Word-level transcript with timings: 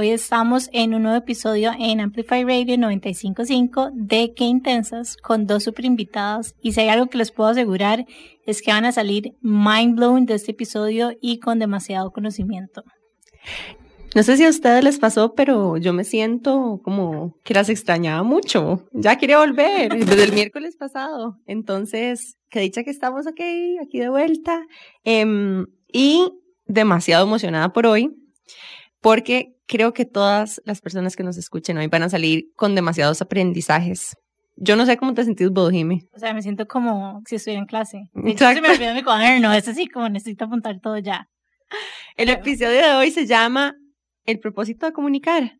Hoy 0.00 0.08
estamos 0.08 0.70
en 0.72 0.94
un 0.94 1.02
nuevo 1.02 1.18
episodio 1.18 1.72
en 1.78 2.00
Amplify 2.00 2.42
Radio 2.42 2.78
955 2.78 3.90
de 3.92 4.32
Qué 4.34 4.44
Intensas 4.44 5.18
con 5.18 5.46
dos 5.46 5.64
super 5.64 5.84
invitadas 5.84 6.54
y 6.62 6.72
si 6.72 6.80
hay 6.80 6.88
algo 6.88 7.08
que 7.08 7.18
les 7.18 7.30
puedo 7.30 7.50
asegurar 7.50 8.06
es 8.46 8.62
que 8.62 8.70
van 8.70 8.86
a 8.86 8.92
salir 8.92 9.34
mind 9.42 9.96
blown 9.96 10.24
de 10.24 10.36
este 10.36 10.52
episodio 10.52 11.12
y 11.20 11.38
con 11.38 11.58
demasiado 11.58 12.12
conocimiento. 12.12 12.82
No 14.14 14.22
sé 14.22 14.38
si 14.38 14.46
a 14.46 14.48
ustedes 14.48 14.82
les 14.82 14.98
pasó, 14.98 15.34
pero 15.34 15.76
yo 15.76 15.92
me 15.92 16.04
siento 16.04 16.80
como 16.82 17.34
que 17.44 17.52
las 17.52 17.68
extrañaba 17.68 18.22
mucho. 18.22 18.86
Ya 18.94 19.18
quería 19.18 19.36
volver 19.36 19.94
desde 19.98 20.24
el 20.24 20.32
miércoles 20.32 20.76
pasado. 20.78 21.36
Entonces, 21.44 22.38
qué 22.48 22.60
dicha 22.60 22.84
que 22.84 22.90
estamos 22.90 23.26
aquí, 23.26 23.76
aquí 23.76 23.98
de 23.98 24.08
vuelta. 24.08 24.62
Em, 25.04 25.66
y 25.92 26.32
demasiado 26.64 27.26
emocionada 27.26 27.74
por 27.74 27.86
hoy, 27.86 28.16
porque 29.02 29.59
creo 29.70 29.92
que 29.92 30.04
todas 30.04 30.60
las 30.64 30.80
personas 30.80 31.14
que 31.14 31.22
nos 31.22 31.36
escuchen 31.36 31.78
hoy 31.78 31.86
van 31.86 32.02
a 32.02 32.08
salir 32.08 32.46
con 32.56 32.74
demasiados 32.74 33.22
aprendizajes. 33.22 34.16
Yo 34.56 34.74
no 34.74 34.84
sé 34.84 34.96
cómo 34.96 35.14
te 35.14 35.24
sentís 35.24 35.48
vos, 35.50 35.70
Jimmy. 35.70 36.08
O 36.12 36.18
sea, 36.18 36.34
me 36.34 36.42
siento 36.42 36.66
como 36.66 37.22
si 37.24 37.36
estuviera 37.36 37.60
en 37.60 37.66
clase. 37.66 38.10
Hecho, 38.26 38.52
se 38.52 38.60
me 38.60 38.68
olvidó 38.68 38.92
mi 38.94 39.04
cuaderno. 39.04 39.52
Es 39.52 39.68
así 39.68 39.86
como 39.86 40.08
necesito 40.08 40.44
apuntar 40.44 40.80
todo 40.80 40.98
ya. 40.98 41.28
El 42.16 42.30
episodio 42.30 42.80
de 42.80 42.94
hoy 42.96 43.12
se 43.12 43.26
llama 43.26 43.74
El 44.24 44.40
propósito 44.40 44.86
de 44.86 44.92
comunicar. 44.92 45.52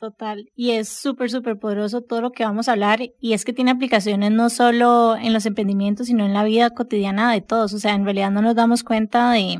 Total. 0.00 0.46
Y 0.56 0.70
es 0.70 0.88
súper, 0.88 1.30
súper 1.30 1.58
poderoso 1.58 2.00
todo 2.00 2.22
lo 2.22 2.32
que 2.32 2.44
vamos 2.44 2.68
a 2.68 2.72
hablar. 2.72 3.00
Y 3.20 3.34
es 3.34 3.44
que 3.44 3.52
tiene 3.52 3.70
aplicaciones 3.70 4.32
no 4.32 4.48
solo 4.48 5.14
en 5.16 5.34
los 5.34 5.44
emprendimientos, 5.44 6.06
sino 6.06 6.24
en 6.24 6.32
la 6.32 6.42
vida 6.42 6.70
cotidiana 6.70 7.30
de 7.32 7.42
todos. 7.42 7.74
O 7.74 7.78
sea, 7.78 7.94
en 7.94 8.04
realidad 8.04 8.30
no 8.30 8.40
nos 8.40 8.54
damos 8.54 8.82
cuenta 8.82 9.32
de, 9.32 9.58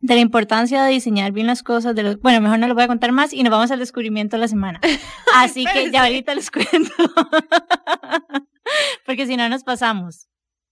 de 0.00 0.14
la 0.14 0.20
importancia 0.20 0.82
de 0.82 0.92
diseñar 0.92 1.32
bien 1.32 1.46
las 1.46 1.62
cosas. 1.62 1.94
De 1.94 2.02
los, 2.02 2.20
bueno, 2.20 2.40
mejor 2.40 2.58
no 2.58 2.68
lo 2.68 2.74
voy 2.74 2.84
a 2.84 2.88
contar 2.88 3.12
más 3.12 3.32
y 3.32 3.42
nos 3.42 3.50
vamos 3.50 3.70
al 3.70 3.78
descubrimiento 3.78 4.36
de 4.36 4.40
la 4.40 4.48
semana. 4.48 4.80
Así 5.34 5.64
que 5.64 5.90
ya 5.90 6.04
ahorita 6.04 6.34
les 6.34 6.50
cuento. 6.50 6.92
Porque 9.06 9.26
si 9.26 9.36
no 9.36 9.48
nos 9.48 9.64
pasamos. 9.64 10.28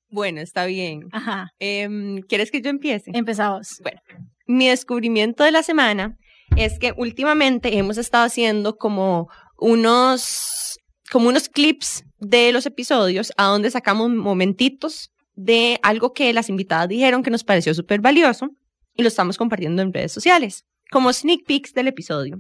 Bueno, 0.09 0.41
está 0.41 0.67
bien. 0.67 1.09
Ajá. 1.13 1.51
Em, 1.59 2.21
¿Quieres 2.23 2.51
que 2.51 2.61
yo 2.61 2.71
empiece? 2.71 3.11
Empezamos. 3.15 3.81
Bueno, 3.83 4.01
mi 4.47 4.69
descubrimiento 4.69 5.45
de 5.45 5.51
la 5.51 5.63
semana 5.63 6.17
es 6.57 6.79
que 6.79 6.93
últimamente 6.97 7.79
hemos 7.79 7.99
estado 7.99 8.25
haciendo 8.25 8.77
como 8.77 9.29
unos, 9.59 10.79
como 11.11 11.29
unos 11.29 11.49
clips 11.49 12.05
de 12.19 12.53
los 12.53 12.67
episodios 12.67 13.33
a 13.37 13.47
donde 13.47 13.71
sacamos 13.71 14.11
momentitos 14.11 15.11
de 15.35 15.81
algo 15.83 16.13
que 16.13 16.33
las 16.33 16.49
invitadas 16.49 16.89
dijeron 16.89 17.23
que 17.23 17.31
nos 17.31 17.43
pareció 17.43 17.75
súper 17.75 18.01
valioso 18.01 18.51
y 18.95 19.03
lo 19.03 19.09
estamos 19.09 19.37
compartiendo 19.37 19.83
en 19.83 19.93
redes 19.93 20.13
sociales, 20.13 20.65
como 20.91 21.13
sneak 21.13 21.45
peeks 21.47 21.73
del 21.73 21.89
episodio. 21.89 22.39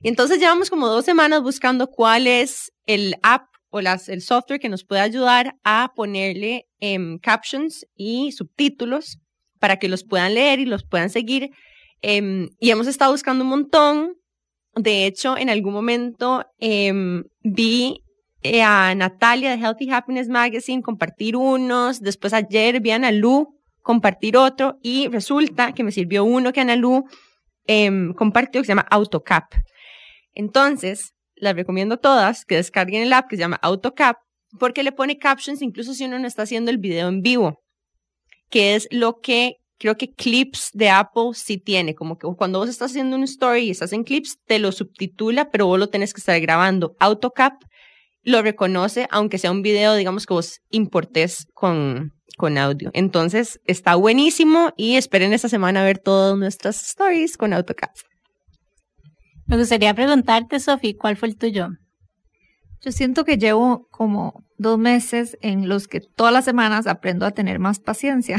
Y 0.00 0.08
entonces 0.08 0.38
llevamos 0.38 0.70
como 0.70 0.88
dos 0.88 1.04
semanas 1.04 1.42
buscando 1.42 1.88
cuál 1.88 2.26
es 2.26 2.72
el 2.86 3.16
app 3.22 3.46
o 3.70 3.80
las, 3.80 4.08
el 4.08 4.22
software 4.22 4.60
que 4.60 4.68
nos 4.68 4.84
puede 4.84 5.00
ayudar 5.00 5.56
a 5.64 5.92
ponerle 5.94 6.66
em, 6.78 7.18
captions 7.18 7.86
y 7.96 8.32
subtítulos 8.32 9.18
para 9.58 9.78
que 9.78 9.88
los 9.88 10.04
puedan 10.04 10.34
leer 10.34 10.60
y 10.60 10.66
los 10.66 10.84
puedan 10.84 11.10
seguir 11.10 11.50
Em, 12.02 12.48
y 12.60 12.70
hemos 12.70 12.86
estado 12.86 13.12
buscando 13.12 13.44
un 13.44 13.50
montón. 13.50 14.14
De 14.74 15.06
hecho, 15.06 15.36
en 15.36 15.50
algún 15.50 15.72
momento 15.72 16.44
em, 16.58 17.24
vi 17.42 18.04
eh, 18.42 18.62
a 18.62 18.94
Natalia 18.94 19.50
de 19.50 19.56
Healthy 19.62 19.90
Happiness 19.90 20.28
Magazine 20.28 20.82
compartir 20.82 21.36
unos. 21.36 22.00
Después 22.00 22.32
ayer 22.32 22.80
vi 22.80 22.90
a 22.90 23.12
Lu 23.12 23.57
compartir 23.82 24.36
otro. 24.36 24.78
Y 24.82 25.08
resulta 25.08 25.72
que 25.72 25.84
me 25.84 25.92
sirvió 25.92 26.24
uno 26.24 26.52
que 26.52 26.60
Ana 26.60 26.76
Lu 26.76 27.04
em, 27.66 28.12
compartió 28.14 28.60
que 28.60 28.66
se 28.66 28.72
llama 28.72 28.86
AutoCap. 28.90 29.44
Entonces, 30.34 31.14
les 31.36 31.54
recomiendo 31.54 31.98
todas 31.98 32.44
que 32.44 32.56
descarguen 32.56 33.02
el 33.02 33.12
app 33.12 33.28
que 33.28 33.36
se 33.36 33.40
llama 33.40 33.58
AutoCap 33.62 34.16
porque 34.58 34.82
le 34.82 34.92
pone 34.92 35.18
captions 35.18 35.62
incluso 35.62 35.94
si 35.94 36.04
uno 36.04 36.18
no 36.18 36.26
está 36.26 36.42
haciendo 36.42 36.70
el 36.70 36.78
video 36.78 37.08
en 37.08 37.20
vivo, 37.20 37.60
que 38.50 38.74
es 38.74 38.88
lo 38.90 39.20
que 39.20 39.56
creo 39.78 39.96
que 39.96 40.12
Clips 40.12 40.70
de 40.72 40.90
Apple 40.90 41.30
sí 41.34 41.58
tiene, 41.58 41.94
como 41.94 42.18
que 42.18 42.26
cuando 42.36 42.58
vos 42.58 42.68
estás 42.68 42.90
haciendo 42.90 43.16
un 43.16 43.22
story 43.24 43.60
y 43.60 43.70
estás 43.70 43.92
en 43.92 44.04
Clips, 44.04 44.38
te 44.46 44.58
lo 44.58 44.72
subtitula, 44.72 45.50
pero 45.50 45.66
vos 45.66 45.78
lo 45.78 45.88
tenés 45.88 46.12
que 46.12 46.20
estar 46.20 46.40
grabando. 46.40 46.96
AutoCap 46.98 47.52
lo 48.22 48.42
reconoce, 48.42 49.06
aunque 49.10 49.38
sea 49.38 49.52
un 49.52 49.62
video, 49.62 49.94
digamos, 49.94 50.26
que 50.26 50.34
vos 50.34 50.60
importes 50.70 51.46
con, 51.54 52.12
con 52.38 52.56
audio. 52.56 52.90
Entonces, 52.94 53.60
está 53.66 53.96
buenísimo 53.96 54.72
y 54.78 54.96
esperen 54.96 55.34
esta 55.34 55.50
semana 55.50 55.82
a 55.82 55.84
ver 55.84 55.98
todas 55.98 56.38
nuestras 56.38 56.82
stories 56.82 57.36
con 57.36 57.52
AutoCap. 57.52 57.90
Me 59.46 59.58
gustaría 59.58 59.92
preguntarte, 59.92 60.60
Sofi, 60.60 60.94
¿cuál 60.94 61.16
fue 61.16 61.28
el 61.28 61.36
tuyo? 61.36 61.68
Yo 62.80 62.92
siento 62.92 63.24
que 63.24 63.36
llevo 63.36 63.88
como 63.90 64.44
dos 64.56 64.78
meses 64.78 65.36
en 65.40 65.68
los 65.68 65.88
que 65.88 66.00
todas 66.00 66.32
las 66.32 66.44
semanas 66.44 66.86
aprendo 66.86 67.26
a 67.26 67.32
tener 67.32 67.58
más 67.58 67.80
paciencia. 67.80 68.38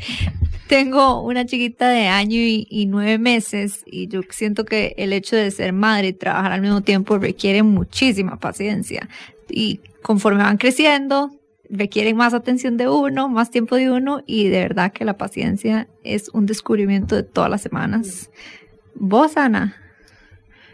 Tengo 0.68 1.22
una 1.22 1.46
chiquita 1.46 1.88
de 1.88 2.06
año 2.06 2.38
y, 2.38 2.86
nueve 2.86 3.18
meses 3.18 3.82
y 3.86 4.08
yo 4.08 4.22
siento 4.30 4.64
que 4.64 4.94
el 4.98 5.12
hecho 5.12 5.36
de 5.36 5.50
ser 5.50 5.72
madre 5.72 6.08
y 6.08 6.12
trabajar 6.12 6.52
al 6.52 6.60
mismo 6.60 6.80
tiempo 6.80 7.18
requiere 7.18 7.62
muchísima 7.62 8.38
paciencia. 8.38 9.08
Y 9.48 9.80
conforme 10.02 10.42
van 10.42 10.56
creciendo, 10.56 11.30
requieren 11.70 12.16
más 12.16 12.34
atención 12.34 12.76
de 12.76 12.88
uno, 12.88 13.28
más 13.28 13.50
tiempo 13.50 13.76
de 13.76 13.90
uno 13.90 14.22
y 14.26 14.48
de 14.48 14.60
verdad 14.60 14.92
que 14.92 15.04
la 15.04 15.16
paciencia 15.16 15.88
es 16.04 16.28
un 16.30 16.46
descubrimiento 16.46 17.16
de 17.16 17.22
todas 17.22 17.50
las 17.50 17.62
semanas. 17.62 18.30
¿Vos, 18.94 19.36
Ana? 19.36 19.76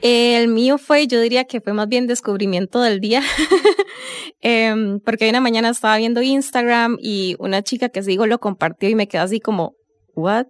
El 0.02 0.48
mío 0.48 0.78
fue, 0.78 1.06
yo 1.06 1.20
diría 1.20 1.44
que 1.44 1.60
fue 1.60 1.72
más 1.72 1.88
bien 1.88 2.08
descubrimiento 2.08 2.80
del 2.80 3.00
día, 3.00 3.22
eh, 4.42 4.98
porque 5.04 5.30
una 5.30 5.40
mañana 5.40 5.68
estaba 5.68 5.96
viendo 5.96 6.22
Instagram 6.22 6.98
y 7.00 7.36
una 7.38 7.62
chica 7.62 7.88
que 7.88 8.02
sigo 8.02 8.26
lo 8.26 8.40
compartió 8.40 8.88
y 8.88 8.96
me 8.96 9.06
quedé 9.06 9.22
así 9.22 9.38
como, 9.38 9.76
¿what? 10.14 10.46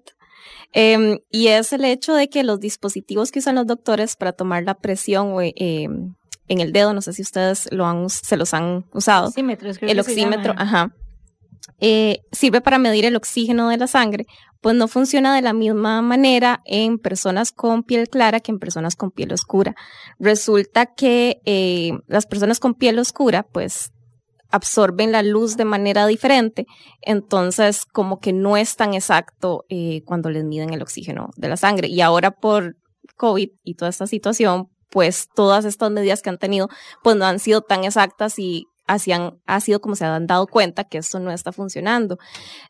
Eh, 0.72 1.20
y 1.30 1.48
es 1.48 1.72
el 1.74 1.84
hecho 1.84 2.14
de 2.14 2.30
que 2.30 2.44
los 2.44 2.60
dispositivos 2.60 3.30
que 3.30 3.40
usan 3.40 3.56
los 3.56 3.66
doctores 3.66 4.16
para 4.16 4.32
tomar 4.32 4.62
la 4.64 4.78
presión 4.78 5.34
eh, 5.40 5.86
en 6.52 6.60
el 6.60 6.72
dedo, 6.72 6.92
no 6.94 7.02
sé 7.02 7.12
si 7.12 7.22
ustedes 7.22 7.68
lo 7.72 7.86
han, 7.86 8.08
se 8.08 8.36
los 8.36 8.54
han 8.54 8.84
usado. 8.92 9.28
Oxímetro, 9.28 9.70
el 9.80 10.00
oxímetro, 10.00 10.54
ajá. 10.56 10.94
Eh, 11.78 12.20
sirve 12.30 12.60
para 12.60 12.78
medir 12.78 13.04
el 13.04 13.16
oxígeno 13.16 13.68
de 13.68 13.76
la 13.76 13.86
sangre, 13.86 14.26
pues 14.60 14.76
no 14.76 14.86
funciona 14.86 15.34
de 15.34 15.42
la 15.42 15.52
misma 15.52 16.00
manera 16.02 16.62
en 16.64 16.98
personas 16.98 17.50
con 17.50 17.82
piel 17.82 18.08
clara 18.08 18.40
que 18.40 18.52
en 18.52 18.58
personas 18.60 18.94
con 18.94 19.10
piel 19.10 19.32
oscura. 19.32 19.74
Resulta 20.18 20.86
que 20.86 21.40
eh, 21.44 21.92
las 22.06 22.26
personas 22.26 22.60
con 22.60 22.74
piel 22.74 22.98
oscura, 22.98 23.42
pues 23.42 23.90
absorben 24.50 25.10
la 25.10 25.22
luz 25.22 25.56
de 25.56 25.64
manera 25.64 26.06
diferente, 26.06 26.66
entonces 27.00 27.84
como 27.86 28.20
que 28.20 28.32
no 28.32 28.56
es 28.56 28.76
tan 28.76 28.94
exacto 28.94 29.64
eh, 29.68 30.02
cuando 30.04 30.30
les 30.30 30.44
miden 30.44 30.72
el 30.72 30.82
oxígeno 30.82 31.30
de 31.36 31.48
la 31.48 31.56
sangre. 31.56 31.88
Y 31.88 32.00
ahora 32.00 32.30
por 32.30 32.76
COVID 33.16 33.48
y 33.64 33.74
toda 33.74 33.88
esta 33.88 34.06
situación, 34.06 34.68
pues 34.92 35.28
todas 35.34 35.64
estas 35.64 35.90
medidas 35.90 36.20
que 36.20 36.28
han 36.28 36.38
tenido, 36.38 36.68
pues 37.02 37.16
no 37.16 37.24
han 37.24 37.38
sido 37.38 37.62
tan 37.62 37.84
exactas 37.84 38.38
y 38.38 38.66
hacían, 38.86 39.40
ha 39.46 39.60
sido 39.60 39.80
como 39.80 39.96
se 39.96 40.04
han 40.04 40.26
dado 40.26 40.46
cuenta 40.46 40.84
que 40.84 40.98
esto 40.98 41.18
no 41.18 41.32
está 41.32 41.50
funcionando. 41.50 42.18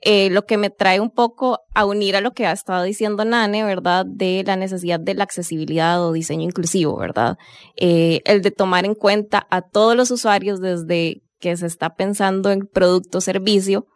Eh, 0.02 0.30
lo 0.30 0.46
que 0.46 0.56
me 0.56 0.70
trae 0.70 1.00
un 1.00 1.10
poco 1.10 1.58
a 1.74 1.84
unir 1.84 2.14
a 2.14 2.20
lo 2.20 2.30
que 2.30 2.46
ha 2.46 2.52
estado 2.52 2.84
diciendo 2.84 3.24
Nane, 3.24 3.64
¿verdad? 3.64 4.06
De 4.06 4.44
la 4.46 4.54
necesidad 4.54 5.00
de 5.00 5.14
la 5.14 5.24
accesibilidad 5.24 6.00
o 6.06 6.12
diseño 6.12 6.44
inclusivo, 6.44 6.96
¿verdad? 6.96 7.38
Eh, 7.76 8.20
el 8.24 8.40
de 8.40 8.52
tomar 8.52 8.84
en 8.84 8.94
cuenta 8.94 9.46
a 9.50 9.62
todos 9.62 9.96
los 9.96 10.12
usuarios 10.12 10.60
desde 10.60 11.22
que 11.40 11.56
se 11.56 11.66
está 11.66 11.96
pensando 11.96 12.52
en 12.52 12.68
producto 12.68 13.18
o 13.18 13.20
servicio 13.20 13.86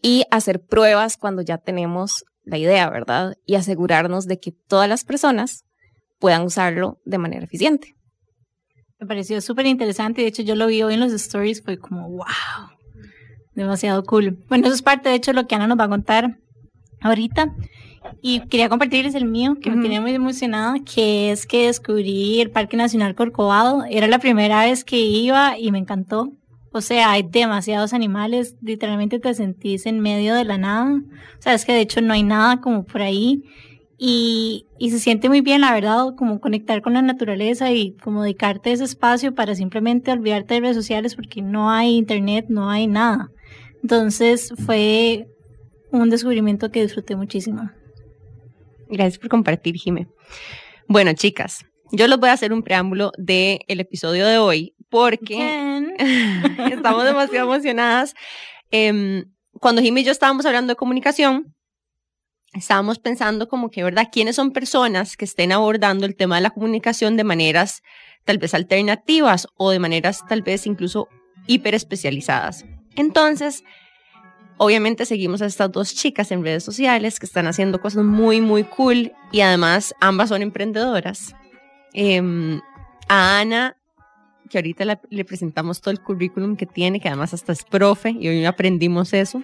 y 0.00 0.24
hacer 0.30 0.60
pruebas 0.60 1.16
cuando 1.16 1.42
ya 1.42 1.58
tenemos 1.58 2.24
la 2.44 2.58
idea, 2.58 2.88
¿verdad? 2.90 3.34
Y 3.44 3.56
asegurarnos 3.56 4.26
de 4.26 4.38
que 4.38 4.52
todas 4.52 4.88
las 4.88 5.02
personas 5.02 5.64
puedan 6.22 6.42
usarlo 6.42 7.00
de 7.04 7.18
manera 7.18 7.44
eficiente. 7.44 7.96
Me 9.00 9.08
pareció 9.08 9.40
súper 9.40 9.66
interesante. 9.66 10.22
De 10.22 10.28
hecho, 10.28 10.42
yo 10.42 10.54
lo 10.54 10.68
vi 10.68 10.80
hoy 10.80 10.94
en 10.94 11.00
los 11.00 11.12
stories. 11.12 11.64
Fue 11.64 11.78
como, 11.78 12.08
wow, 12.08 12.26
demasiado 13.56 14.04
cool. 14.04 14.38
Bueno, 14.48 14.66
eso 14.66 14.74
es 14.76 14.82
parte, 14.82 15.08
de 15.08 15.16
hecho, 15.16 15.32
de 15.32 15.42
lo 15.42 15.48
que 15.48 15.56
Ana 15.56 15.66
nos 15.66 15.80
va 15.80 15.84
a 15.84 15.88
contar 15.88 16.38
ahorita. 17.00 17.56
Y 18.20 18.38
quería 18.46 18.68
compartirles 18.68 19.16
el 19.16 19.24
mío, 19.24 19.56
que 19.60 19.70
me 19.70 19.80
tiene 19.80 20.00
muy 20.00 20.14
emocionada, 20.14 20.76
que 20.84 21.32
es 21.32 21.44
que 21.44 21.66
descubrí 21.66 22.40
el 22.40 22.52
Parque 22.52 22.76
Nacional 22.76 23.16
Corcovado. 23.16 23.84
Era 23.90 24.06
la 24.06 24.20
primera 24.20 24.64
vez 24.64 24.84
que 24.84 25.00
iba 25.00 25.58
y 25.58 25.72
me 25.72 25.78
encantó. 25.78 26.32
O 26.72 26.80
sea, 26.80 27.10
hay 27.10 27.24
demasiados 27.24 27.92
animales, 27.92 28.54
literalmente 28.62 29.18
te 29.18 29.34
sentís 29.34 29.86
en 29.86 29.98
medio 29.98 30.36
de 30.36 30.44
la 30.44 30.56
nada. 30.56 31.02
O 31.38 31.42
sea, 31.42 31.54
es 31.54 31.64
que 31.64 31.72
de 31.72 31.80
hecho 31.80 32.00
no 32.00 32.12
hay 32.12 32.22
nada 32.22 32.60
como 32.60 32.84
por 32.84 33.02
ahí 33.02 33.42
y, 34.04 34.66
y, 34.80 34.90
se 34.90 34.98
siente 34.98 35.28
muy 35.28 35.42
bien, 35.42 35.60
la 35.60 35.72
verdad, 35.72 36.16
como 36.16 36.40
conectar 36.40 36.82
con 36.82 36.94
la 36.94 37.02
naturaleza 37.02 37.70
y 37.70 37.92
como 37.98 38.24
dedicarte 38.24 38.72
ese 38.72 38.82
espacio 38.82 39.32
para 39.32 39.54
simplemente 39.54 40.10
olvidarte 40.10 40.54
de 40.54 40.60
redes 40.60 40.74
sociales 40.74 41.14
porque 41.14 41.40
no 41.40 41.70
hay 41.70 41.94
internet, 41.94 42.46
no 42.48 42.68
hay 42.68 42.88
nada. 42.88 43.30
Entonces 43.80 44.52
fue 44.66 45.28
un 45.92 46.10
descubrimiento 46.10 46.72
que 46.72 46.82
disfruté 46.82 47.14
muchísimo. 47.14 47.70
Gracias 48.88 49.20
por 49.20 49.28
compartir, 49.28 49.76
Jime. 49.76 50.08
Bueno, 50.88 51.12
chicas, 51.12 51.64
yo 51.92 52.08
les 52.08 52.18
voy 52.18 52.30
a 52.30 52.32
hacer 52.32 52.52
un 52.52 52.64
preámbulo 52.64 53.12
del 53.18 53.60
el 53.68 53.78
episodio 53.78 54.26
de 54.26 54.38
hoy 54.38 54.74
porque 54.90 55.94
estamos 56.72 57.04
demasiado 57.04 57.52
emocionadas. 57.52 58.14
Em, 58.72 59.26
cuando 59.60 59.80
Jime 59.80 60.00
y 60.00 60.04
yo 60.04 60.10
estábamos 60.10 60.44
hablando 60.44 60.72
de 60.72 60.76
comunicación, 60.76 61.54
estábamos 62.54 62.98
pensando 62.98 63.48
como 63.48 63.70
que, 63.70 63.82
¿verdad? 63.82 64.08
¿Quiénes 64.12 64.36
son 64.36 64.52
personas 64.52 65.16
que 65.16 65.24
estén 65.24 65.52
abordando 65.52 66.06
el 66.06 66.16
tema 66.16 66.36
de 66.36 66.42
la 66.42 66.50
comunicación 66.50 67.16
de 67.16 67.24
maneras 67.24 67.82
tal 68.24 68.38
vez 68.38 68.54
alternativas 68.54 69.48
o 69.56 69.70
de 69.70 69.78
maneras 69.78 70.20
tal 70.28 70.42
vez 70.42 70.66
incluso 70.66 71.08
hiper 71.46 71.74
especializadas? 71.74 72.64
Entonces, 72.96 73.64
obviamente 74.58 75.06
seguimos 75.06 75.40
a 75.42 75.46
estas 75.46 75.72
dos 75.72 75.94
chicas 75.94 76.30
en 76.30 76.44
redes 76.44 76.62
sociales 76.62 77.18
que 77.18 77.26
están 77.26 77.46
haciendo 77.46 77.80
cosas 77.80 78.04
muy, 78.04 78.40
muy 78.40 78.64
cool 78.64 79.12
y 79.32 79.40
además 79.40 79.94
ambas 80.00 80.28
son 80.28 80.42
emprendedoras. 80.42 81.34
Em, 81.94 82.60
a 83.08 83.40
Ana, 83.40 83.76
que 84.50 84.58
ahorita 84.58 84.84
le 85.08 85.24
presentamos 85.24 85.80
todo 85.80 85.92
el 85.92 86.00
currículum 86.00 86.56
que 86.56 86.66
tiene, 86.66 87.00
que 87.00 87.08
además 87.08 87.32
hasta 87.32 87.52
es 87.52 87.64
profe 87.64 88.10
y 88.10 88.28
hoy 88.28 88.44
aprendimos 88.44 89.14
eso. 89.14 89.42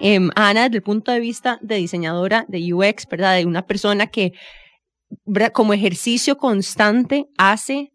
A 0.00 0.48
Ana, 0.48 0.64
desde 0.64 0.76
el 0.76 0.82
punto 0.82 1.10
de 1.10 1.20
vista 1.20 1.58
de 1.60 1.76
diseñadora 1.76 2.44
de 2.48 2.72
UX, 2.72 3.06
¿verdad? 3.08 3.36
De 3.36 3.46
una 3.46 3.66
persona 3.66 4.06
que 4.06 4.32
¿verdad? 5.24 5.52
como 5.52 5.74
ejercicio 5.74 6.36
constante 6.36 7.26
hace 7.36 7.92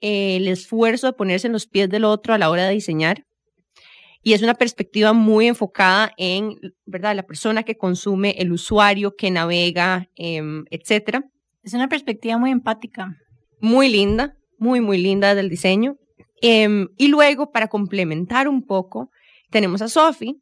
eh, 0.00 0.36
el 0.36 0.48
esfuerzo 0.48 1.08
de 1.08 1.12
ponerse 1.12 1.46
en 1.46 1.52
los 1.52 1.66
pies 1.66 1.88
del 1.88 2.04
otro 2.04 2.34
a 2.34 2.38
la 2.38 2.50
hora 2.50 2.66
de 2.66 2.74
diseñar. 2.74 3.24
Y 4.22 4.34
es 4.34 4.42
una 4.42 4.54
perspectiva 4.54 5.12
muy 5.12 5.46
enfocada 5.46 6.12
en, 6.18 6.56
¿verdad? 6.84 7.16
La 7.16 7.22
persona 7.22 7.62
que 7.62 7.76
consume, 7.76 8.34
el 8.38 8.52
usuario 8.52 9.14
que 9.16 9.30
navega, 9.30 10.08
em, 10.14 10.64
etcétera. 10.70 11.24
Es 11.62 11.72
una 11.72 11.88
perspectiva 11.88 12.36
muy 12.36 12.50
empática. 12.50 13.16
Muy 13.60 13.88
linda, 13.88 14.36
muy, 14.58 14.80
muy 14.80 14.98
linda 14.98 15.34
del 15.34 15.48
diseño. 15.48 15.96
Em, 16.42 16.88
y 16.98 17.08
luego, 17.08 17.50
para 17.50 17.68
complementar 17.68 18.46
un 18.46 18.64
poco, 18.66 19.10
tenemos 19.50 19.80
a 19.80 19.88
Sophie, 19.88 20.36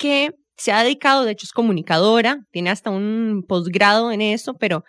que 0.00 0.32
se 0.56 0.72
ha 0.72 0.82
dedicado, 0.82 1.24
de 1.24 1.32
hecho 1.32 1.44
es 1.44 1.52
comunicadora, 1.52 2.38
tiene 2.50 2.70
hasta 2.70 2.90
un 2.90 3.44
posgrado 3.46 4.10
en 4.10 4.22
eso, 4.22 4.54
pero 4.54 4.82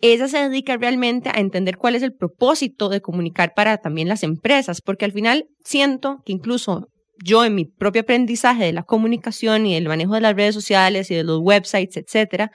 ella 0.00 0.28
se 0.28 0.48
dedica 0.48 0.76
realmente 0.76 1.30
a 1.30 1.40
entender 1.40 1.76
cuál 1.78 1.94
es 1.94 2.02
el 2.02 2.12
propósito 2.12 2.88
de 2.88 3.00
comunicar 3.00 3.52
para 3.54 3.78
también 3.78 4.08
las 4.08 4.24
empresas, 4.24 4.82
porque 4.82 5.04
al 5.04 5.12
final 5.12 5.46
siento 5.64 6.18
que 6.26 6.32
incluso 6.32 6.88
yo 7.24 7.44
en 7.44 7.54
mi 7.54 7.64
propio 7.64 8.02
aprendizaje 8.02 8.64
de 8.64 8.72
la 8.72 8.82
comunicación 8.82 9.64
y 9.64 9.74
del 9.74 9.88
manejo 9.88 10.14
de 10.14 10.20
las 10.20 10.34
redes 10.34 10.54
sociales 10.54 11.10
y 11.10 11.14
de 11.14 11.24
los 11.24 11.40
websites, 11.40 11.96
etcétera, 11.96 12.50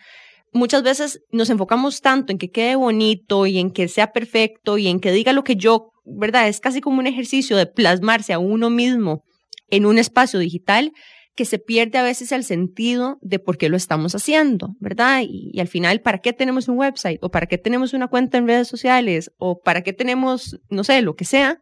muchas 0.51 0.83
veces 0.83 1.21
nos 1.31 1.49
enfocamos 1.49 2.01
tanto 2.01 2.33
en 2.33 2.37
que 2.37 2.49
quede 2.49 2.75
bonito 2.75 3.47
y 3.47 3.59
en 3.59 3.71
que 3.71 3.87
sea 3.87 4.11
perfecto 4.11 4.77
y 4.77 4.87
en 4.87 4.99
que 4.99 5.11
diga 5.11 5.31
lo 5.31 5.43
que 5.43 5.55
yo, 5.55 5.91
¿verdad? 6.03 6.49
Es 6.49 6.59
casi 6.59 6.81
como 6.81 6.99
un 6.99 7.07
ejercicio 7.07 7.55
de 7.55 7.65
plasmarse 7.65 8.33
a 8.33 8.39
uno 8.39 8.69
mismo 8.69 9.23
en 9.69 9.85
un 9.85 9.97
espacio 9.97 10.37
digital 10.39 10.91
que 11.35 11.45
se 11.45 11.59
pierde 11.59 11.97
a 11.97 12.03
veces 12.03 12.31
el 12.31 12.43
sentido 12.43 13.17
de 13.21 13.39
por 13.39 13.57
qué 13.57 13.69
lo 13.69 13.77
estamos 13.77 14.15
haciendo, 14.15 14.75
¿verdad? 14.79 15.21
Y, 15.23 15.59
al 15.59 15.67
final, 15.67 16.01
¿para 16.01 16.19
qué 16.19 16.33
tenemos 16.33 16.67
un 16.67 16.77
website? 16.77 17.19
¿O 17.21 17.29
para 17.29 17.47
qué 17.47 17.57
tenemos 17.57 17.93
una 17.93 18.07
cuenta 18.07 18.37
en 18.37 18.47
redes 18.47 18.67
sociales? 18.67 19.31
¿O 19.37 19.59
para 19.59 19.81
qué 19.81 19.93
tenemos, 19.93 20.59
no 20.69 20.83
sé, 20.83 21.01
lo 21.01 21.15
que 21.15 21.25
sea? 21.25 21.59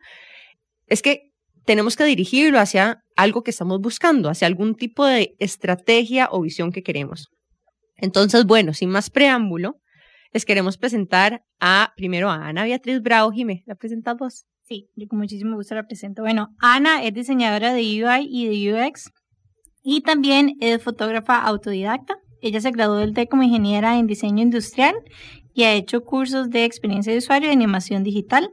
Es 0.88 1.01
que 1.01 1.31
tenemos 1.66 1.95
que 1.95 2.04
dirigirlo 2.06 2.60
hacia 2.60 3.04
algo 3.16 3.44
que 3.44 3.51
estamos 3.51 3.80
buscando, 3.80 4.30
hacia 4.30 4.48
algún 4.48 4.75
tipo 4.75 5.06
de 5.06 5.36
estrategia 5.38 6.30
o 6.31 6.42
visión 6.42 6.71
que 6.71 6.81
queremos. 6.81 7.30
Entonces, 7.95 8.45
bueno, 8.45 8.74
sin 8.74 8.89
más 8.89 9.12
preámbulo, 9.12 9.75
les 10.31 10.45
queremos 10.45 10.77
presentar 10.77 11.44
a, 11.60 11.94
primero 11.95 12.30
a 12.30 12.48
Ana 12.48 12.63
Beatriz 12.63 13.01
Bravo. 13.01 13.31
Jimé, 13.31 13.63
¿la 13.68 13.75
presentas 13.75 14.16
vos? 14.18 14.45
Sí, 14.63 14.89
yo 14.95 15.07
con 15.07 15.19
muchísimo 15.19 15.56
gusto 15.56 15.75
la 15.75 15.86
presento. 15.86 16.21
Bueno, 16.24 16.50
Ana 16.60 17.04
es 17.04 17.13
diseñadora 17.13 17.74
de 17.74 17.81
UI 17.81 18.27
y 18.30 18.48
de 18.48 18.74
UX 18.74 19.12
y 19.91 20.01
también 20.01 20.56
es 20.59 20.83
fotógrafa 20.83 21.41
autodidacta. 21.41 22.19
Ella 22.44 22.62
se 22.62 22.69
graduó 22.69 22.97
del 22.97 23.15
TEC 23.15 23.27
como 23.27 23.41
ingeniera 23.41 23.97
en 23.97 24.06
diseño 24.06 24.44
industrial 24.44 24.94
y 25.56 25.63
ha 25.63 25.74
hecho 25.74 26.06
cursos 26.06 26.51
de 26.51 26.63
experiencia 26.63 27.12
de 27.12 27.18
usuario 27.18 27.50
y 27.50 27.53
animación 27.53 28.03
digital. 28.03 28.51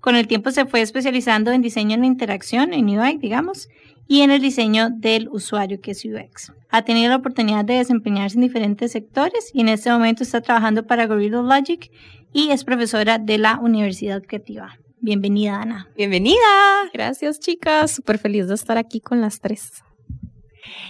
Con 0.00 0.16
el 0.16 0.26
tiempo 0.26 0.50
se 0.50 0.66
fue 0.66 0.80
especializando 0.80 1.52
en 1.52 1.62
diseño 1.62 1.94
en 1.94 2.00
la 2.00 2.08
interacción, 2.08 2.74
en 2.74 2.88
UI, 2.88 3.18
digamos, 3.18 3.68
y 4.08 4.22
en 4.22 4.32
el 4.32 4.42
diseño 4.42 4.90
del 4.90 5.28
usuario, 5.28 5.80
que 5.80 5.92
es 5.92 6.04
UX. 6.04 6.52
Ha 6.70 6.82
tenido 6.82 7.08
la 7.08 7.16
oportunidad 7.18 7.64
de 7.64 7.74
desempeñarse 7.74 8.36
en 8.36 8.42
diferentes 8.42 8.90
sectores 8.90 9.52
y 9.54 9.60
en 9.60 9.68
este 9.68 9.92
momento 9.92 10.24
está 10.24 10.40
trabajando 10.40 10.88
para 10.88 11.06
Gorilla 11.06 11.40
Logic 11.40 11.88
y 12.32 12.50
es 12.50 12.64
profesora 12.64 13.18
de 13.18 13.38
la 13.38 13.60
Universidad 13.60 14.24
Creativa. 14.24 14.76
Bienvenida, 15.00 15.62
Ana. 15.62 15.86
Bienvenida. 15.96 16.40
Gracias, 16.92 17.38
chicas. 17.38 17.92
Súper 17.92 18.18
feliz 18.18 18.48
de 18.48 18.54
estar 18.54 18.76
aquí 18.76 18.98
con 19.00 19.20
las 19.20 19.38
tres. 19.38 19.84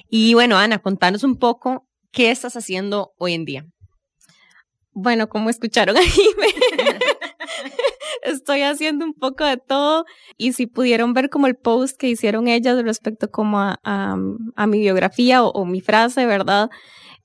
Y 0.09 0.35
bueno, 0.35 0.56
Ana, 0.56 0.79
contanos 0.79 1.25
un 1.25 1.37
poco 1.37 1.87
qué 2.12 2.31
estás 2.31 2.56
haciendo 2.56 3.12
hoy 3.19 3.35
en 3.35 3.44
día. 3.44 3.67
Bueno, 4.93 5.29
como 5.29 5.50
escucharon 5.50 5.97
ahí, 5.97 6.06
estoy 8.23 8.62
haciendo 8.62 9.05
un 9.05 9.15
poco 9.15 9.44
de 9.44 9.56
todo 9.56 10.05
y 10.38 10.53
si 10.53 10.67
pudieron 10.67 11.15
ver 11.15 11.31
como 11.31 11.47
el 11.47 11.56
post 11.56 11.99
que 11.99 12.09
hicieron 12.09 12.49
ellas 12.49 12.82
respecto 12.82 13.31
como 13.31 13.59
a, 13.59 13.79
a 13.82 14.67
mi 14.67 14.79
biografía 14.79 15.43
o, 15.43 15.50
o, 15.50 15.65
mi 15.65 15.81
frase, 15.81 16.27
¿verdad? 16.27 16.70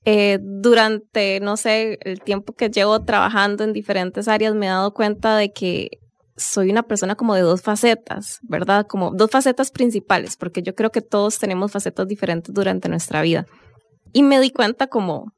Eh, 0.04 0.38
durante, 0.42 1.40
no 1.40 1.56
sé, 1.56 1.98
el 2.02 2.20
tiempo 2.20 2.54
que 2.54 2.70
llevo 2.70 3.04
trabajando 3.04 3.64
en 3.64 3.72
diferentes 3.72 4.28
áreas 4.28 4.54
me 4.54 4.66
he 4.66 4.70
dado 4.70 4.94
cuenta 4.94 5.36
de 5.36 5.52
que 5.52 6.00
soy 6.40 6.70
una 6.70 6.82
persona 6.82 7.14
como 7.14 7.34
de 7.34 7.42
dos 7.42 7.62
facetas, 7.62 8.40
¿verdad? 8.42 8.86
Como 8.86 9.12
dos 9.12 9.30
facetas 9.30 9.70
principales, 9.70 10.36
porque 10.36 10.62
yo 10.62 10.74
creo 10.74 10.90
que 10.90 11.02
todos 11.02 11.38
tenemos 11.38 11.72
facetas 11.72 12.08
diferentes 12.08 12.54
durante 12.54 12.88
nuestra 12.88 13.22
vida. 13.22 13.46
Y 14.12 14.22
me 14.22 14.40
di 14.40 14.50
cuenta 14.50 14.88
como, 14.88 15.32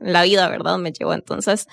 la 0.00 0.22
vida, 0.22 0.48
¿verdad? 0.48 0.78
Me 0.78 0.92
llevó. 0.92 1.14
Entonces, 1.14 1.66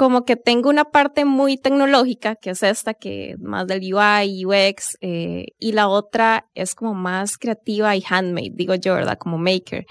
como 0.00 0.24
que 0.24 0.36
tengo 0.36 0.70
una 0.70 0.86
parte 0.86 1.26
muy 1.26 1.58
tecnológica, 1.58 2.34
que 2.34 2.48
es 2.48 2.62
esta, 2.62 2.94
que 2.94 3.34
más 3.38 3.66
del 3.66 3.82
UI, 3.82 4.46
UX, 4.46 4.96
eh, 5.02 5.48
y 5.58 5.72
la 5.72 5.88
otra 5.88 6.46
es 6.54 6.74
como 6.74 6.94
más 6.94 7.36
creativa 7.36 7.94
y 7.94 8.02
handmade, 8.08 8.52
digo 8.54 8.74
yo, 8.76 8.94
¿verdad? 8.94 9.18
Como 9.18 9.36
maker. 9.36 9.84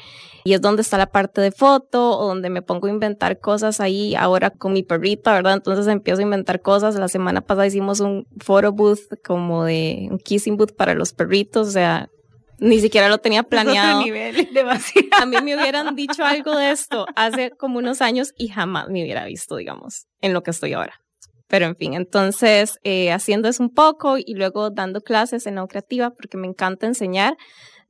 Y 0.44 0.54
es 0.54 0.62
donde 0.62 0.82
está 0.82 0.98
la 0.98 1.12
parte 1.12 1.42
de 1.42 1.51
foto, 1.51 2.18
o 2.18 2.25
donde 2.25 2.50
me 2.50 2.63
pongo 2.63 2.88
a 2.88 2.89
inventar 2.89 3.39
cosas 3.39 3.80
ahí 3.80 4.16
ahora 4.16 4.50
con 4.50 4.74
mi 4.74 4.82
perrita, 4.82 5.32
¿verdad? 5.32 5.54
Entonces 5.54 5.86
empiezo 5.86 6.22
a 6.22 6.24
inventar 6.24 6.60
cosas. 6.63 6.96
La 6.96 7.08
semana 7.08 7.42
pasada 7.42 7.68
hicimos 7.68 8.00
un 8.00 8.25
photo 8.39 8.72
booth, 8.72 9.22
como 9.24 9.66
de 9.66 10.08
un 10.10 10.18
kissing 10.18 10.58
booth 10.58 10.75
para 10.75 10.96
los 10.96 11.13
perritos, 11.13 11.68
o 11.68 11.72
sea, 11.72 12.10
ni 12.60 12.80
siquiera 12.80 13.10
lo 13.10 13.18
tenía 13.18 13.44
planeado. 13.50 14.04
Nivel, 14.04 14.50
demasiado. 14.54 15.08
A 15.20 15.25
mí 15.25 15.38
me 15.42 15.56
hubieran 15.56 15.96
dicho 15.96 16.24
algo 16.24 16.56
de 16.56 16.72
esto 16.72 17.06
hace 17.16 17.51
como 17.51 17.80
unos 17.80 18.01
años 18.01 18.34
y 18.38 18.50
jamás 18.50 18.89
me 18.89 19.04
hubiera 19.04 19.25
visto, 19.25 19.56
digamos, 19.56 20.08
en 20.22 20.34
lo 20.34 20.44
que 20.44 20.51
estoy 20.51 20.74
ahora. 20.74 21.01
Pero 21.48 21.66
en 21.66 21.75
fin, 21.75 21.96
entonces 21.96 22.80
eh, 22.84 23.12
haciendo 23.12 23.50
eso 23.50 23.63
un 23.63 23.74
poco 23.74 24.18
y 24.18 24.36
luego 24.36 24.70
dando 24.70 25.01
clases 25.01 25.48
en 25.48 25.56
la 25.56 25.66
creativa 25.66 26.12
porque 26.12 26.38
me 26.38 26.48
encanta 26.48 26.86
enseñar. 26.86 27.38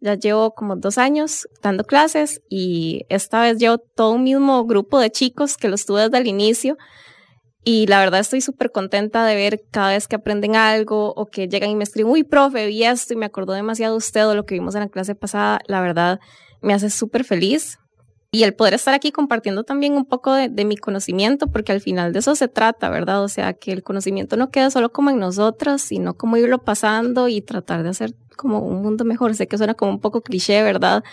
Ya 0.02 0.16
llevo 0.16 0.56
como 0.56 0.78
dos 0.78 0.98
años 0.98 1.50
dando 1.62 1.84
clases 1.84 2.42
y 2.50 3.06
esta 3.10 3.42
vez 3.42 3.58
llevo 3.58 3.80
todo 3.80 4.12
un 4.12 4.24
mismo 4.24 4.64
grupo 4.64 4.98
de 4.98 5.12
chicos 5.12 5.58
que 5.58 5.68
los 5.68 5.86
tuve 5.86 6.04
desde 6.04 6.20
el 6.20 6.28
inicio. 6.28 6.78
Y 7.72 7.86
la 7.86 8.00
verdad 8.00 8.22
estoy 8.22 8.42
súper 8.42 8.72
contenta 8.72 9.24
de 9.26 9.36
ver 9.36 9.64
cada 9.70 9.90
vez 9.90 10.08
que 10.08 10.16
aprenden 10.16 10.56
algo 10.56 11.14
o 11.14 11.28
que 11.28 11.48
llegan 11.48 11.70
y 11.70 11.76
me 11.76 11.84
escriben, 11.84 12.12
uy, 12.12 12.24
profe, 12.24 12.66
vi 12.66 12.84
esto 12.84 13.14
y 13.14 13.16
me 13.16 13.28
acordó 13.28 13.54
demasiado 13.54 13.96
usted 13.96 14.28
de 14.28 14.34
lo 14.34 14.44
que 14.44 14.56
vimos 14.56 14.74
en 14.74 14.82
la 14.82 14.88
clase 14.88 15.14
pasada. 15.14 15.60
La 15.68 15.80
verdad 15.80 16.20
me 16.62 16.74
hace 16.74 16.90
súper 16.90 17.24
feliz. 17.26 17.78
Y 18.32 18.42
el 18.42 18.56
poder 18.56 18.74
estar 18.74 18.96
aquí 18.96 19.12
compartiendo 19.12 19.66
también 19.66 19.94
un 19.94 20.06
poco 20.06 20.34
de, 20.34 20.50
de, 20.50 20.66
mi 20.66 20.78
conocimiento, 20.78 21.46
porque 21.52 21.72
al 21.72 21.80
final 21.80 22.12
de 22.12 22.20
eso 22.20 22.34
se 22.34 22.48
trata, 22.48 22.90
¿verdad? 22.90 23.24
O 23.24 23.28
sea, 23.28 23.54
que 23.54 23.72
el 23.72 23.84
conocimiento 23.84 24.36
no 24.36 24.50
quede 24.50 24.72
solo 24.72 24.92
como 24.92 25.12
en 25.12 25.20
nosotras, 25.20 25.84
sino 25.84 26.16
como 26.16 26.38
irlo 26.38 26.64
pasando 26.64 27.28
y 27.28 27.42
tratar 27.42 27.84
de 27.84 27.90
hacer 27.90 28.16
como 28.40 28.60
un 28.60 28.82
mundo 28.82 29.04
mejor. 29.04 29.36
Sé 29.36 29.48
que 29.48 29.58
suena 29.58 29.74
como 29.74 29.92
un 29.92 30.00
poco 30.00 30.22
cliché, 30.22 30.64
¿verdad? 30.64 31.04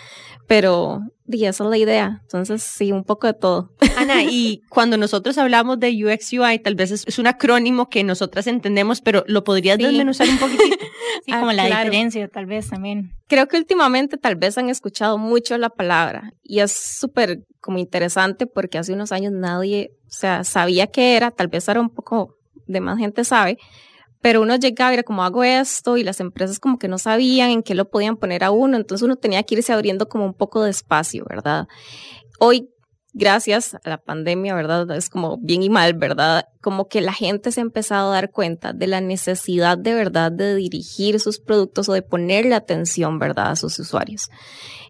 Pero 0.47 1.01
y 1.29 1.43
esa 1.43 1.65
es 1.65 1.69
la 1.69 1.77
idea. 1.77 2.19
Entonces, 2.23 2.63
sí, 2.63 2.91
un 2.91 3.03
poco 3.03 3.27
de 3.27 3.33
todo. 3.33 3.73
Ana, 3.97 4.23
y 4.29 4.61
cuando 4.69 4.97
nosotros 4.97 5.37
hablamos 5.37 5.79
de 5.79 5.89
UX 5.89 6.31
UI, 6.33 6.59
tal 6.59 6.75
vez 6.75 6.91
es, 6.91 7.19
un 7.19 7.27
acrónimo 7.27 7.89
que 7.89 8.03
nosotras 8.03 8.47
entendemos, 8.47 9.01
pero 9.01 9.23
¿lo 9.27 9.43
podrías 9.43 9.77
sí. 9.77 9.83
desmenuzar 9.83 10.29
un 10.29 10.37
poquitito? 10.37 10.77
sí, 11.25 11.31
como 11.31 11.49
ah, 11.49 11.53
la 11.53 11.65
claro. 11.65 11.83
diferencia, 11.83 12.27
tal 12.29 12.45
vez 12.45 12.69
también. 12.69 13.11
Creo 13.27 13.47
que 13.47 13.57
últimamente 13.57 14.17
tal 14.17 14.35
vez 14.37 14.57
han 14.57 14.69
escuchado 14.69 15.17
mucho 15.17 15.57
la 15.57 15.69
palabra 15.69 16.31
y 16.43 16.59
es 16.59 16.71
súper 16.71 17.39
como 17.59 17.77
interesante 17.77 18.47
porque 18.47 18.77
hace 18.77 18.93
unos 18.93 19.11
años 19.11 19.33
nadie, 19.33 19.91
o 20.05 20.11
sea, 20.11 20.45
sabía 20.45 20.87
qué 20.87 21.17
era, 21.17 21.31
tal 21.31 21.49
vez 21.49 21.67
ahora 21.67 21.81
un 21.81 21.89
poco 21.89 22.35
de 22.67 22.79
más 22.79 22.97
gente 22.97 23.25
sabe, 23.25 23.57
pero 24.21 24.41
uno 24.41 24.55
llegaba 24.55 24.91
y 24.91 24.95
era 24.95 25.03
como 25.03 25.23
hago 25.23 25.43
esto 25.43 25.97
y 25.97 26.03
las 26.03 26.19
empresas 26.19 26.59
como 26.59 26.77
que 26.79 26.87
no 26.87 26.97
sabían 26.97 27.49
en 27.49 27.63
qué 27.63 27.75
lo 27.75 27.89
podían 27.89 28.17
poner 28.17 28.43
a 28.43 28.51
uno, 28.51 28.77
entonces 28.77 29.05
uno 29.05 29.15
tenía 29.15 29.43
que 29.43 29.55
irse 29.55 29.73
abriendo 29.73 30.07
como 30.09 30.25
un 30.25 30.33
poco 30.33 30.63
de 30.63 30.71
espacio, 30.71 31.25
¿verdad? 31.29 31.67
Hoy 32.39 32.69
gracias 33.17 33.73
a 33.73 33.89
la 33.89 33.97
pandemia, 33.97 34.53
¿verdad? 34.53 34.89
Es 34.91 35.09
como 35.09 35.37
bien 35.37 35.63
y 35.63 35.69
mal, 35.69 35.95
¿verdad? 35.95 36.45
Como 36.61 36.87
que 36.87 37.01
la 37.01 37.13
gente 37.13 37.51
se 37.51 37.59
ha 37.59 37.63
empezado 37.63 38.11
a 38.11 38.15
dar 38.15 38.31
cuenta 38.31 38.73
de 38.73 38.87
la 38.87 39.01
necesidad 39.01 39.77
de 39.77 39.93
verdad 39.93 40.31
de 40.31 40.55
dirigir 40.55 41.19
sus 41.19 41.39
productos 41.39 41.89
o 41.89 41.93
de 41.93 42.03
ponerle 42.03 42.53
atención, 42.53 43.17
¿verdad? 43.17 43.51
A 43.51 43.55
sus 43.55 43.79
usuarios. 43.79 44.29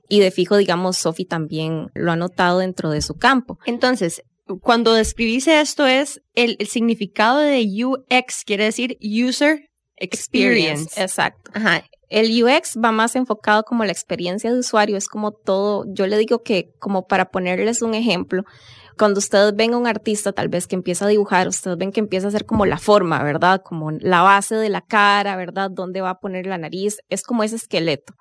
Y 0.09 0.19
de 0.19 0.31
fijo, 0.31 0.57
digamos, 0.57 0.97
Sofi 0.97 1.25
también 1.25 1.87
lo 1.93 2.11
ha 2.11 2.15
notado 2.15 2.59
dentro 2.59 2.89
de 2.89 3.01
su 3.01 3.15
campo. 3.15 3.59
Entonces, 3.65 4.23
cuando 4.61 4.93
describís 4.93 5.47
esto 5.47 5.85
es 5.85 6.21
el, 6.33 6.55
el 6.59 6.67
significado 6.67 7.39
de 7.39 7.65
UX, 7.83 8.43
quiere 8.45 8.65
decir 8.65 8.97
User 9.01 9.69
Experience. 9.97 11.01
Exacto. 11.01 11.51
Ajá. 11.53 11.83
El 12.09 12.43
UX 12.43 12.77
va 12.83 12.91
más 12.91 13.15
enfocado 13.15 13.63
como 13.63 13.83
la 13.83 13.91
experiencia 13.91 14.51
de 14.51 14.59
usuario, 14.59 14.97
es 14.97 15.07
como 15.07 15.31
todo, 15.31 15.85
yo 15.87 16.07
le 16.07 16.17
digo 16.17 16.41
que 16.41 16.71
como 16.79 17.07
para 17.07 17.31
ponerles 17.31 17.81
un 17.81 17.93
ejemplo, 17.93 18.43
cuando 18.97 19.19
ustedes 19.19 19.55
ven 19.55 19.73
a 19.73 19.77
un 19.77 19.87
artista 19.87 20.33
tal 20.33 20.49
vez 20.49 20.67
que 20.67 20.75
empieza 20.75 21.05
a 21.05 21.07
dibujar, 21.07 21.47
ustedes 21.47 21.77
ven 21.77 21.91
que 21.91 21.99
empieza 21.99 22.27
a 22.27 22.29
hacer 22.29 22.45
como 22.45 22.65
la 22.65 22.77
forma, 22.77 23.23
¿verdad? 23.23 23.61
Como 23.63 23.91
la 23.91 24.23
base 24.23 24.55
de 24.55 24.69
la 24.69 24.81
cara, 24.81 25.35
¿verdad? 25.35 25.69
¿Dónde 25.71 26.01
va 26.01 26.11
a 26.11 26.19
poner 26.19 26.47
la 26.47 26.57
nariz? 26.57 26.97
Es 27.09 27.21
como 27.21 27.43
ese 27.43 27.57
esqueleto. 27.57 28.15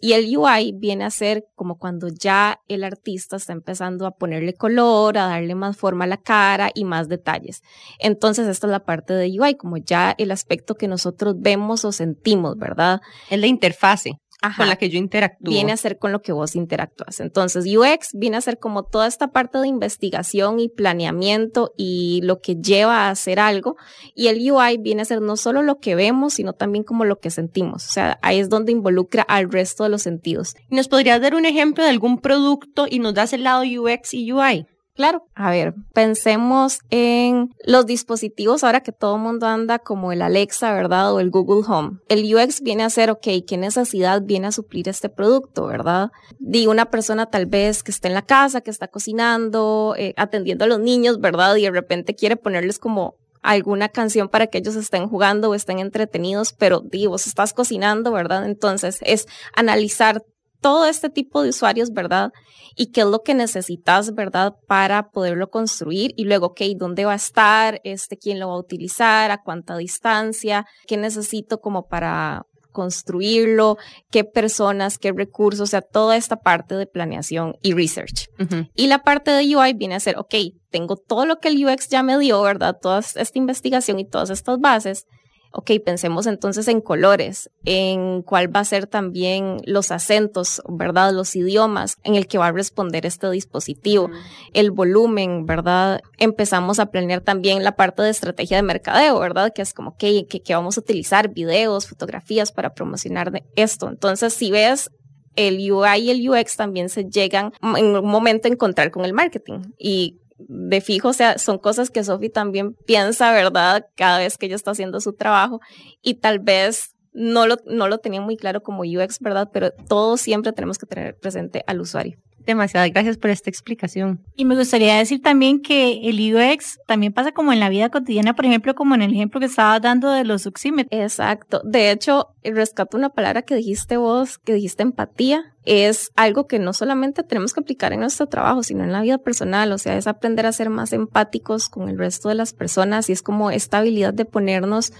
Y 0.00 0.12
el 0.12 0.36
UI 0.36 0.72
viene 0.72 1.04
a 1.04 1.10
ser 1.10 1.44
como 1.54 1.76
cuando 1.76 2.08
ya 2.08 2.60
el 2.68 2.84
artista 2.84 3.36
está 3.36 3.52
empezando 3.52 4.06
a 4.06 4.12
ponerle 4.12 4.54
color, 4.54 5.18
a 5.18 5.26
darle 5.26 5.54
más 5.56 5.76
forma 5.76 6.04
a 6.04 6.08
la 6.08 6.18
cara 6.18 6.70
y 6.72 6.84
más 6.84 7.08
detalles. 7.08 7.62
Entonces, 7.98 8.46
esta 8.46 8.68
es 8.68 8.70
la 8.70 8.84
parte 8.84 9.14
de 9.14 9.28
UI, 9.40 9.56
como 9.56 9.76
ya 9.76 10.14
el 10.18 10.30
aspecto 10.30 10.76
que 10.76 10.86
nosotros 10.86 11.34
vemos 11.38 11.84
o 11.84 11.90
sentimos, 11.90 12.56
¿verdad? 12.56 13.00
Es 13.30 13.38
la 13.38 13.46
interfase 13.46 14.18
con 14.56 14.68
la 14.68 14.76
que 14.76 14.90
yo 14.90 14.98
interactúo. 14.98 15.52
Viene 15.52 15.72
a 15.72 15.76
ser 15.76 15.98
con 15.98 16.12
lo 16.12 16.20
que 16.20 16.32
vos 16.32 16.56
interactúas. 16.56 17.20
Entonces, 17.20 17.64
UX 17.66 18.10
viene 18.14 18.36
a 18.36 18.40
ser 18.40 18.58
como 18.58 18.82
toda 18.82 19.06
esta 19.06 19.28
parte 19.28 19.58
de 19.58 19.68
investigación 19.68 20.58
y 20.58 20.68
planeamiento 20.68 21.72
y 21.76 22.20
lo 22.24 22.40
que 22.40 22.56
lleva 22.56 23.06
a 23.06 23.10
hacer 23.10 23.38
algo. 23.38 23.76
Y 24.14 24.26
el 24.28 24.38
UI 24.50 24.78
viene 24.78 25.02
a 25.02 25.04
ser 25.04 25.20
no 25.20 25.36
solo 25.36 25.62
lo 25.62 25.78
que 25.78 25.94
vemos, 25.94 26.34
sino 26.34 26.54
también 26.54 26.84
como 26.84 27.04
lo 27.04 27.20
que 27.20 27.30
sentimos. 27.30 27.86
O 27.86 27.92
sea, 27.92 28.18
ahí 28.22 28.40
es 28.40 28.48
donde 28.48 28.72
involucra 28.72 29.22
al 29.22 29.50
resto 29.50 29.84
de 29.84 29.90
los 29.90 30.02
sentidos. 30.02 30.54
¿Nos 30.70 30.88
podrías 30.88 31.20
dar 31.20 31.34
un 31.34 31.46
ejemplo 31.46 31.84
de 31.84 31.90
algún 31.90 32.18
producto 32.18 32.86
y 32.90 32.98
nos 32.98 33.14
das 33.14 33.32
el 33.32 33.44
lado 33.44 33.62
UX 33.62 34.14
y 34.14 34.32
UI? 34.32 34.66
Claro, 34.94 35.26
a 35.34 35.50
ver, 35.50 35.74
pensemos 35.94 36.80
en 36.90 37.54
los 37.64 37.86
dispositivos 37.86 38.62
ahora 38.62 38.82
que 38.82 38.92
todo 38.92 39.16
el 39.16 39.22
mundo 39.22 39.46
anda 39.46 39.78
como 39.78 40.12
el 40.12 40.20
Alexa, 40.20 40.74
¿verdad? 40.74 41.14
O 41.14 41.20
el 41.20 41.30
Google 41.30 41.66
Home. 41.66 41.98
El 42.08 42.34
UX 42.34 42.60
viene 42.60 42.82
a 42.82 42.90
ser, 42.90 43.10
ok, 43.10 43.26
¿qué 43.46 43.56
necesidad 43.56 44.20
viene 44.22 44.48
a 44.48 44.52
suplir 44.52 44.90
este 44.90 45.08
producto, 45.08 45.66
¿verdad? 45.66 46.10
Digo, 46.38 46.70
una 46.70 46.90
persona 46.90 47.26
tal 47.26 47.46
vez 47.46 47.82
que 47.82 47.90
está 47.90 48.08
en 48.08 48.14
la 48.14 48.22
casa, 48.22 48.60
que 48.60 48.70
está 48.70 48.88
cocinando, 48.88 49.94
eh, 49.96 50.12
atendiendo 50.18 50.64
a 50.64 50.68
los 50.68 50.80
niños, 50.80 51.20
¿verdad? 51.20 51.56
Y 51.56 51.62
de 51.62 51.70
repente 51.70 52.14
quiere 52.14 52.36
ponerles 52.36 52.78
como 52.78 53.16
alguna 53.42 53.88
canción 53.88 54.28
para 54.28 54.46
que 54.46 54.58
ellos 54.58 54.76
estén 54.76 55.08
jugando 55.08 55.50
o 55.50 55.54
estén 55.54 55.78
entretenidos, 55.78 56.52
pero 56.52 56.80
digo, 56.80 57.10
vos 57.10 57.26
estás 57.26 57.52
cocinando, 57.52 58.12
¿verdad? 58.12 58.46
Entonces 58.46 58.98
es 59.02 59.26
analizar 59.54 60.22
todo 60.62 60.86
este 60.86 61.10
tipo 61.10 61.42
de 61.42 61.50
usuarios, 61.50 61.90
¿verdad? 61.92 62.32
Y 62.74 62.86
qué 62.86 63.02
es 63.02 63.06
lo 63.06 63.22
que 63.22 63.34
necesitas, 63.34 64.14
¿verdad? 64.14 64.54
Para 64.66 65.10
poderlo 65.10 65.50
construir 65.50 66.14
y 66.16 66.24
luego, 66.24 66.46
ok, 66.46 66.60
¿dónde 66.76 67.04
va 67.04 67.12
a 67.12 67.16
estar? 67.16 67.80
Este, 67.84 68.16
¿Quién 68.16 68.40
lo 68.40 68.48
va 68.48 68.54
a 68.54 68.60
utilizar? 68.60 69.30
¿A 69.30 69.42
cuánta 69.42 69.76
distancia? 69.76 70.64
¿Qué 70.86 70.96
necesito 70.96 71.60
como 71.60 71.86
para 71.88 72.46
construirlo? 72.70 73.76
¿Qué 74.10 74.24
personas? 74.24 74.96
¿Qué 74.96 75.12
recursos? 75.12 75.60
O 75.60 75.66
sea, 75.66 75.82
toda 75.82 76.16
esta 76.16 76.36
parte 76.36 76.76
de 76.76 76.86
planeación 76.86 77.56
y 77.60 77.74
research. 77.74 78.28
Y 78.74 78.86
la 78.86 79.02
parte 79.02 79.32
de 79.32 79.54
UI 79.54 79.74
viene 79.74 79.96
a 79.96 80.00
ser, 80.00 80.18
ok, 80.18 80.34
tengo 80.70 80.96
todo 80.96 81.26
lo 81.26 81.38
que 81.40 81.48
el 81.48 81.66
UX 81.66 81.88
ya 81.88 82.02
me 82.02 82.18
dio, 82.18 82.40
¿verdad? 82.40 82.78
Toda 82.80 83.00
esta 83.00 83.38
investigación 83.38 83.98
y 83.98 84.08
todas 84.08 84.30
estas 84.30 84.58
bases 84.58 85.06
ok, 85.52 85.70
pensemos 85.84 86.26
entonces 86.26 86.66
en 86.68 86.80
colores, 86.80 87.50
en 87.64 88.22
cuál 88.22 88.54
va 88.54 88.60
a 88.60 88.64
ser 88.64 88.86
también 88.86 89.58
los 89.64 89.90
acentos, 89.90 90.62
¿verdad? 90.68 91.12
Los 91.12 91.36
idiomas 91.36 91.98
en 92.04 92.14
el 92.14 92.26
que 92.26 92.38
va 92.38 92.48
a 92.48 92.52
responder 92.52 93.06
este 93.06 93.30
dispositivo, 93.30 94.10
el 94.54 94.70
volumen, 94.70 95.44
¿verdad? 95.44 96.00
Empezamos 96.18 96.78
a 96.78 96.86
planear 96.86 97.20
también 97.20 97.64
la 97.64 97.76
parte 97.76 98.02
de 98.02 98.10
estrategia 98.10 98.56
de 98.56 98.62
mercadeo, 98.62 99.18
¿verdad? 99.18 99.52
Que 99.54 99.62
es 99.62 99.74
como, 99.74 99.96
que, 99.96 100.26
que 100.26 100.54
vamos 100.54 100.76
a 100.78 100.80
utilizar 100.80 101.28
videos, 101.28 101.86
fotografías 101.86 102.50
para 102.50 102.74
promocionar 102.74 103.42
esto. 103.54 103.88
Entonces, 103.88 104.32
si 104.32 104.50
ves 104.50 104.90
el 105.36 105.72
UI 105.72 105.98
y 105.98 106.10
el 106.10 106.28
UX 106.28 106.56
también 106.56 106.88
se 106.88 107.04
llegan 107.04 107.52
en 107.62 107.96
un 107.96 108.04
momento 108.06 108.48
a 108.48 108.50
encontrar 108.50 108.90
con 108.90 109.04
el 109.04 109.12
marketing 109.12 109.60
y 109.78 110.21
de 110.38 110.80
fijo, 110.80 111.08
o 111.08 111.12
sea, 111.12 111.38
son 111.38 111.58
cosas 111.58 111.90
que 111.90 112.04
Sophie 112.04 112.30
también 112.30 112.74
piensa, 112.86 113.32
¿verdad? 113.32 113.86
Cada 113.96 114.18
vez 114.18 114.38
que 114.38 114.46
ella 114.46 114.56
está 114.56 114.72
haciendo 114.72 115.00
su 115.00 115.12
trabajo 115.12 115.60
y 116.02 116.14
tal 116.14 116.38
vez 116.38 116.94
no 117.12 117.46
lo, 117.46 117.56
no 117.66 117.88
lo 117.88 117.98
tenía 117.98 118.20
muy 118.20 118.36
claro 118.36 118.62
como 118.62 118.82
UX, 118.82 119.18
¿verdad? 119.20 119.50
Pero 119.52 119.70
todos 119.88 120.20
siempre 120.20 120.52
tenemos 120.52 120.78
que 120.78 120.86
tener 120.86 121.16
presente 121.16 121.62
al 121.66 121.80
usuario. 121.80 122.18
Demasiadas 122.46 122.90
gracias 122.90 123.16
por 123.18 123.30
esta 123.30 123.50
explicación. 123.50 124.20
Y 124.36 124.44
me 124.44 124.56
gustaría 124.56 124.96
decir 124.96 125.22
también 125.22 125.60
que 125.60 126.08
el 126.08 126.34
UX 126.34 126.78
también 126.86 127.12
pasa 127.12 127.32
como 127.32 127.52
en 127.52 127.60
la 127.60 127.68
vida 127.68 127.90
cotidiana, 127.90 128.34
por 128.34 128.46
ejemplo, 128.46 128.74
como 128.74 128.94
en 128.94 129.02
el 129.02 129.12
ejemplo 129.12 129.40
que 129.40 129.46
estaba 129.46 129.78
dando 129.80 130.10
de 130.10 130.24
los 130.24 130.46
oxímetros. 130.46 131.00
Exacto. 131.00 131.60
De 131.64 131.90
hecho, 131.90 132.28
rescato 132.42 132.96
una 132.96 133.10
palabra 133.10 133.42
que 133.42 133.54
dijiste 133.54 133.96
vos, 133.96 134.38
que 134.38 134.54
dijiste 134.54 134.82
empatía. 134.82 135.44
Es 135.64 136.10
algo 136.16 136.48
que 136.48 136.58
no 136.58 136.72
solamente 136.72 137.22
tenemos 137.22 137.52
que 137.52 137.60
aplicar 137.60 137.92
en 137.92 138.00
nuestro 138.00 138.26
trabajo, 138.26 138.64
sino 138.64 138.82
en 138.82 138.90
la 138.90 139.00
vida 139.00 139.18
personal. 139.18 139.70
O 139.70 139.78
sea, 139.78 139.96
es 139.96 140.08
aprender 140.08 140.46
a 140.46 140.52
ser 140.52 140.70
más 140.70 140.92
empáticos 140.92 141.68
con 141.68 141.88
el 141.88 141.98
resto 141.98 142.28
de 142.28 142.34
las 142.34 142.52
personas 142.52 143.08
y 143.08 143.12
es 143.12 143.22
como 143.22 143.52
esta 143.52 143.78
habilidad 143.78 144.12
de 144.12 144.24
ponernos 144.24 144.92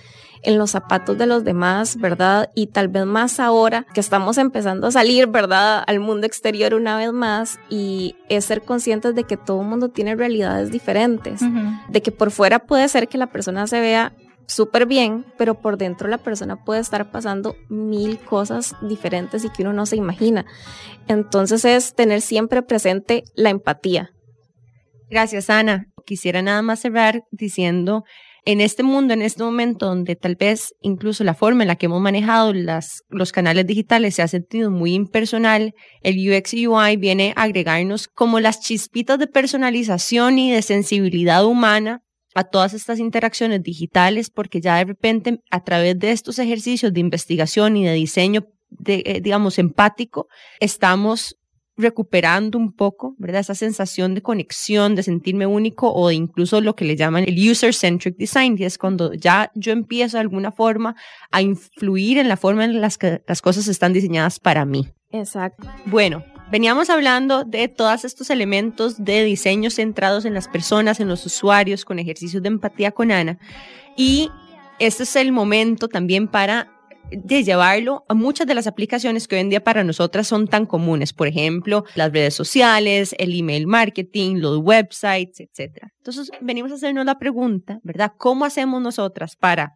en 0.42 0.58
los 0.58 0.72
zapatos 0.72 1.16
de 1.18 1.26
los 1.26 1.44
demás, 1.44 1.96
¿verdad? 1.96 2.50
Y 2.54 2.68
tal 2.68 2.88
vez 2.88 3.06
más 3.06 3.40
ahora 3.40 3.87
que 3.94 4.00
estamos 4.00 4.38
empezando 4.38 4.87
a 4.87 4.90
salir, 4.90 5.28
¿verdad? 5.28 5.84
Al 5.87 6.00
mundo 6.00 6.26
exterior 6.26 6.75
una 6.75 6.96
vez 6.96 7.12
más 7.12 7.58
y 7.70 8.16
es 8.28 8.44
ser 8.44 8.62
conscientes 8.62 9.14
de 9.14 9.25
que 9.25 9.37
todo 9.37 9.62
el 9.62 9.68
mundo 9.68 9.88
tiene 9.90 10.16
realidades 10.16 10.70
diferentes, 10.70 11.40
de 11.88 12.02
que 12.02 12.12
por 12.12 12.30
fuera 12.30 12.61
puede 12.61 12.88
ser 12.88 13.08
que 13.08 13.18
la 13.18 13.28
persona 13.28 13.66
se 13.66 13.80
vea 13.80 14.12
súper 14.46 14.87
bien, 14.87 15.25
pero 15.38 15.61
por 15.61 15.78
dentro 15.78 16.08
la 16.08 16.18
persona 16.18 16.64
puede 16.64 16.80
estar 16.80 17.11
pasando 17.11 17.56
mil 17.68 18.18
cosas 18.18 18.75
diferentes 18.82 19.44
y 19.44 19.50
que 19.50 19.62
uno 19.62 19.72
no 19.72 19.87
se 19.87 19.96
imagina. 19.96 20.44
Entonces 21.08 21.64
es 21.64 21.94
tener 21.94 22.20
siempre 22.20 22.62
presente 22.62 23.25
la 23.34 23.50
empatía. 23.50 24.11
Gracias, 25.08 25.50
Ana. 25.50 25.87
Quisiera 26.04 26.42
nada 26.42 26.62
más 26.62 26.80
cerrar 26.80 27.25
diciendo 27.30 28.04
en 28.44 28.61
este 28.61 28.82
mundo, 28.82 29.14
en 29.14 29.22
este 29.22 29.42
momento 29.42 29.87
donde 29.87 30.16
tal 30.16 30.34
vez 30.34 30.75
incluso 30.80 31.22
la 31.22 31.34
forma 31.34 31.62
en 31.62 31.68
la 31.68 31.76
que 31.76 31.87
hemos 31.87 32.00
manejado 32.00 32.52
las, 32.52 33.04
los 33.08 33.30
canales 33.30 33.66
digitales 33.66 34.16
se 34.16 34.22
ha 34.22 34.28
sentido 34.28 34.70
muy 34.70 34.94
impersonal, 34.94 35.75
el 36.02 36.16
UX 36.18 36.52
UI 36.54 36.96
viene 36.96 37.32
a 37.37 37.42
agregarnos 37.42 38.08
como 38.08 38.40
las 38.40 38.61
chispitas 38.61 39.18
de 39.18 39.28
personalización 39.28 40.38
y 40.38 40.50
de 40.50 40.62
sensibilidad 40.62 41.44
humana 41.44 42.02
a 42.34 42.44
todas 42.44 42.75
estas 42.75 42.99
interacciones 42.99 43.62
digitales, 43.62 44.30
porque 44.30 44.61
ya 44.61 44.76
de 44.76 44.84
repente 44.84 45.40
a 45.50 45.62
través 45.62 45.99
de 45.99 46.12
estos 46.12 46.38
ejercicios 46.38 46.92
de 46.92 47.00
investigación 47.00 47.76
y 47.76 47.84
de 47.84 47.92
diseño, 47.92 48.46
de, 48.70 49.02
eh, 49.04 49.20
digamos, 49.20 49.58
empático, 49.58 50.28
estamos 50.58 51.37
recuperando 51.76 52.58
un 52.58 52.72
poco, 52.72 53.14
¿verdad? 53.18 53.40
Esa 53.40 53.54
sensación 53.54 54.14
de 54.14 54.22
conexión, 54.22 54.94
de 54.94 55.02
sentirme 55.02 55.46
único 55.46 55.92
o 55.92 56.08
de 56.08 56.14
incluso 56.14 56.60
lo 56.60 56.76
que 56.76 56.84
le 56.84 56.96
llaman 56.96 57.24
el 57.24 57.50
user-centric 57.50 58.16
design, 58.16 58.56
que 58.56 58.66
es 58.66 58.78
cuando 58.78 59.14
ya 59.14 59.50
yo 59.54 59.72
empiezo 59.72 60.16
de 60.16 60.22
alguna 60.22 60.52
forma 60.52 60.94
a 61.30 61.40
influir 61.40 62.18
en 62.18 62.28
la 62.28 62.36
forma 62.36 62.64
en 62.64 62.80
la 62.80 62.90
que 62.90 63.22
las 63.26 63.40
cosas 63.40 63.68
están 63.68 63.92
diseñadas 63.92 64.38
para 64.38 64.64
mí. 64.64 64.88
Exacto. 65.10 65.66
Bueno, 65.86 66.24
veníamos 66.50 66.90
hablando 66.90 67.44
de 67.44 67.68
todos 67.68 68.04
estos 68.04 68.30
elementos 68.30 69.02
de 69.02 69.24
diseño 69.24 69.70
centrados 69.70 70.24
en 70.24 70.34
las 70.34 70.48
personas, 70.48 71.00
en 71.00 71.08
los 71.08 71.24
usuarios, 71.24 71.84
con 71.84 71.98
ejercicios 71.98 72.42
de 72.42 72.48
empatía 72.48 72.92
con 72.92 73.10
Ana. 73.10 73.38
Y 73.96 74.30
este 74.78 75.04
es 75.04 75.16
el 75.16 75.32
momento 75.32 75.88
también 75.88 76.28
para 76.28 76.68
de 77.12 77.45
llevarlo 77.45 78.04
a 78.09 78.14
muchas 78.14 78.47
de 78.47 78.54
las 78.54 78.66
aplicaciones 78.66 79.26
que 79.26 79.37
hoy 79.37 79.40
en 79.40 79.50
día 79.50 79.62
para 79.62 79.85
nosotras 79.85 80.26
son 80.26 80.49
tan 80.49 80.66
comunes, 80.66 81.12
por 81.12 81.28
ejemplo, 81.28 81.85
las 81.95 82.12
redes 82.12 82.35
sociales, 82.35 83.14
el 83.19 83.38
email 83.38 83.66
marketing, 83.66 84.37
los 84.37 84.59
websites, 84.59 85.40
etc. 85.40 85.85
Entonces, 85.99 86.31
venimos 86.40 86.73
a 86.73 86.76
hacernos 86.76 87.04
la 87.04 87.19
pregunta, 87.19 87.78
¿verdad? 87.83 88.12
¿Cómo 88.19 88.45
hacemos 88.45 88.81
nosotras 88.81 89.37
para 89.37 89.73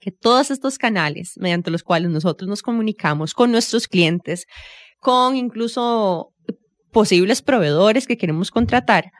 que 0.00 0.10
todos 0.12 0.50
estos 0.50 0.78
canales 0.78 1.34
mediante 1.36 1.70
los 1.70 1.82
cuales 1.82 2.10
nosotros 2.10 2.48
nos 2.48 2.62
comunicamos 2.62 3.34
con 3.34 3.50
nuestros 3.50 3.88
clientes, 3.88 4.46
con 5.00 5.36
incluso 5.36 6.32
posibles 6.92 7.42
proveedores 7.42 8.06
que 8.06 8.16
queremos 8.16 8.50
contratar, 8.50 9.10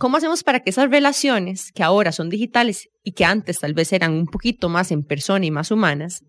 ¿Cómo 0.00 0.16
hacemos 0.16 0.42
para 0.42 0.60
que 0.60 0.70
esas 0.70 0.90
relaciones 0.90 1.72
que 1.72 1.82
ahora 1.82 2.10
son 2.10 2.30
digitales 2.30 2.88
y 3.04 3.12
que 3.12 3.26
antes 3.26 3.58
tal 3.58 3.74
vez 3.74 3.92
eran 3.92 4.14
un 4.14 4.24
poquito 4.24 4.70
más 4.70 4.92
en 4.92 5.04
persona 5.04 5.44
y 5.44 5.50
más 5.50 5.70
humanas, 5.70 6.24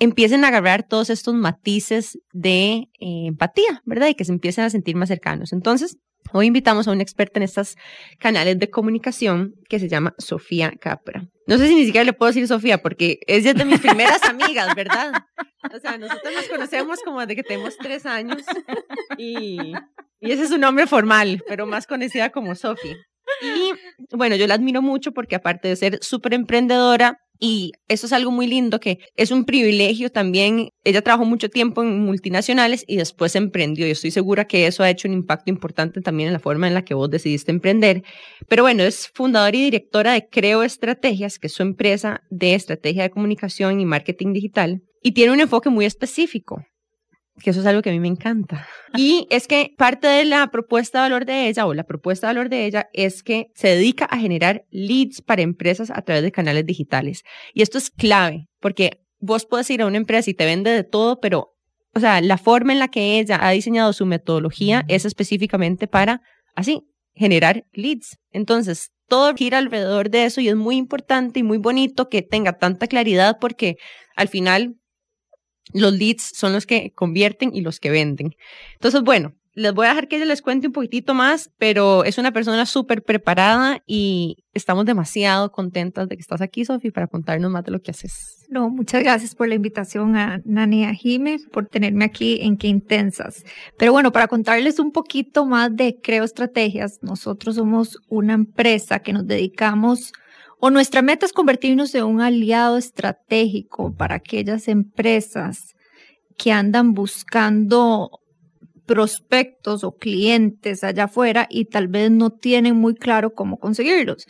empiecen 0.00 0.44
a 0.44 0.48
agarrar 0.48 0.82
todos 0.82 1.10
estos 1.10 1.34
matices 1.34 2.18
de 2.32 2.88
eh, 2.98 3.26
empatía, 3.26 3.82
¿verdad? 3.84 4.08
Y 4.08 4.14
que 4.14 4.24
se 4.24 4.32
empiecen 4.32 4.64
a 4.64 4.70
sentir 4.70 4.96
más 4.96 5.08
cercanos. 5.08 5.52
Entonces, 5.52 5.98
Hoy 6.32 6.46
invitamos 6.46 6.86
a 6.86 6.92
una 6.92 7.02
experta 7.02 7.40
en 7.40 7.42
estos 7.42 7.76
canales 8.18 8.58
de 8.58 8.70
comunicación 8.70 9.54
que 9.68 9.80
se 9.80 9.88
llama 9.88 10.14
Sofía 10.18 10.72
Capra. 10.80 11.26
No 11.46 11.58
sé 11.58 11.66
si 11.66 11.74
ni 11.74 11.84
siquiera 11.84 12.04
le 12.04 12.12
puedo 12.12 12.30
decir 12.30 12.46
Sofía 12.46 12.78
porque 12.78 13.18
es 13.26 13.42
de 13.42 13.64
mis 13.64 13.80
primeras 13.80 14.22
amigas, 14.22 14.74
¿verdad? 14.76 15.12
O 15.74 15.78
sea, 15.80 15.98
nosotros 15.98 16.32
nos 16.32 16.48
conocemos 16.48 17.00
como 17.04 17.20
desde 17.20 17.36
que 17.36 17.42
tenemos 17.42 17.76
tres 17.76 18.06
años 18.06 18.42
y, 19.18 19.72
ese 20.20 20.44
es 20.44 20.50
su 20.50 20.58
nombre 20.58 20.86
formal, 20.86 21.42
pero 21.48 21.66
más 21.66 21.86
conocida 21.86 22.30
como 22.30 22.54
Sofía. 22.54 22.96
Y 23.42 23.72
bueno, 24.16 24.36
yo 24.36 24.46
la 24.46 24.54
admiro 24.54 24.82
mucho 24.82 25.12
porque 25.12 25.34
aparte 25.34 25.68
de 25.68 25.76
ser 25.76 25.98
súper 26.02 26.34
emprendedora, 26.34 27.18
y 27.42 27.72
eso 27.88 28.06
es 28.06 28.12
algo 28.12 28.30
muy 28.30 28.46
lindo 28.46 28.80
que 28.80 28.98
es 29.16 29.30
un 29.30 29.46
privilegio 29.46 30.10
también. 30.10 30.68
Ella 30.84 31.00
trabajó 31.00 31.24
mucho 31.24 31.48
tiempo 31.48 31.82
en 31.82 32.00
multinacionales 32.00 32.84
y 32.86 32.96
después 32.96 33.34
emprendió. 33.34 33.88
Y 33.88 33.92
estoy 33.92 34.10
segura 34.10 34.44
que 34.44 34.66
eso 34.66 34.82
ha 34.82 34.90
hecho 34.90 35.08
un 35.08 35.14
impacto 35.14 35.50
importante 35.50 36.02
también 36.02 36.26
en 36.26 36.34
la 36.34 36.38
forma 36.38 36.68
en 36.68 36.74
la 36.74 36.84
que 36.84 36.92
vos 36.92 37.08
decidiste 37.08 37.50
emprender. 37.50 38.04
Pero 38.46 38.62
bueno, 38.62 38.82
es 38.82 39.08
fundadora 39.14 39.56
y 39.56 39.64
directora 39.64 40.12
de 40.12 40.28
Creo 40.30 40.62
Estrategias, 40.62 41.38
que 41.38 41.46
es 41.46 41.54
su 41.54 41.62
empresa 41.62 42.20
de 42.28 42.54
estrategia 42.54 43.04
de 43.04 43.10
comunicación 43.10 43.80
y 43.80 43.86
marketing 43.86 44.34
digital. 44.34 44.82
Y 45.02 45.12
tiene 45.12 45.32
un 45.32 45.40
enfoque 45.40 45.70
muy 45.70 45.86
específico 45.86 46.62
que 47.42 47.50
eso 47.50 47.60
es 47.60 47.66
algo 47.66 47.82
que 47.82 47.90
a 47.90 47.92
mí 47.92 48.00
me 48.00 48.08
encanta. 48.08 48.66
Y 48.96 49.26
es 49.30 49.46
que 49.46 49.74
parte 49.76 50.06
de 50.06 50.24
la 50.24 50.48
propuesta 50.48 50.98
de 50.98 51.02
valor 51.02 51.24
de 51.24 51.48
ella 51.48 51.66
o 51.66 51.74
la 51.74 51.84
propuesta 51.84 52.26
de 52.26 52.34
valor 52.34 52.48
de 52.48 52.66
ella 52.66 52.88
es 52.92 53.22
que 53.22 53.48
se 53.54 53.68
dedica 53.68 54.04
a 54.04 54.18
generar 54.18 54.64
leads 54.70 55.22
para 55.22 55.42
empresas 55.42 55.90
a 55.90 56.02
través 56.02 56.22
de 56.22 56.32
canales 56.32 56.66
digitales. 56.66 57.22
Y 57.54 57.62
esto 57.62 57.78
es 57.78 57.90
clave 57.90 58.48
porque 58.60 59.02
vos 59.18 59.46
puedes 59.46 59.70
ir 59.70 59.82
a 59.82 59.86
una 59.86 59.96
empresa 59.96 60.30
y 60.30 60.34
te 60.34 60.44
vende 60.44 60.70
de 60.70 60.84
todo, 60.84 61.20
pero, 61.20 61.56
o 61.94 62.00
sea, 62.00 62.20
la 62.20 62.38
forma 62.38 62.72
en 62.72 62.78
la 62.78 62.88
que 62.88 63.18
ella 63.18 63.38
ha 63.40 63.50
diseñado 63.50 63.92
su 63.92 64.06
metodología 64.06 64.84
es 64.88 65.04
específicamente 65.04 65.86
para, 65.86 66.22
así, 66.54 66.82
generar 67.14 67.64
leads. 67.72 68.18
Entonces, 68.32 68.90
todo 69.08 69.34
gira 69.34 69.58
alrededor 69.58 70.08
de 70.10 70.24
eso 70.24 70.40
y 70.40 70.48
es 70.48 70.56
muy 70.56 70.76
importante 70.76 71.40
y 71.40 71.42
muy 71.42 71.58
bonito 71.58 72.08
que 72.08 72.22
tenga 72.22 72.58
tanta 72.58 72.86
claridad 72.86 73.38
porque 73.40 73.76
al 74.16 74.28
final 74.28 74.76
los 75.74 75.92
leads 75.92 76.32
son 76.34 76.52
los 76.52 76.66
que 76.66 76.92
convierten 76.94 77.54
y 77.54 77.60
los 77.60 77.80
que 77.80 77.90
venden. 77.90 78.34
Entonces, 78.74 79.02
bueno, 79.02 79.34
les 79.54 79.74
voy 79.74 79.86
a 79.86 79.90
dejar 79.90 80.08
que 80.08 80.16
ella 80.16 80.26
les 80.26 80.42
cuente 80.42 80.68
un 80.68 80.72
poquitito 80.72 81.12
más, 81.12 81.50
pero 81.58 82.04
es 82.04 82.18
una 82.18 82.32
persona 82.32 82.66
súper 82.66 83.02
preparada 83.02 83.82
y 83.86 84.44
estamos 84.54 84.86
demasiado 84.86 85.50
contentas 85.50 86.08
de 86.08 86.16
que 86.16 86.20
estás 86.20 86.40
aquí, 86.40 86.64
Sofi, 86.64 86.90
para 86.90 87.08
contarnos 87.08 87.50
más 87.50 87.64
de 87.64 87.72
lo 87.72 87.80
que 87.80 87.90
haces. 87.90 88.46
No, 88.48 88.70
muchas 88.70 89.02
gracias 89.02 89.34
por 89.34 89.48
la 89.48 89.56
invitación 89.56 90.16
a 90.16 90.40
Nani 90.44 90.84
a 90.84 90.92
por 91.52 91.66
tenerme 91.66 92.04
aquí 92.04 92.38
en 92.42 92.56
Qué 92.56 92.68
Intensas. 92.68 93.44
Pero 93.76 93.92
bueno, 93.92 94.12
para 94.12 94.28
contarles 94.28 94.78
un 94.78 94.92
poquito 94.92 95.44
más 95.46 95.74
de 95.74 95.98
Creo 96.00 96.24
Estrategias, 96.24 96.98
nosotros 97.02 97.56
somos 97.56 97.98
una 98.08 98.34
empresa 98.34 99.00
que 99.00 99.12
nos 99.12 99.26
dedicamos 99.26 100.12
o 100.60 100.70
nuestra 100.70 101.02
meta 101.02 101.26
es 101.26 101.32
convertirnos 101.32 101.94
en 101.94 102.04
un 102.04 102.20
aliado 102.20 102.76
estratégico 102.76 103.94
para 103.94 104.16
aquellas 104.16 104.68
empresas 104.68 105.74
que 106.36 106.52
andan 106.52 106.92
buscando 106.92 108.20
prospectos 108.86 109.84
o 109.84 109.96
clientes 109.96 110.84
allá 110.84 111.04
afuera 111.04 111.46
y 111.48 111.64
tal 111.66 111.88
vez 111.88 112.10
no 112.10 112.30
tienen 112.30 112.76
muy 112.76 112.94
claro 112.94 113.34
cómo 113.34 113.58
conseguirlos. 113.58 114.26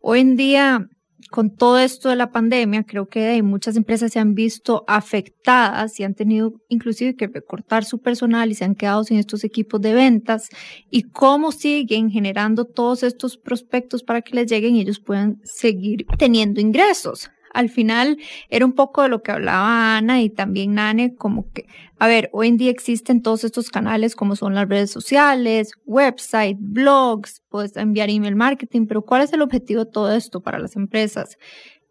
Hoy 0.00 0.20
en 0.20 0.36
día 0.36 0.88
con 1.30 1.54
todo 1.56 1.78
esto 1.78 2.08
de 2.08 2.16
la 2.16 2.30
pandemia, 2.30 2.84
creo 2.84 3.08
que 3.08 3.42
muchas 3.42 3.76
empresas 3.76 4.12
se 4.12 4.18
han 4.18 4.34
visto 4.34 4.84
afectadas 4.86 5.98
y 6.00 6.04
han 6.04 6.14
tenido 6.14 6.54
inclusive 6.68 7.16
que 7.16 7.26
recortar 7.26 7.84
su 7.84 8.00
personal 8.00 8.50
y 8.50 8.54
se 8.54 8.64
han 8.64 8.74
quedado 8.74 9.04
sin 9.04 9.18
estos 9.18 9.44
equipos 9.44 9.80
de 9.80 9.94
ventas. 9.94 10.48
Y 10.90 11.02
cómo 11.02 11.52
siguen 11.52 12.10
generando 12.10 12.64
todos 12.64 13.02
estos 13.02 13.36
prospectos 13.36 14.02
para 14.02 14.22
que 14.22 14.34
les 14.34 14.50
lleguen 14.50 14.76
y 14.76 14.80
ellos 14.80 15.00
puedan 15.00 15.40
seguir 15.44 16.06
teniendo 16.18 16.60
ingresos 16.60 17.30
al 17.52 17.68
final 17.68 18.18
era 18.48 18.64
un 18.64 18.72
poco 18.72 19.02
de 19.02 19.08
lo 19.08 19.22
que 19.22 19.32
hablaba 19.32 19.96
Ana 19.96 20.22
y 20.22 20.30
también 20.30 20.74
Nane, 20.74 21.14
como 21.14 21.50
que, 21.52 21.66
a 21.98 22.06
ver, 22.06 22.30
hoy 22.32 22.48
en 22.48 22.56
día 22.56 22.70
existen 22.70 23.22
todos 23.22 23.44
estos 23.44 23.70
canales 23.70 24.16
como 24.16 24.36
son 24.36 24.54
las 24.54 24.68
redes 24.68 24.90
sociales, 24.90 25.72
website, 25.84 26.56
blogs, 26.60 27.42
puedes 27.48 27.76
enviar 27.76 28.10
email 28.10 28.36
marketing, 28.36 28.86
pero 28.86 29.02
¿cuál 29.02 29.22
es 29.22 29.32
el 29.32 29.42
objetivo 29.42 29.84
de 29.84 29.90
todo 29.90 30.12
esto 30.12 30.40
para 30.40 30.58
las 30.58 30.76
empresas? 30.76 31.36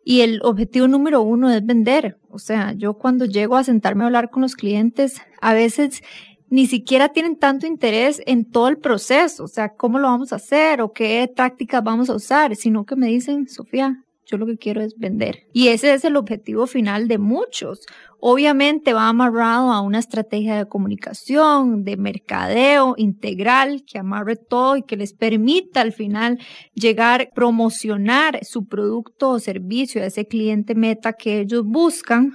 Y 0.03 0.21
el 0.21 0.39
objetivo 0.43 0.87
número 0.87 1.21
uno 1.21 1.51
es 1.51 1.63
vender. 1.63 2.17
O 2.29 2.39
sea, 2.39 2.73
yo 2.73 2.95
cuando 2.95 3.25
llego 3.25 3.57
a 3.57 3.63
sentarme 3.63 4.03
a 4.03 4.07
hablar 4.07 4.31
con 4.31 4.41
los 4.41 4.55
clientes, 4.55 5.21
a 5.41 5.53
veces 5.53 6.01
ni 6.49 6.65
siquiera 6.65 7.09
tienen 7.09 7.37
tanto 7.37 7.67
interés 7.67 8.21
en 8.25 8.49
todo 8.49 8.69
el 8.69 8.77
proceso, 8.77 9.43
o 9.43 9.47
sea, 9.47 9.75
cómo 9.75 9.99
lo 9.99 10.07
vamos 10.07 10.33
a 10.33 10.37
hacer 10.37 10.81
o 10.81 10.93
qué 10.93 11.31
tácticas 11.33 11.83
vamos 11.83 12.09
a 12.09 12.15
usar, 12.15 12.55
sino 12.55 12.85
que 12.85 12.95
me 12.95 13.07
dicen, 13.07 13.47
Sofía, 13.47 14.03
yo 14.29 14.37
lo 14.37 14.45
que 14.45 14.57
quiero 14.57 14.81
es 14.81 14.95
vender. 14.97 15.47
Y 15.53 15.69
ese 15.69 15.93
es 15.93 16.05
el 16.05 16.15
objetivo 16.15 16.67
final 16.67 17.07
de 17.07 17.17
muchos. 17.17 17.85
Obviamente 18.19 18.93
va 18.93 19.07
amarrado 19.07 19.71
a 19.71 19.81
una 19.81 19.99
estrategia 19.99 20.57
de 20.57 20.67
comunicación, 20.67 21.83
de 21.83 21.97
mercadeo 21.97 22.93
integral 22.97 23.83
que 23.85 23.97
amarre 23.97 24.35
todo 24.35 24.77
y 24.77 24.83
que 24.83 24.97
les 24.97 25.13
permita 25.13 25.81
al 25.81 25.93
final 25.93 26.37
llegar, 26.73 27.29
promocionar 27.33 28.39
su 28.43 28.65
producto 28.65 29.29
o 29.29 29.39
servicio 29.39 30.01
a 30.01 30.05
ese 30.05 30.27
cliente 30.27 30.75
meta 30.75 31.13
que 31.13 31.39
ellos 31.39 31.63
buscan. 31.65 32.33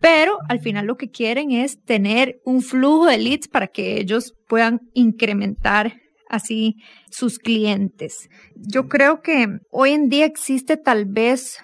Pero 0.00 0.38
al 0.48 0.58
final 0.58 0.86
lo 0.86 0.96
que 0.96 1.10
quieren 1.10 1.52
es 1.52 1.80
tener 1.84 2.40
un 2.44 2.60
flujo 2.60 3.06
de 3.06 3.18
leads 3.18 3.46
para 3.46 3.68
que 3.68 4.00
ellos 4.00 4.34
puedan 4.48 4.80
incrementar 4.94 6.01
así 6.32 6.76
sus 7.10 7.38
clientes. 7.38 8.28
Yo 8.56 8.88
creo 8.88 9.22
que 9.22 9.46
hoy 9.70 9.92
en 9.92 10.08
día 10.08 10.24
existe 10.24 10.76
tal 10.76 11.04
vez 11.04 11.58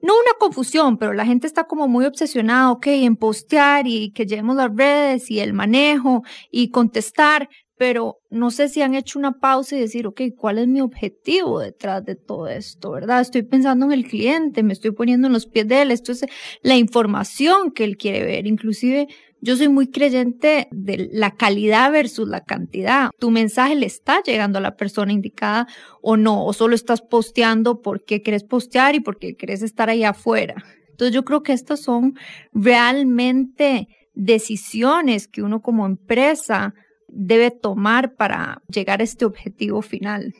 no 0.00 0.12
una 0.14 0.32
confusión, 0.38 0.98
pero 0.98 1.12
la 1.12 1.24
gente 1.24 1.46
está 1.46 1.64
como 1.64 1.88
muy 1.88 2.04
obsesionada, 2.04 2.70
ok, 2.70 2.86
en 2.88 3.16
postear 3.16 3.86
y 3.86 4.12
que 4.12 4.26
llevemos 4.26 4.56
las 4.56 4.70
redes 4.74 5.30
y 5.30 5.40
el 5.40 5.52
manejo 5.52 6.22
y 6.50 6.70
contestar, 6.70 7.48
pero 7.76 8.18
no 8.30 8.50
sé 8.50 8.68
si 8.68 8.80
han 8.82 8.94
hecho 8.94 9.18
una 9.18 9.40
pausa 9.40 9.76
y 9.76 9.80
decir, 9.80 10.06
ok, 10.06 10.20
¿cuál 10.36 10.58
es 10.58 10.68
mi 10.68 10.80
objetivo 10.80 11.60
detrás 11.60 12.04
de 12.04 12.14
todo 12.14 12.46
esto, 12.46 12.92
verdad? 12.92 13.20
Estoy 13.20 13.42
pensando 13.42 13.86
en 13.86 13.92
el 13.92 14.06
cliente, 14.06 14.62
me 14.62 14.72
estoy 14.72 14.92
poniendo 14.92 15.26
en 15.26 15.32
los 15.32 15.46
pies 15.46 15.66
de 15.66 15.82
él, 15.82 15.90
esto 15.90 16.12
es 16.12 16.24
la 16.62 16.76
información 16.76 17.72
que 17.72 17.84
él 17.84 17.96
quiere 17.96 18.24
ver, 18.24 18.46
inclusive 18.46 19.08
yo 19.42 19.56
soy 19.56 19.68
muy 19.68 19.90
creyente 19.90 20.68
de 20.70 21.10
la 21.12 21.32
calidad 21.32 21.90
versus 21.90 22.28
la 22.28 22.44
cantidad. 22.44 23.10
Tu 23.18 23.32
mensaje 23.32 23.74
le 23.74 23.86
está 23.86 24.22
llegando 24.22 24.58
a 24.58 24.62
la 24.62 24.76
persona 24.76 25.12
indicada 25.12 25.66
o 26.00 26.16
no, 26.16 26.46
o 26.46 26.52
solo 26.52 26.76
estás 26.76 27.02
posteando 27.02 27.82
porque 27.82 28.22
quieres 28.22 28.44
postear 28.44 28.94
y 28.94 29.00
porque 29.00 29.34
quieres 29.34 29.62
estar 29.62 29.90
ahí 29.90 30.04
afuera. 30.04 30.64
Entonces 30.90 31.12
yo 31.12 31.24
creo 31.24 31.42
que 31.42 31.52
estas 31.52 31.80
son 31.80 32.14
realmente 32.52 33.88
decisiones 34.14 35.26
que 35.26 35.42
uno 35.42 35.60
como 35.60 35.86
empresa 35.86 36.72
debe 37.08 37.50
tomar 37.50 38.14
para 38.14 38.62
llegar 38.68 39.00
a 39.00 39.04
este 39.04 39.24
objetivo 39.24 39.82
final. 39.82 40.34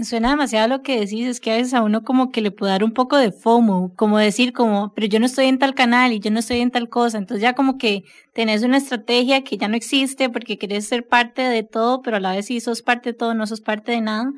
Suena 0.00 0.30
demasiado 0.30 0.68
lo 0.68 0.82
que 0.82 0.98
decís, 0.98 1.26
es 1.26 1.38
que 1.38 1.52
a 1.52 1.56
veces 1.56 1.74
a 1.74 1.82
uno 1.82 2.02
como 2.02 2.30
que 2.30 2.40
le 2.40 2.50
puede 2.50 2.72
dar 2.72 2.82
un 2.82 2.92
poco 2.92 3.18
de 3.18 3.30
FOMO, 3.30 3.92
como 3.94 4.16
decir 4.16 4.54
como, 4.54 4.94
pero 4.94 5.06
yo 5.06 5.20
no 5.20 5.26
estoy 5.26 5.46
en 5.46 5.58
tal 5.58 5.74
canal 5.74 6.14
y 6.14 6.18
yo 6.18 6.30
no 6.30 6.38
estoy 6.38 6.60
en 6.60 6.70
tal 6.70 6.88
cosa, 6.88 7.18
entonces 7.18 7.42
ya 7.42 7.52
como 7.52 7.76
que 7.76 8.04
tenés 8.32 8.62
una 8.62 8.78
estrategia 8.78 9.44
que 9.44 9.58
ya 9.58 9.68
no 9.68 9.76
existe 9.76 10.30
porque 10.30 10.56
querés 10.56 10.86
ser 10.86 11.06
parte 11.06 11.42
de 11.42 11.62
todo, 11.62 12.00
pero 12.00 12.16
a 12.16 12.20
la 12.20 12.32
vez 12.32 12.46
si 12.46 12.58
sos 12.60 12.80
parte 12.80 13.10
de 13.10 13.18
todo, 13.18 13.34
no 13.34 13.46
sos 13.46 13.60
parte 13.60 13.92
de 13.92 14.00
nada. 14.00 14.32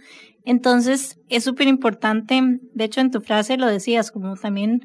Entonces 0.45 1.21
es 1.29 1.45
súper 1.45 1.69
importante, 1.69 2.41
de 2.75 2.85
hecho 2.85 3.01
en 3.01 3.13
tu 3.13 3.21
frase 3.21 3.57
lo 3.57 3.69
decías, 3.69 4.11
como 4.11 4.35
también 4.35 4.81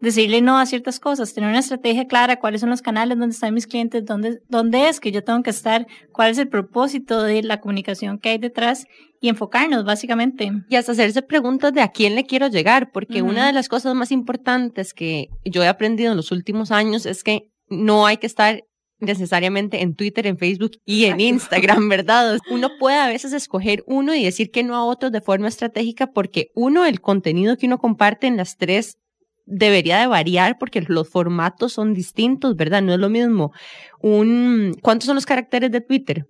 decirle 0.00 0.40
no 0.40 0.56
a 0.58 0.66
ciertas 0.66 1.00
cosas, 1.00 1.34
tener 1.34 1.50
una 1.50 1.58
estrategia 1.58 2.06
clara, 2.06 2.38
cuáles 2.38 2.60
son 2.60 2.70
los 2.70 2.82
canales, 2.82 3.18
dónde 3.18 3.34
están 3.34 3.54
mis 3.54 3.66
clientes, 3.66 4.04
dónde, 4.04 4.40
dónde 4.48 4.88
es 4.88 5.00
que 5.00 5.10
yo 5.10 5.24
tengo 5.24 5.42
que 5.42 5.50
estar, 5.50 5.88
cuál 6.12 6.30
es 6.30 6.38
el 6.38 6.48
propósito 6.48 7.24
de 7.24 7.42
la 7.42 7.60
comunicación 7.60 8.18
que 8.18 8.30
hay 8.30 8.38
detrás 8.38 8.86
y 9.22 9.28
enfocarnos 9.28 9.84
básicamente. 9.84 10.50
Y 10.68 10.74
hasta 10.74 10.92
hacerse 10.92 11.22
preguntas 11.22 11.72
de 11.72 11.80
a 11.80 11.92
quién 11.92 12.16
le 12.16 12.26
quiero 12.26 12.48
llegar, 12.48 12.90
porque 12.90 13.22
una 13.22 13.46
de 13.46 13.52
las 13.52 13.68
cosas 13.68 13.94
más 13.94 14.10
importantes 14.10 14.92
que 14.92 15.28
yo 15.44 15.62
he 15.62 15.68
aprendido 15.68 16.10
en 16.10 16.16
los 16.16 16.32
últimos 16.32 16.72
años 16.72 17.06
es 17.06 17.22
que 17.22 17.48
no 17.68 18.04
hay 18.04 18.16
que 18.16 18.26
estar 18.26 18.64
necesariamente 18.98 19.80
en 19.80 19.94
Twitter, 19.94 20.26
en 20.26 20.38
Facebook 20.38 20.72
y 20.84 21.04
en 21.04 21.20
Instagram, 21.20 21.88
¿verdad? 21.88 22.36
Uno 22.50 22.70
puede 22.80 22.96
a 22.96 23.06
veces 23.06 23.32
escoger 23.32 23.84
uno 23.86 24.12
y 24.12 24.24
decir 24.24 24.50
que 24.50 24.64
no 24.64 24.74
a 24.74 24.84
otros 24.84 25.12
de 25.12 25.20
forma 25.20 25.46
estratégica 25.46 26.08
porque 26.08 26.50
uno, 26.56 26.84
el 26.84 27.00
contenido 27.00 27.56
que 27.56 27.66
uno 27.66 27.78
comparte 27.78 28.26
en 28.26 28.36
las 28.36 28.56
tres 28.56 28.98
debería 29.46 30.00
de 30.00 30.08
variar 30.08 30.58
porque 30.58 30.82
los 30.82 31.08
formatos 31.08 31.74
son 31.74 31.94
distintos, 31.94 32.56
¿verdad? 32.56 32.82
No 32.82 32.92
es 32.92 32.98
lo 32.98 33.08
mismo. 33.08 33.52
Un, 34.00 34.74
¿Cuántos 34.82 35.06
son 35.06 35.14
los 35.14 35.26
caracteres 35.26 35.70
de 35.70 35.80
Twitter? 35.80 36.26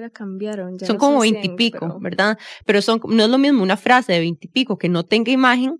La 0.00 0.10
cambiaron. 0.10 0.78
son 0.78 0.96
como 0.96 1.20
veintipico, 1.20 1.98
¿verdad? 2.00 2.38
Pero 2.64 2.80
son, 2.80 3.00
no 3.08 3.24
es 3.24 3.28
lo 3.28 3.38
mismo 3.38 3.62
una 3.62 3.76
frase 3.76 4.12
de 4.14 4.20
veintipico 4.20 4.78
que 4.78 4.88
no 4.88 5.04
tenga 5.04 5.30
imagen 5.30 5.78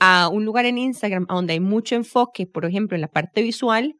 a 0.00 0.28
un 0.28 0.44
lugar 0.44 0.64
en 0.64 0.78
Instagram 0.78 1.26
donde 1.28 1.52
hay 1.52 1.60
mucho 1.60 1.94
enfoque, 1.94 2.46
por 2.46 2.64
ejemplo, 2.64 2.96
en 2.96 3.02
la 3.02 3.08
parte 3.08 3.40
visual, 3.40 3.94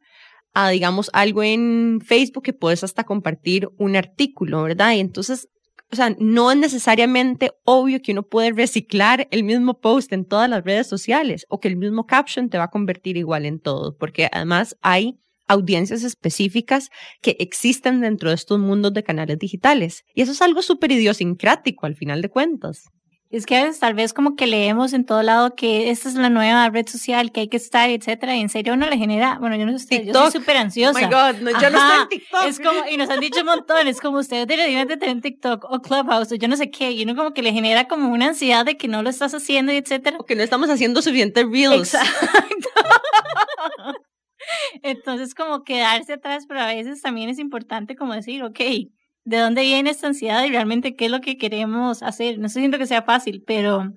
a, 0.53 0.69
digamos, 0.69 1.09
algo 1.13 1.43
en 1.43 2.01
Facebook 2.05 2.43
que 2.43 2.51
puedes 2.51 2.83
hasta 2.83 3.05
compartir 3.05 3.69
un 3.77 3.95
artículo, 3.95 4.63
¿verdad? 4.63 4.93
Y 4.93 4.99
entonces, 4.99 5.47
o 5.91 5.95
sea, 5.95 6.13
no 6.19 6.51
es 6.51 6.57
necesariamente 6.57 7.51
obvio 7.63 8.01
que 8.01 8.11
uno 8.11 8.23
puede 8.23 8.51
reciclar 8.51 9.29
el 9.31 9.45
mismo 9.45 9.79
post 9.79 10.11
en 10.11 10.25
todas 10.25 10.49
las 10.49 10.65
redes 10.65 10.87
sociales 10.87 11.45
o 11.47 11.61
que 11.61 11.69
el 11.69 11.77
mismo 11.77 12.05
caption 12.05 12.49
te 12.49 12.57
va 12.57 12.65
a 12.65 12.69
convertir 12.69 13.15
igual 13.15 13.45
en 13.45 13.61
todo, 13.61 13.95
porque 13.97 14.27
además 14.29 14.75
hay 14.81 15.22
audiencias 15.47 16.03
específicas 16.03 16.89
que 17.21 17.35
existen 17.39 18.01
dentro 18.01 18.29
de 18.29 18.35
estos 18.35 18.59
mundos 18.59 18.93
de 18.93 19.03
canales 19.03 19.39
digitales. 19.39 20.03
Y 20.13 20.21
eso 20.21 20.31
es 20.31 20.41
algo 20.41 20.61
súper 20.61 20.91
idiosincrático 20.91 21.85
al 21.85 21.95
final 21.95 22.21
de 22.21 22.29
cuentas. 22.29 22.85
Es 23.33 23.47
que 23.47 23.57
a 23.57 23.63
veces 23.63 23.79
tal 23.79 23.95
vez 23.95 24.13
como 24.13 24.35
que 24.35 24.45
leemos 24.45 24.93
en 24.93 25.07
todo 25.07 25.23
lado 25.23 25.55
que 25.55 25.89
esta 25.89 26.07
es 26.07 26.13
la 26.13 26.29
nueva 26.29 26.69
red 26.69 26.87
social 26.87 27.31
que 27.31 27.39
hay 27.39 27.47
que 27.47 27.57
estar, 27.57 27.89
etcétera, 27.89 28.35
y 28.35 28.41
en 28.41 28.49
serio 28.49 28.75
uno 28.75 28.87
le 28.87 28.95
genera, 28.95 29.39
bueno, 29.39 29.55
yo 29.55 29.65
no 29.65 29.79
sé, 29.79 30.05
yo 30.05 30.13
soy 30.13 30.31
súper 30.33 30.55
ansiosa. 30.55 30.99
Oh 30.99 31.01
my 31.01 31.05
God, 31.05 31.41
no, 31.41 31.49
yo 31.59 31.69
no 31.71 31.79
estoy 31.79 32.01
en 32.03 32.09
TikTok. 32.09 32.45
Es 32.45 32.59
como, 32.59 32.87
y 32.87 32.95
nos 32.95 33.09
han 33.09 33.19
dicho 33.19 33.39
un 33.39 33.47
montón, 33.47 33.87
es 33.87 33.99
como 33.99 34.19
ustedes 34.19 34.45
deberían 34.45 34.87
de 34.87 34.97
tener 34.97 35.19
TikTok 35.19 35.65
o 35.67 35.81
Clubhouse 35.81 36.31
o 36.31 36.35
yo 36.35 36.47
no 36.47 36.55
sé 36.55 36.69
qué, 36.69 36.91
y 36.91 37.01
uno 37.01 37.15
como 37.15 37.33
que 37.33 37.41
le 37.41 37.51
genera 37.51 37.87
como 37.87 38.09
una 38.09 38.27
ansiedad 38.27 38.65
de 38.65 38.77
que 38.77 38.87
no 38.87 39.01
lo 39.01 39.09
estás 39.09 39.33
haciendo, 39.33 39.73
y 39.73 39.77
etcétera. 39.77 40.17
O 40.19 40.25
que 40.25 40.35
no 40.35 40.43
estamos 40.43 40.69
haciendo 40.69 41.01
suficientes 41.01 41.43
reels. 41.49 41.95
Exacto. 41.95 42.69
Entonces 44.83 45.35
como 45.35 45.63
quedarse 45.63 46.13
atrás, 46.13 46.45
pero 46.47 46.61
a 46.61 46.67
veces 46.67 47.01
también 47.01 47.29
es 47.29 47.39
importante 47.39 47.95
como 47.95 48.13
decir, 48.13 48.43
ok, 48.43 48.59
de 49.25 49.37
dónde 49.37 49.61
viene 49.61 49.89
esta 49.89 50.07
ansiedad 50.07 50.43
y 50.45 50.49
realmente 50.49 50.95
qué 50.95 51.05
es 51.05 51.11
lo 51.11 51.21
que 51.21 51.37
queremos 51.37 52.03
hacer. 52.03 52.39
No 52.39 52.47
estoy 52.47 52.61
diciendo 52.61 52.77
que 52.77 52.87
sea 52.87 53.03
fácil, 53.03 53.43
pero 53.45 53.93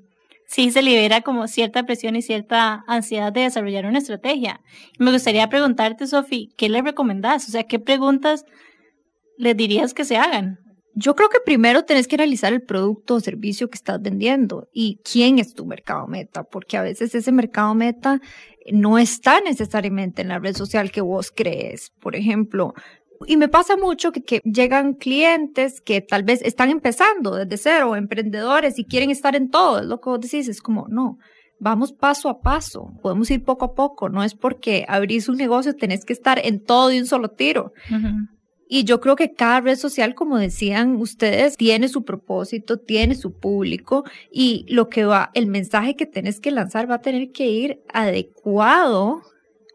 sí 0.47 0.71
se 0.71 0.83
libera 0.83 1.21
como 1.21 1.49
cierta 1.49 1.85
presión 1.85 2.17
y 2.17 2.23
cierta 2.23 2.85
ansiedad 2.87 3.33
de 3.33 3.43
desarrollar 3.43 3.87
una 3.87 3.99
estrategia. 3.99 4.61
me 4.99 5.13
gustaría 5.13 5.49
preguntarte, 5.49 6.07
Sofi, 6.07 6.51
¿qué 6.57 6.69
le 6.69 6.83
recomendás? 6.83 7.49
O 7.49 7.53
sea, 7.53 7.65
¿qué 7.65 7.79
preguntas 7.79 8.45
le 9.37 9.55
dirías 9.55 9.95
que 9.95 10.05
se 10.05 10.17
hagan? 10.17 10.61
Yo 10.95 11.15
creo 11.15 11.29
que 11.29 11.41
primero 11.45 11.85
tenés 11.85 12.09
que 12.09 12.15
analizar 12.15 12.55
el 12.55 12.63
producto 12.63 13.17
o 13.17 13.21
servicio 13.21 13.69
que 13.69 13.77
estás 13.77 14.01
vendiendo 14.01 14.69
y 14.73 15.01
quién 15.05 15.39
es 15.39 15.53
tu 15.53 15.67
mercado 15.67 16.07
meta, 16.07 16.45
porque 16.45 16.79
a 16.79 16.83
veces 16.83 17.15
ese 17.15 17.33
mercado 17.33 17.75
meta 17.75 18.23
no 18.73 18.99
está 18.99 19.41
necesariamente 19.41 20.23
en 20.23 20.29
la 20.29 20.39
red 20.39 20.57
social 20.57 20.91
que 20.91 21.01
vos 21.01 21.33
crees. 21.35 21.91
Por 22.01 22.17
ejemplo, 22.17 22.75
y 23.27 23.37
me 23.37 23.49
pasa 23.49 23.77
mucho 23.77 24.13
que, 24.13 24.41
llegan 24.45 24.95
clientes 24.95 25.81
que 25.81 26.01
tal 26.01 26.23
vez 26.25 26.43
están 26.43 26.71
empezando 26.71 27.37
desde 27.37 27.57
cero, 27.57 27.97
emprendedores 27.97 28.79
y 28.79 28.85
quieren 28.85 29.11
estar 29.11 29.37
en 29.37 29.51
todo. 29.51 29.81
Es 29.81 29.87
lo 29.87 30.01
que 30.01 30.11
vos 30.11 30.21
decís, 30.21 30.49
es 30.49 30.61
como, 30.61 30.87
no, 30.89 31.19
vamos 31.59 31.93
paso 31.93 32.29
a 32.29 32.41
paso, 32.41 32.93
podemos 33.03 33.31
ir 33.31 33.43
poco 33.45 33.67
a 33.67 33.75
poco. 33.75 34.09
No 34.09 34.23
es 34.23 34.35
porque 34.35 34.85
abrís 34.89 35.29
un 35.29 35.37
negocio 35.37 35.75
tenés 35.75 36.05
que 36.05 36.13
estar 36.13 36.39
en 36.45 36.63
todo 36.63 36.89
de 36.89 37.01
un 37.01 37.07
solo 37.07 37.31
tiro. 37.31 37.73
Y 38.69 38.85
yo 38.85 39.01
creo 39.01 39.17
que 39.17 39.33
cada 39.33 39.61
red 39.61 39.77
social, 39.77 40.15
como 40.15 40.39
decían 40.39 40.97
ustedes, 40.97 41.57
tiene 41.57 41.89
su 41.89 42.05
propósito, 42.05 42.79
tiene 42.79 43.15
su 43.15 43.33
público 43.33 44.05
y 44.31 44.67
lo 44.69 44.89
que 44.89 45.05
va, 45.05 45.31
el 45.35 45.47
mensaje 45.47 45.95
que 45.95 46.07
tenés 46.07 46.41
que 46.41 46.51
lanzar 46.51 46.91
va 46.91 46.97
a 46.97 47.01
tener 47.01 47.31
que 47.31 47.47
ir 47.47 47.81
adecuado 47.93 49.23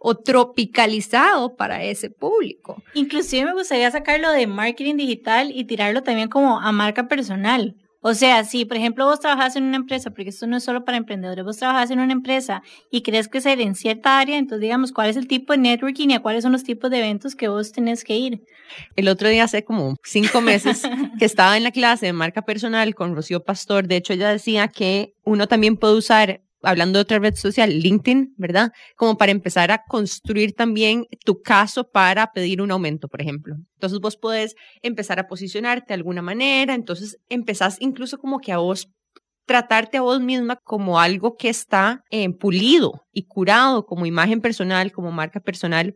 o 0.03 0.15
tropicalizado 0.15 1.55
para 1.55 1.83
ese 1.83 2.09
público. 2.09 2.81
Inclusive 2.95 3.45
me 3.45 3.53
gustaría 3.53 3.89
sacarlo 3.91 4.31
de 4.31 4.47
marketing 4.47 4.95
digital 4.95 5.51
y 5.53 5.65
tirarlo 5.65 6.01
también 6.01 6.27
como 6.27 6.59
a 6.59 6.71
marca 6.71 7.07
personal. 7.07 7.75
O 8.01 8.15
sea, 8.15 8.43
si 8.43 8.65
por 8.65 8.77
ejemplo 8.77 9.05
vos 9.05 9.19
trabajas 9.19 9.55
en 9.55 9.63
una 9.63 9.77
empresa, 9.77 10.09
porque 10.09 10.29
esto 10.29 10.47
no 10.47 10.57
es 10.57 10.63
solo 10.63 10.83
para 10.83 10.97
emprendedores, 10.97 11.45
vos 11.45 11.57
trabajas 11.57 11.91
en 11.91 11.99
una 11.99 12.13
empresa 12.13 12.63
y 12.89 13.01
querés 13.01 13.27
crecer 13.27 13.61
en 13.61 13.75
cierta 13.75 14.19
área, 14.19 14.37
entonces 14.37 14.61
digamos, 14.61 14.91
¿cuál 14.91 15.09
es 15.09 15.17
el 15.17 15.27
tipo 15.27 15.53
de 15.53 15.59
networking 15.59 16.09
y 16.09 16.15
a 16.15 16.19
cuáles 16.19 16.43
son 16.43 16.51
los 16.51 16.63
tipos 16.63 16.89
de 16.89 16.97
eventos 16.97 17.35
que 17.35 17.47
vos 17.47 17.71
tenés 17.71 18.03
que 18.03 18.17
ir? 18.17 18.43
El 18.95 19.07
otro 19.07 19.29
día, 19.29 19.43
hace 19.43 19.63
como 19.63 19.95
cinco 20.03 20.41
meses, 20.41 20.81
que 21.19 21.25
estaba 21.25 21.57
en 21.57 21.63
la 21.63 21.71
clase 21.71 22.07
de 22.07 22.13
marca 22.13 22.41
personal 22.41 22.95
con 22.95 23.15
Rocío 23.15 23.43
Pastor, 23.43 23.87
de 23.87 23.97
hecho 23.97 24.13
ella 24.13 24.29
decía 24.29 24.67
que 24.67 25.13
uno 25.23 25.47
también 25.47 25.77
puede 25.77 25.95
usar 25.95 26.41
hablando 26.63 26.97
de 26.97 27.03
otra 27.03 27.19
red 27.19 27.35
social, 27.35 27.79
LinkedIn, 27.79 28.35
¿verdad? 28.37 28.71
Como 28.95 29.17
para 29.17 29.31
empezar 29.31 29.71
a 29.71 29.83
construir 29.87 30.53
también 30.53 31.05
tu 31.25 31.41
caso 31.41 31.89
para 31.89 32.31
pedir 32.31 32.61
un 32.61 32.71
aumento, 32.71 33.07
por 33.07 33.21
ejemplo. 33.21 33.55
Entonces 33.75 33.99
vos 33.99 34.17
podés 34.17 34.55
empezar 34.81 35.19
a 35.19 35.27
posicionarte 35.27 35.87
de 35.89 35.95
alguna 35.95 36.21
manera, 36.21 36.73
entonces 36.73 37.17
empezás 37.29 37.77
incluso 37.79 38.17
como 38.17 38.39
que 38.39 38.51
a 38.51 38.57
vos 38.57 38.89
tratarte 39.45 39.97
a 39.97 40.01
vos 40.01 40.21
misma 40.21 40.57
como 40.63 40.99
algo 40.99 41.35
que 41.35 41.49
está 41.49 42.03
eh, 42.09 42.29
pulido 42.29 43.05
y 43.11 43.25
curado 43.25 43.85
como 43.85 44.05
imagen 44.05 44.39
personal, 44.39 44.91
como 44.91 45.11
marca 45.11 45.39
personal, 45.39 45.95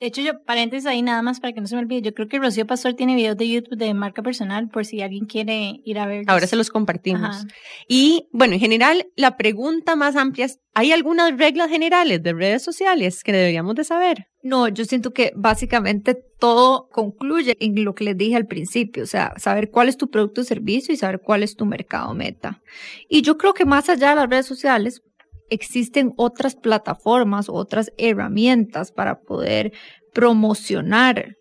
de 0.00 0.06
hecho, 0.06 0.22
yo, 0.22 0.42
paréntesis 0.44 0.86
ahí 0.86 1.02
nada 1.02 1.20
más 1.20 1.40
para 1.40 1.52
que 1.52 1.60
no 1.60 1.66
se 1.66 1.74
me 1.74 1.82
olvide, 1.82 2.00
yo 2.00 2.14
creo 2.14 2.26
que 2.26 2.38
Rocío 2.38 2.66
Pastor 2.66 2.94
tiene 2.94 3.14
videos 3.14 3.36
de 3.36 3.46
YouTube 3.46 3.76
de 3.76 3.92
marca 3.92 4.22
personal 4.22 4.70
por 4.70 4.86
si 4.86 5.02
alguien 5.02 5.26
quiere 5.26 5.82
ir 5.84 5.98
a 5.98 6.06
ver. 6.06 6.24
Ahora 6.26 6.46
se 6.46 6.56
los 6.56 6.70
compartimos. 6.70 7.46
Y 7.86 8.26
bueno, 8.32 8.54
en 8.54 8.60
general, 8.60 9.08
la 9.14 9.36
pregunta 9.36 9.96
más 9.96 10.16
amplia 10.16 10.46
es, 10.46 10.58
¿hay 10.72 10.92
algunas 10.92 11.36
reglas 11.36 11.68
generales 11.68 12.22
de 12.22 12.32
redes 12.32 12.62
sociales 12.62 13.22
que 13.22 13.32
deberíamos 13.32 13.74
de 13.74 13.84
saber? 13.84 14.28
No, 14.42 14.68
yo 14.68 14.86
siento 14.86 15.12
que 15.12 15.32
básicamente 15.36 16.14
todo 16.14 16.88
concluye 16.88 17.58
en 17.60 17.84
lo 17.84 17.94
que 17.94 18.04
les 18.04 18.16
dije 18.16 18.36
al 18.36 18.46
principio, 18.46 19.02
o 19.02 19.06
sea, 19.06 19.34
saber 19.36 19.70
cuál 19.70 19.90
es 19.90 19.98
tu 19.98 20.08
producto 20.08 20.40
o 20.40 20.44
servicio 20.44 20.94
y 20.94 20.96
saber 20.96 21.20
cuál 21.20 21.42
es 21.42 21.56
tu 21.56 21.66
mercado 21.66 22.14
meta. 22.14 22.62
Y 23.10 23.20
yo 23.20 23.36
creo 23.36 23.52
que 23.52 23.66
más 23.66 23.90
allá 23.90 24.10
de 24.10 24.16
las 24.16 24.30
redes 24.30 24.46
sociales, 24.46 25.02
existen 25.50 26.12
otras 26.16 26.56
plataformas, 26.56 27.48
otras 27.48 27.92
herramientas 27.98 28.92
para 28.92 29.20
poder 29.20 29.72
promocionar 30.12 31.36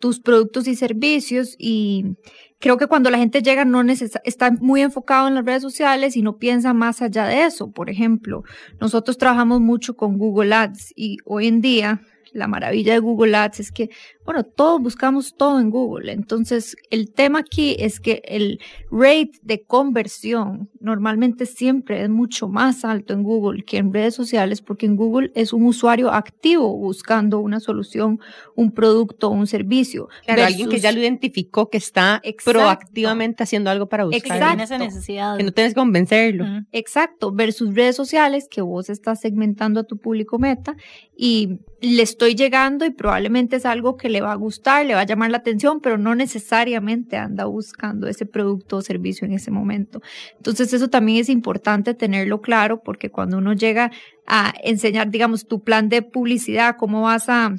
tus 0.00 0.20
productos 0.20 0.66
y 0.66 0.74
servicios 0.74 1.54
y 1.58 2.16
creo 2.58 2.76
que 2.78 2.88
cuando 2.88 3.10
la 3.10 3.18
gente 3.18 3.42
llega 3.42 3.64
no 3.64 3.80
está 4.24 4.50
muy 4.50 4.82
enfocado 4.82 5.28
en 5.28 5.34
las 5.34 5.44
redes 5.44 5.62
sociales 5.62 6.16
y 6.16 6.22
no 6.22 6.36
piensa 6.36 6.74
más 6.74 7.00
allá 7.00 7.26
de 7.26 7.44
eso. 7.44 7.70
Por 7.70 7.88
ejemplo, 7.88 8.42
nosotros 8.80 9.18
trabajamos 9.18 9.60
mucho 9.60 9.94
con 9.94 10.18
Google 10.18 10.54
Ads 10.54 10.92
y 10.96 11.18
hoy 11.24 11.46
en 11.46 11.60
día 11.60 12.02
la 12.32 12.48
maravilla 12.48 12.92
de 12.92 12.98
Google 12.98 13.36
Ads 13.36 13.60
es 13.60 13.72
que, 13.72 13.88
bueno, 14.26 14.42
todos 14.42 14.82
buscamos 14.82 15.36
todo 15.36 15.60
en 15.60 15.70
Google. 15.70 16.12
Entonces, 16.12 16.76
el 16.90 17.12
tema 17.12 17.38
aquí 17.38 17.76
es 17.78 18.00
que 18.00 18.22
el 18.24 18.60
rate 18.90 19.38
de 19.42 19.62
conversión 19.62 20.68
normalmente 20.80 21.46
siempre 21.46 22.02
es 22.02 22.10
mucho 22.10 22.48
más 22.48 22.84
alto 22.84 23.12
en 23.12 23.22
Google 23.22 23.64
que 23.64 23.76
en 23.76 23.94
redes 23.94 24.16
sociales, 24.16 24.60
porque 24.60 24.86
en 24.86 24.96
Google 24.96 25.30
es 25.36 25.52
un 25.52 25.64
usuario 25.64 26.12
activo 26.12 26.76
buscando 26.76 27.38
una 27.38 27.60
solución, 27.60 28.18
un 28.56 28.72
producto, 28.72 29.30
un 29.30 29.46
servicio. 29.46 30.08
Claro, 30.24 30.42
alguien 30.42 30.68
que 30.68 30.80
ya 30.80 30.90
lo 30.90 30.98
identificó, 30.98 31.70
que 31.70 31.78
está 31.78 32.20
proactivamente 32.44 33.44
haciendo 33.44 33.70
algo 33.70 33.88
para 33.88 34.06
buscar. 34.06 34.36
Exacto. 34.36 34.62
esa 34.64 34.78
necesidad. 34.78 35.36
Que 35.36 35.44
no 35.44 35.52
tienes 35.52 35.74
que 35.74 35.80
convencerlo. 35.80 36.44
Exacto, 36.72 37.30
versus 37.30 37.76
redes 37.76 37.94
sociales 37.94 38.48
que 38.50 38.60
vos 38.60 38.90
estás 38.90 39.20
segmentando 39.20 39.78
a 39.78 39.84
tu 39.84 39.98
público 39.98 40.40
meta 40.40 40.74
y 41.16 41.60
le 41.80 42.02
estoy 42.02 42.34
llegando 42.34 42.84
y 42.84 42.90
probablemente 42.90 43.56
es 43.56 43.66
algo 43.66 43.96
que 43.96 44.08
le 44.08 44.15
va 44.20 44.32
a 44.32 44.36
gustar, 44.36 44.86
le 44.86 44.94
va 44.94 45.00
a 45.00 45.06
llamar 45.06 45.30
la 45.30 45.38
atención, 45.38 45.80
pero 45.80 45.98
no 45.98 46.14
necesariamente 46.14 47.16
anda 47.16 47.44
buscando 47.44 48.08
ese 48.08 48.26
producto 48.26 48.78
o 48.78 48.82
servicio 48.82 49.26
en 49.26 49.32
ese 49.32 49.50
momento. 49.50 50.00
Entonces 50.36 50.72
eso 50.72 50.88
también 50.88 51.18
es 51.18 51.28
importante 51.28 51.94
tenerlo 51.94 52.40
claro 52.40 52.82
porque 52.82 53.10
cuando 53.10 53.38
uno 53.38 53.52
llega 53.52 53.90
a 54.26 54.54
enseñar, 54.62 55.10
digamos, 55.10 55.46
tu 55.46 55.62
plan 55.62 55.88
de 55.88 56.02
publicidad, 56.02 56.76
cómo 56.76 57.02
vas 57.02 57.28
a 57.28 57.54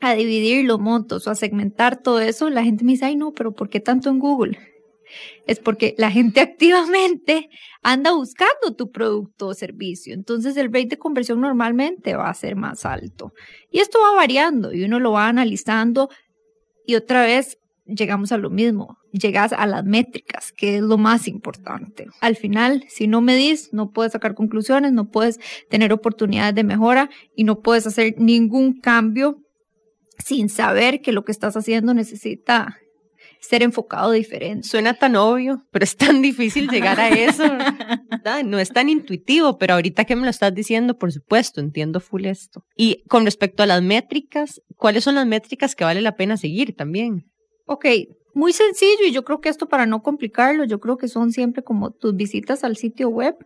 a 0.00 0.14
dividir 0.14 0.64
los 0.64 0.78
montos 0.78 1.26
o 1.26 1.30
a 1.30 1.34
segmentar 1.34 2.00
todo 2.02 2.20
eso, 2.20 2.50
la 2.50 2.62
gente 2.62 2.84
me 2.84 2.92
dice, 2.92 3.06
ay 3.06 3.16
no, 3.16 3.32
pero 3.32 3.52
¿por 3.52 3.68
qué 3.68 3.80
tanto 3.80 4.10
en 4.10 4.18
Google? 4.18 4.58
Es 5.46 5.58
porque 5.58 5.94
la 5.98 6.10
gente 6.10 6.40
activamente 6.40 7.48
anda 7.82 8.12
buscando 8.12 8.74
tu 8.76 8.90
producto 8.90 9.48
o 9.48 9.54
servicio. 9.54 10.14
Entonces 10.14 10.56
el 10.56 10.66
rate 10.66 10.88
de 10.88 10.98
conversión 10.98 11.40
normalmente 11.40 12.14
va 12.14 12.28
a 12.28 12.34
ser 12.34 12.56
más 12.56 12.84
alto. 12.84 13.32
Y 13.70 13.80
esto 13.80 13.98
va 14.00 14.16
variando 14.16 14.72
y 14.72 14.84
uno 14.84 15.00
lo 15.00 15.12
va 15.12 15.28
analizando 15.28 16.08
y 16.86 16.94
otra 16.94 17.22
vez 17.22 17.58
llegamos 17.88 18.32
a 18.32 18.38
lo 18.38 18.50
mismo. 18.50 18.98
Llegas 19.12 19.52
a 19.52 19.66
las 19.66 19.84
métricas, 19.84 20.52
que 20.52 20.76
es 20.76 20.82
lo 20.82 20.98
más 20.98 21.28
importante. 21.28 22.06
Al 22.20 22.36
final, 22.36 22.84
si 22.88 23.06
no 23.06 23.20
medís, 23.20 23.72
no 23.72 23.90
puedes 23.90 24.12
sacar 24.12 24.34
conclusiones, 24.34 24.92
no 24.92 25.10
puedes 25.10 25.40
tener 25.70 25.92
oportunidades 25.92 26.54
de 26.54 26.64
mejora 26.64 27.08
y 27.34 27.44
no 27.44 27.60
puedes 27.60 27.86
hacer 27.86 28.14
ningún 28.18 28.80
cambio 28.80 29.42
sin 30.18 30.48
saber 30.48 31.00
que 31.00 31.12
lo 31.12 31.24
que 31.24 31.32
estás 31.32 31.56
haciendo 31.56 31.94
necesita 31.94 32.76
ser 33.40 33.62
enfocado 33.62 34.12
diferente. 34.12 34.66
Suena 34.66 34.94
tan 34.94 35.16
obvio, 35.16 35.64
pero 35.70 35.84
es 35.84 35.96
tan 35.96 36.22
difícil 36.22 36.68
llegar 36.68 36.98
a 37.00 37.08
eso. 37.08 37.44
no 38.44 38.58
es 38.58 38.70
tan 38.70 38.88
intuitivo, 38.88 39.58
pero 39.58 39.74
ahorita 39.74 40.04
que 40.04 40.16
me 40.16 40.24
lo 40.24 40.30
estás 40.30 40.54
diciendo, 40.54 40.98
por 40.98 41.12
supuesto, 41.12 41.60
entiendo 41.60 42.00
full 42.00 42.26
esto. 42.26 42.64
Y 42.76 43.04
con 43.08 43.24
respecto 43.24 43.62
a 43.62 43.66
las 43.66 43.82
métricas, 43.82 44.60
¿cuáles 44.76 45.04
son 45.04 45.14
las 45.14 45.26
métricas 45.26 45.74
que 45.74 45.84
vale 45.84 46.00
la 46.00 46.16
pena 46.16 46.36
seguir 46.36 46.74
también? 46.76 47.30
Ok, 47.66 47.86
muy 48.34 48.52
sencillo 48.52 49.04
y 49.06 49.12
yo 49.12 49.24
creo 49.24 49.40
que 49.40 49.48
esto 49.48 49.68
para 49.68 49.86
no 49.86 50.02
complicarlo, 50.02 50.64
yo 50.64 50.80
creo 50.80 50.96
que 50.96 51.08
son 51.08 51.32
siempre 51.32 51.62
como 51.62 51.90
tus 51.90 52.14
visitas 52.14 52.64
al 52.64 52.76
sitio 52.76 53.08
web 53.08 53.36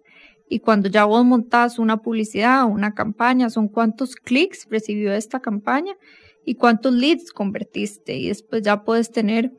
y 0.49 0.61
cuando 0.61 0.91
ya 0.91 1.07
vos 1.07 1.25
montás 1.25 1.79
una 1.79 2.03
publicidad 2.03 2.65
o 2.65 2.67
una 2.67 2.93
campaña, 2.93 3.49
son 3.49 3.69
cuántos 3.69 4.17
clics 4.17 4.67
recibió 4.69 5.13
esta 5.13 5.41
campaña 5.41 5.97
y 6.45 6.57
cuántos 6.57 6.93
leads 6.93 7.33
convertiste. 7.33 8.17
Y 8.17 8.29
después 8.29 8.63
ya 8.63 8.85
puedes 8.85 9.11
tener 9.11 9.53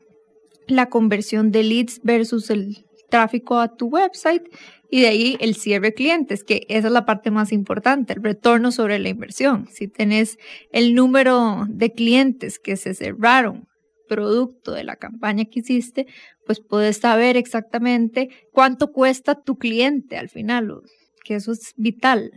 la 0.67 0.89
conversión 0.89 1.51
de 1.51 1.63
leads 1.63 2.01
versus 2.03 2.49
el 2.49 2.85
tráfico 3.09 3.59
a 3.59 3.75
tu 3.75 3.87
website 3.87 4.43
y 4.89 5.01
de 5.01 5.07
ahí 5.07 5.37
el 5.39 5.55
cierre 5.55 5.87
de 5.87 5.93
clientes, 5.93 6.43
que 6.43 6.65
esa 6.69 6.87
es 6.87 6.93
la 6.93 7.05
parte 7.05 7.31
más 7.31 7.51
importante, 7.51 8.13
el 8.13 8.23
retorno 8.23 8.71
sobre 8.71 8.99
la 8.99 9.09
inversión. 9.09 9.67
Si 9.71 9.87
tenés 9.87 10.37
el 10.71 10.93
número 10.93 11.65
de 11.67 11.91
clientes 11.91 12.59
que 12.59 12.77
se 12.77 12.93
cerraron 12.93 13.67
producto 14.07 14.71
de 14.71 14.83
la 14.83 14.95
campaña 14.95 15.45
que 15.45 15.61
hiciste, 15.61 16.05
pues 16.45 16.59
puedes 16.59 16.97
saber 16.97 17.37
exactamente 17.37 18.29
cuánto 18.51 18.91
cuesta 18.91 19.41
tu 19.41 19.57
cliente 19.57 20.17
al 20.17 20.29
final, 20.29 20.81
que 21.23 21.35
eso 21.35 21.51
es 21.53 21.73
vital. 21.77 22.31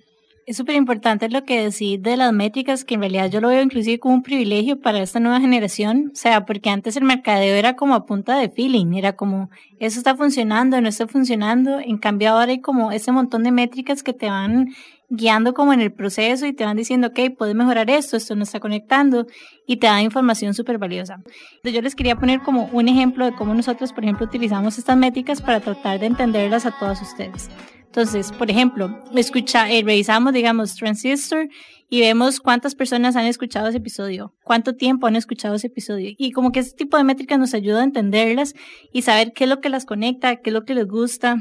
Es 0.47 0.59
súper 0.59 0.77
importante 0.77 1.29
lo 1.29 1.45
que 1.45 1.61
decís 1.61 2.01
de 2.01 2.17
las 2.17 2.33
métricas, 2.33 2.85
que 2.85 2.95
en 2.95 3.01
realidad 3.01 3.29
yo 3.29 3.41
lo 3.41 3.49
veo 3.49 3.63
inclusive 3.63 3.99
como 3.99 4.15
un 4.15 4.23
privilegio 4.23 4.81
para 4.81 5.03
esta 5.03 5.19
nueva 5.19 5.41
generación. 5.41 6.13
O 6.13 6.17
sea, 6.17 6.47
porque 6.47 6.71
antes 6.71 6.97
el 6.97 7.03
mercadeo 7.03 7.57
era 7.57 7.75
como 7.75 7.97
a 7.97 8.07
punta 8.07 8.39
de 8.39 8.49
feeling, 8.49 8.95
era 8.95 9.17
como, 9.17 9.51
eso 9.81 9.99
está 9.99 10.15
funcionando, 10.15 10.81
no 10.81 10.89
está 10.89 11.09
funcionando. 11.09 11.81
En 11.81 11.99
cambio 11.99 12.31
ahora 12.31 12.53
hay 12.53 12.61
como 12.61 12.93
ese 12.93 13.11
montón 13.11 13.43
de 13.43 13.51
métricas 13.51 14.05
que 14.05 14.13
te 14.13 14.27
van 14.31 14.69
guiando 15.09 15.55
como 15.55 15.73
en 15.73 15.81
el 15.81 15.93
proceso 15.93 16.47
y 16.47 16.53
te 16.53 16.65
van 16.65 16.77
diciendo, 16.77 17.09
ok, 17.09 17.37
puedes 17.37 17.55
mejorar 17.55 17.91
esto, 17.91 18.17
esto 18.17 18.35
no 18.35 18.43
está 18.43 18.61
conectando 18.61 19.27
y 19.67 19.77
te 19.77 19.87
da 19.87 20.03
información 20.03 20.55
súper 20.55 20.79
valiosa. 20.79 21.23
Yo 21.65 21.83
les 21.83 21.95
quería 21.95 22.17
poner 22.17 22.41
como 22.41 22.69
un 22.73 22.89
ejemplo 22.89 23.25
de 23.25 23.33
cómo 23.33 23.55
nosotros, 23.55 23.93
por 23.93 24.05
ejemplo, 24.05 24.27
utilizamos 24.27 24.79
estas 24.79 24.97
métricas 24.97 25.41
para 25.41 25.61
tratar 25.61 26.01
de 26.01 26.07
entenderlas 26.07 26.67
a 26.67 26.77
todos 26.79 27.01
ustedes. 27.03 27.49
Entonces, 27.87 28.31
por 28.31 28.51
ejemplo, 28.51 29.03
escucha, 29.15 29.71
eh, 29.71 29.83
revisamos, 29.83 30.35
digamos, 30.35 30.75
Transistor 30.75 31.49
y 31.89 32.01
vemos 32.01 32.41
cuántas 32.41 32.75
personas 32.75 33.17
han 33.17 33.25
escuchado 33.25 33.69
ese 33.69 33.79
episodio, 33.79 34.35
cuánto 34.45 34.75
tiempo 34.75 35.07
han 35.07 35.17
escuchado 35.17 35.55
ese 35.55 35.69
episodio. 35.69 36.11
Y 36.19 36.33
como 36.33 36.53
que 36.53 36.61
ese 36.61 36.77
tipo 36.77 36.99
de 36.99 37.05
métricas 37.05 37.39
nos 37.39 37.55
ayuda 37.55 37.81
a 37.81 37.85
entenderlas 37.85 38.55
y 38.93 39.03
saber 39.03 39.33
qué 39.33 39.45
es 39.45 39.51
lo 39.51 39.61
que 39.61 39.71
las 39.71 39.87
conecta, 39.87 40.37
qué 40.37 40.51
es 40.51 40.55
lo 40.55 40.65
que 40.65 40.75
les 40.75 40.87
gusta 40.87 41.39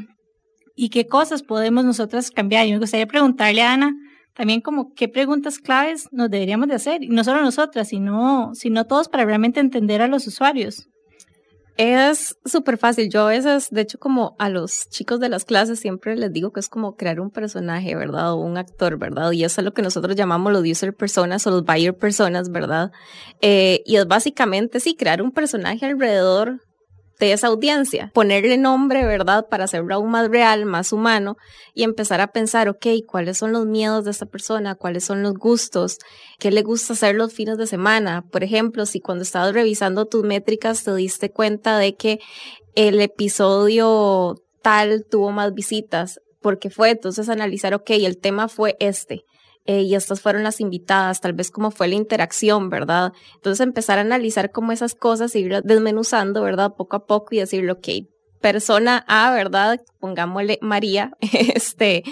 y 0.75 0.89
qué 0.89 1.07
cosas 1.07 1.43
podemos 1.43 1.85
nosotras 1.85 2.31
cambiar. 2.31 2.67
Y 2.67 2.71
me 2.71 2.79
gustaría 2.79 3.07
preguntarle 3.07 3.61
a 3.61 3.73
Ana 3.73 3.95
también 4.35 4.61
como 4.61 4.93
qué 4.93 5.07
preguntas 5.07 5.59
claves 5.59 6.09
nos 6.11 6.29
deberíamos 6.29 6.67
de 6.67 6.75
hacer, 6.75 7.03
y 7.03 7.07
no 7.07 7.23
solo 7.23 7.41
nosotras, 7.41 7.87
sino, 7.87 8.51
sino 8.53 8.85
todos 8.85 9.07
para 9.07 9.25
realmente 9.25 9.61
entender 9.61 10.01
a 10.01 10.07
los 10.07 10.27
usuarios. 10.27 10.89
Es 11.77 12.37
súper 12.45 12.77
fácil. 12.77 13.09
Yo 13.09 13.23
a 13.23 13.29
veces, 13.29 13.69
de 13.69 13.81
hecho, 13.81 13.97
como 13.97 14.35
a 14.39 14.49
los 14.49 14.89
chicos 14.89 15.19
de 15.19 15.27
las 15.27 15.43
clases 15.43 15.79
siempre 15.79 16.15
les 16.15 16.31
digo 16.31 16.51
que 16.53 16.61
es 16.61 16.69
como 16.69 16.95
crear 16.95 17.19
un 17.19 17.31
personaje, 17.31 17.95
¿verdad? 17.95 18.31
O 18.31 18.37
un 18.37 18.57
actor, 18.57 18.97
¿verdad? 18.97 19.31
Y 19.31 19.43
eso 19.43 19.59
es 19.59 19.65
lo 19.65 19.73
que 19.73 19.81
nosotros 19.81 20.15
llamamos 20.15 20.53
los 20.53 20.65
user 20.65 20.93
personas 20.95 21.45
o 21.47 21.51
los 21.51 21.65
buyer 21.65 21.93
personas, 21.93 22.49
¿verdad? 22.49 22.91
Eh, 23.41 23.83
y 23.85 23.97
es 23.97 24.07
básicamente, 24.07 24.79
sí, 24.79 24.95
crear 24.95 25.21
un 25.21 25.31
personaje 25.31 25.85
alrededor 25.85 26.61
de 27.19 27.31
esa 27.31 27.47
audiencia, 27.47 28.11
ponerle 28.13 28.57
nombre, 28.57 29.05
¿verdad? 29.05 29.47
Para 29.49 29.65
hacerlo 29.65 29.95
aún 29.95 30.11
más 30.11 30.29
real, 30.29 30.65
más 30.65 30.91
humano 30.91 31.37
y 31.73 31.83
empezar 31.83 32.21
a 32.21 32.27
pensar, 32.27 32.67
ok, 32.69 32.87
¿cuáles 33.07 33.37
son 33.37 33.51
los 33.51 33.65
miedos 33.65 34.05
de 34.05 34.11
esta 34.11 34.25
persona? 34.25 34.75
¿Cuáles 34.75 35.05
son 35.05 35.23
los 35.23 35.33
gustos? 35.33 35.97
¿Qué 36.39 36.51
le 36.51 36.61
gusta 36.61 36.93
hacer 36.93 37.15
los 37.15 37.33
fines 37.33 37.57
de 37.57 37.67
semana? 37.67 38.23
Por 38.31 38.43
ejemplo, 38.43 38.85
si 38.85 38.99
cuando 38.99 39.23
estabas 39.23 39.53
revisando 39.53 40.05
tus 40.05 40.23
métricas 40.23 40.83
te 40.83 40.93
diste 40.95 41.31
cuenta 41.31 41.77
de 41.77 41.95
que 41.95 42.19
el 42.75 42.99
episodio 42.99 44.35
tal 44.61 45.05
tuvo 45.09 45.31
más 45.31 45.53
visitas, 45.53 46.19
porque 46.41 46.69
fue 46.69 46.91
entonces 46.91 47.29
analizar, 47.29 47.73
ok, 47.73 47.91
el 47.91 48.17
tema 48.17 48.49
fue 48.49 48.75
este 48.79 49.23
eh, 49.65 49.81
y 49.81 49.95
estas 49.95 50.21
fueron 50.21 50.43
las 50.43 50.61
invitadas, 50.61 51.21
tal 51.21 51.33
vez 51.33 51.49
cómo 51.51 51.71
fue 51.71 51.87
la 51.87 51.95
interacción, 51.95 52.69
¿verdad? 52.69 53.13
Entonces 53.35 53.65
empezar 53.65 53.97
a 53.97 54.01
analizar 54.01 54.51
como 54.51 54.71
esas 54.71 54.93
cosas, 54.93 55.35
ir 55.35 55.61
desmenuzando, 55.63 56.43
¿verdad? 56.43 56.73
Poco 56.77 56.97
a 56.97 57.05
poco 57.05 57.33
y 57.33 57.39
decirle, 57.39 57.71
ok, 57.71 57.87
persona 58.41 59.03
A, 59.07 59.31
¿verdad? 59.31 59.81
Pongámosle 59.99 60.59
María, 60.61 61.13
este, 61.55 62.03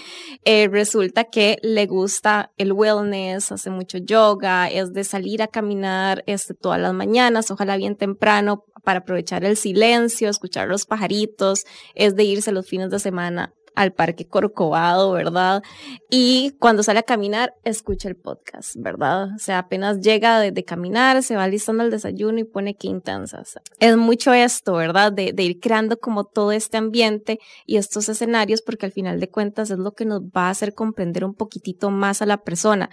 eh, 0.45 0.67
resulta 0.67 1.25
que 1.25 1.59
le 1.61 1.85
gusta 1.85 2.51
el 2.57 2.73
wellness, 2.73 3.51
hace 3.51 3.69
mucho 3.69 3.99
yoga, 3.99 4.67
es 4.67 4.93
de 4.93 5.03
salir 5.03 5.43
a 5.43 5.47
caminar 5.47 6.23
este, 6.25 6.55
todas 6.55 6.81
las 6.81 6.93
mañanas, 6.93 7.51
ojalá 7.51 7.77
bien 7.77 7.95
temprano, 7.95 8.65
para 8.83 8.99
aprovechar 8.99 9.45
el 9.45 9.57
silencio, 9.57 10.27
escuchar 10.27 10.67
los 10.67 10.87
pajaritos, 10.87 11.65
es 11.93 12.15
de 12.15 12.23
irse 12.23 12.51
los 12.51 12.67
fines 12.67 12.89
de 12.89 12.97
semana 12.97 13.53
al 13.75 13.93
Parque 13.93 14.27
Corcovado, 14.27 15.11
¿verdad? 15.11 15.63
Y 16.09 16.55
cuando 16.59 16.83
sale 16.83 16.99
a 16.99 17.03
caminar, 17.03 17.53
escucha 17.63 18.09
el 18.09 18.15
podcast, 18.15 18.75
¿verdad? 18.75 19.29
O 19.35 19.39
sea, 19.39 19.59
apenas 19.59 20.01
llega 20.01 20.39
de, 20.39 20.63
caminar, 20.63 21.23
se 21.23 21.35
va 21.35 21.47
listando 21.47 21.83
el 21.83 21.91
desayuno 21.91 22.39
y 22.39 22.43
pone 22.43 22.75
quintanzas. 22.75 23.59
Es 23.79 23.97
mucho 23.97 24.33
esto, 24.33 24.73
¿verdad? 24.73 25.11
De, 25.11 25.33
de, 25.33 25.43
ir 25.43 25.59
creando 25.59 25.99
como 25.99 26.23
todo 26.23 26.51
este 26.51 26.77
ambiente 26.77 27.39
y 27.65 27.77
estos 27.77 28.09
escenarios, 28.09 28.61
porque 28.61 28.85
al 28.85 28.91
final 28.91 29.19
de 29.19 29.29
cuentas 29.29 29.71
es 29.71 29.79
lo 29.79 29.93
que 29.93 30.05
nos 30.05 30.21
va 30.21 30.47
a 30.47 30.49
hacer 30.51 30.73
comprender 30.73 31.25
un 31.25 31.33
poquitito 31.33 31.89
más 31.89 32.21
a 32.21 32.25
la 32.25 32.37
persona. 32.37 32.89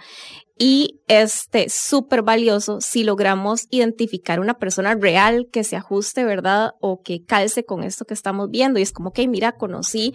Y 0.63 1.01
este 1.07 1.69
súper 1.69 2.21
valioso 2.21 2.81
si 2.81 3.03
logramos 3.03 3.65
identificar 3.71 4.39
una 4.39 4.59
persona 4.59 4.93
real 4.93 5.47
que 5.51 5.63
se 5.63 5.75
ajuste, 5.75 6.23
¿verdad? 6.23 6.75
O 6.81 7.01
que 7.01 7.25
calce 7.25 7.65
con 7.65 7.83
esto 7.83 8.05
que 8.05 8.13
estamos 8.13 8.51
viendo. 8.51 8.77
Y 8.77 8.83
es 8.83 8.91
como 8.91 9.11
que, 9.11 9.27
mira, 9.27 9.53
conocí 9.53 10.13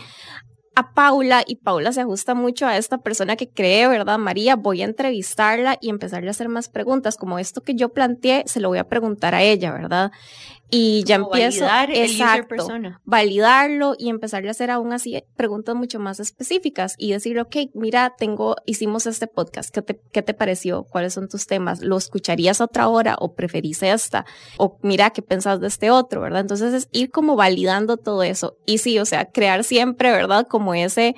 a 0.77 0.93
Paula 0.93 1.43
y 1.47 1.57
Paula 1.57 1.91
se 1.91 2.03
ajusta 2.03 2.35
mucho 2.35 2.67
a 2.67 2.77
esta 2.77 2.99
persona 2.99 3.35
que 3.37 3.49
cree, 3.49 3.89
¿verdad? 3.89 4.19
María, 4.19 4.57
voy 4.57 4.83
a 4.83 4.85
entrevistarla 4.85 5.79
y 5.81 5.89
empezarle 5.89 6.29
a 6.29 6.33
hacer 6.33 6.51
más 6.51 6.69
preguntas, 6.69 7.17
como 7.17 7.39
esto 7.39 7.63
que 7.63 7.75
yo 7.75 7.89
planteé, 7.89 8.45
se 8.47 8.61
lo 8.61 8.69
voy 8.69 8.77
a 8.77 8.87
preguntar 8.87 9.35
a 9.35 9.43
ella, 9.43 9.73
¿verdad? 9.73 10.13
Y 10.71 11.05
ya 11.05 11.17
empiezo 11.17 11.65
validar 11.65 11.91
exacto, 11.93 12.69
validarlo 13.05 13.95
y 13.99 14.09
empezarle 14.09 14.49
a 14.49 14.51
hacer 14.51 14.71
aún 14.71 14.93
así 14.93 15.23
preguntas 15.37 15.77
mucho 15.77 16.01
más 16.01 16.19
específicas 16.19 16.97
y 16.99 17.13
decir, 17.13 17.39
ok, 17.39 17.57
mira, 17.75 18.15
tengo, 18.19 18.57
hicimos 18.67 19.07
este 19.07 19.29
podcast, 19.29 19.73
¿qué 19.73 19.83
te, 19.83 20.01
qué 20.13 20.23
te 20.23 20.35
pareció? 20.35 20.85
¿Cuáles 20.85 21.15
son 21.15 21.29
tus 21.29 21.47
temas? 21.47 21.83
¿Lo 21.83 21.97
escucharías 21.97 22.61
otra 22.61 22.89
hora 22.89 23.17
o 23.21 23.35
preferís 23.35 23.83
esta? 23.83 24.27
O 24.59 24.79
mira, 24.83 25.11
¿qué 25.11 25.23
pensás 25.23 25.61
de 25.61 25.69
este 25.69 25.91
otro? 25.91 26.21
¿Verdad? 26.21 26.41
Entonces 26.41 26.75
es 26.75 26.89
ir 26.91 27.11
como 27.11 27.37
validando 27.37 27.97
todo 27.97 28.23
eso 28.25 28.57
y 28.67 28.79
sí, 28.79 28.99
o 28.99 29.05
sea, 29.05 29.27
crear 29.27 29.63
siempre, 29.63 30.11
¿verdad? 30.11 30.47
Como 30.49 30.75
ese, 30.75 31.15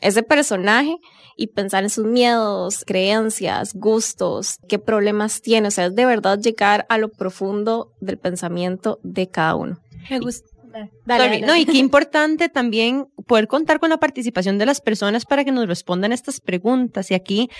ese 0.00 0.22
personaje 0.22 0.96
y 1.36 1.48
pensar 1.48 1.84
en 1.84 1.90
sus 1.90 2.04
miedos, 2.04 2.84
creencias, 2.84 3.74
gustos, 3.74 4.58
qué 4.68 4.78
problemas 4.78 5.40
tiene. 5.40 5.68
O 5.68 5.70
sea, 5.70 5.86
es 5.86 5.94
de 5.94 6.04
verdad 6.04 6.38
llegar 6.38 6.86
a 6.88 6.98
lo 6.98 7.10
profundo 7.10 7.92
del 8.00 8.18
pensamiento 8.18 9.00
de 9.02 9.28
cada 9.28 9.54
uno. 9.54 9.78
Me 10.10 10.18
gusta. 10.18 10.48
Dale, 11.04 11.40
No, 11.40 11.56
y 11.56 11.66
qué 11.66 11.78
importante 11.78 12.48
también 12.48 13.08
poder 13.26 13.48
contar 13.48 13.80
con 13.80 13.90
la 13.90 13.98
participación 13.98 14.56
de 14.58 14.66
las 14.66 14.80
personas 14.80 15.24
para 15.24 15.44
que 15.44 15.50
nos 15.50 15.66
respondan 15.66 16.12
estas 16.12 16.40
preguntas. 16.40 17.10
Y 17.10 17.14
aquí 17.14 17.50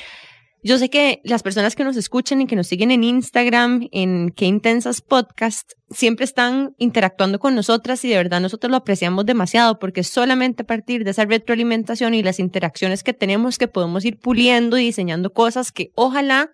yo 0.63 0.79
sé 0.79 0.91
que 0.91 1.21
las 1.25 1.43
personas 1.43 1.75
que 1.75 1.85
nos 1.85 1.97
escuchan 1.97 2.43
y 2.43 2.47
que 2.47 2.57
nos 2.57 2.67
siguen 2.67 2.91
en 2.91 3.03
Instagram, 3.03 3.89
en 3.93 4.31
Qué 4.31 4.47
Intensas 4.47 5.01
Podcast, 5.01 5.73
siempre 5.91 6.25
están 6.25 6.75
interactuando 6.79 7.39
con 7.39 7.55
nosotras 7.55 8.05
y 8.05 8.11
de 8.11 8.17
verdad 8.17 8.41
nosotros 8.41 8.71
lo 8.71 8.77
apreciamos 8.77 9.25
demasiado 9.25 9.79
porque 9.79 10.05
solamente 10.05 10.63
a 10.63 10.67
partir 10.67 11.05
de 11.05 11.13
esa 11.13 11.25
retroalimentación 11.25 12.15
y 12.15 12.23
las 12.23 12.39
interacciones 12.39 13.03
que 13.03 13.15
tenemos 13.15 13.57
que 13.57 13.69
podemos 13.69 14.05
ir 14.05 14.19
puliendo 14.19 14.79
y 14.79 14.85
diseñando 14.85 15.33
cosas 15.33 15.73
que 15.73 15.93
ojalá 15.95 16.51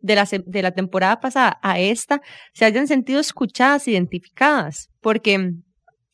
de 0.00 0.14
la, 0.14 0.28
de 0.46 0.62
la 0.62 0.72
temporada 0.72 1.20
pasada 1.20 1.58
a 1.62 1.80
esta 1.80 2.20
se 2.52 2.64
hayan 2.64 2.86
sentido 2.86 3.20
escuchadas, 3.20 3.88
identificadas, 3.88 4.90
porque 5.00 5.54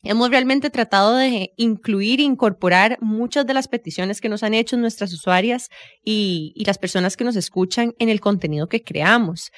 Hemos 0.03 0.29
realmente 0.29 0.69
tratado 0.69 1.15
de 1.15 1.53
incluir 1.55 2.19
e 2.19 2.23
incorporar 2.23 2.97
muchas 2.99 3.45
de 3.45 3.53
las 3.53 3.67
peticiones 3.67 4.19
que 4.19 4.29
nos 4.29 4.43
han 4.43 4.53
hecho 4.53 4.75
nuestras 4.75 5.13
usuarias 5.13 5.69
y, 6.03 6.51
y, 6.55 6.65
las 6.65 6.77
personas 6.77 7.15
que 7.15 7.23
nos 7.23 7.37
escuchan 7.37 7.93
en 7.99 8.09
el 8.09 8.19
contenido 8.19 8.67
que 8.67 8.83
creamos. 8.83 9.51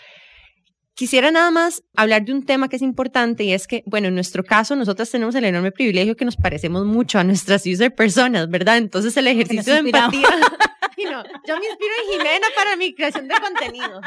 Quisiera 0.93 1.29
nada 1.31 1.51
más 1.51 1.84
hablar 1.95 2.23
de 2.23 2.31
un 2.31 2.45
tema 2.45 2.69
que 2.69 2.77
es 2.77 2.81
importante 2.81 3.43
y 3.43 3.51
es 3.51 3.67
que, 3.67 3.84
bueno, 3.86 4.08
en 4.08 4.15
nuestro 4.15 4.43
caso, 4.43 4.75
nosotros 4.75 5.10
tenemos 5.10 5.36
el 5.36 5.43
enorme 5.43 5.71
privilegio 5.71 6.15
que 6.15 6.23
nos 6.23 6.38
parecemos 6.38 6.86
mucho 6.86 7.19
a 7.19 7.23
nuestras 7.23 7.65
user 7.65 7.93
personas, 7.93 8.47
¿verdad? 8.49 8.77
Entonces 8.77 9.17
el 9.17 9.27
ejercicio 9.27 9.73
de 9.73 9.79
empatía... 9.79 10.29
no, 11.12 11.23
yo 11.45 11.60
me 11.60 11.65
inspiro 11.65 11.93
en 12.03 12.12
Jimena 12.12 12.47
para 12.55 12.75
mi 12.77 12.93
creación 12.93 13.27
de 13.27 13.36
contenido. 13.36 14.01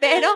Pero, 0.00 0.28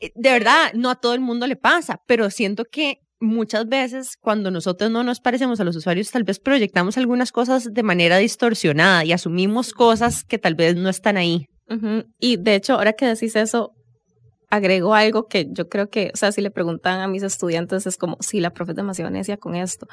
eh, 0.00 0.12
de 0.14 0.30
verdad, 0.30 0.72
no 0.74 0.90
a 0.90 0.94
todo 0.94 1.14
el 1.14 1.20
mundo 1.20 1.46
le 1.46 1.56
pasa, 1.56 2.02
pero 2.06 2.30
siento 2.30 2.64
que 2.64 3.00
muchas 3.20 3.66
veces 3.68 4.16
cuando 4.20 4.50
nosotros 4.50 4.90
no 4.90 5.02
nos 5.02 5.20
parecemos 5.20 5.60
a 5.60 5.64
los 5.64 5.76
usuarios, 5.76 6.10
tal 6.10 6.24
vez 6.24 6.38
proyectamos 6.38 6.96
algunas 6.98 7.32
cosas 7.32 7.72
de 7.72 7.82
manera 7.82 8.18
distorsionada 8.18 9.04
y 9.04 9.12
asumimos 9.12 9.72
cosas 9.72 10.24
que 10.24 10.38
tal 10.38 10.54
vez 10.54 10.76
no 10.76 10.88
están 10.88 11.16
ahí. 11.16 11.46
Y 12.20 12.36
de 12.36 12.54
hecho, 12.54 12.74
ahora 12.74 12.92
que 12.92 13.06
decís 13.06 13.34
eso, 13.34 13.72
agrego 14.48 14.94
algo 14.94 15.26
que 15.26 15.48
yo 15.50 15.68
creo 15.68 15.88
que, 15.88 16.12
o 16.14 16.16
sea, 16.16 16.30
si 16.30 16.40
le 16.40 16.52
preguntan 16.52 17.00
a 17.00 17.08
mis 17.08 17.24
estudiantes 17.24 17.84
es 17.86 17.96
como, 17.96 18.16
sí, 18.20 18.38
la 18.38 18.50
profe 18.50 18.72
es 18.72 18.76
demasiado 18.76 19.10
necia 19.10 19.36
con 19.36 19.56
esto. 19.56 19.88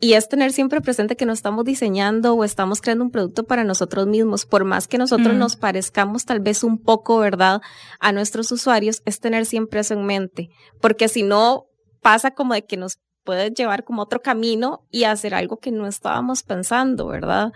Y 0.00 0.12
es 0.12 0.28
tener 0.28 0.52
siempre 0.52 0.80
presente 0.80 1.16
que 1.16 1.26
no 1.26 1.32
estamos 1.32 1.64
diseñando 1.64 2.34
o 2.34 2.44
estamos 2.44 2.80
creando 2.80 3.02
un 3.02 3.10
producto 3.10 3.42
para 3.44 3.64
nosotros 3.64 4.06
mismos, 4.06 4.46
por 4.46 4.64
más 4.64 4.86
que 4.86 4.98
nosotros 4.98 5.34
Mm. 5.34 5.38
nos 5.38 5.56
parezcamos 5.56 6.24
tal 6.24 6.38
vez 6.38 6.62
un 6.62 6.78
poco, 6.78 7.18
¿verdad?, 7.18 7.60
a 7.98 8.12
nuestros 8.12 8.52
usuarios, 8.52 9.02
es 9.04 9.18
tener 9.18 9.44
siempre 9.46 9.80
eso 9.80 9.94
en 9.94 10.04
mente, 10.04 10.48
porque 10.80 11.08
si 11.08 11.24
no 11.24 11.64
pasa 12.00 12.32
como 12.32 12.54
de 12.54 12.64
que 12.64 12.76
nos 12.76 12.98
puede 13.24 13.50
llevar 13.50 13.84
como 13.84 14.02
otro 14.02 14.20
camino 14.20 14.86
y 14.90 15.04
hacer 15.04 15.34
algo 15.34 15.58
que 15.58 15.70
no 15.70 15.86
estábamos 15.86 16.42
pensando, 16.42 17.06
¿verdad? 17.06 17.52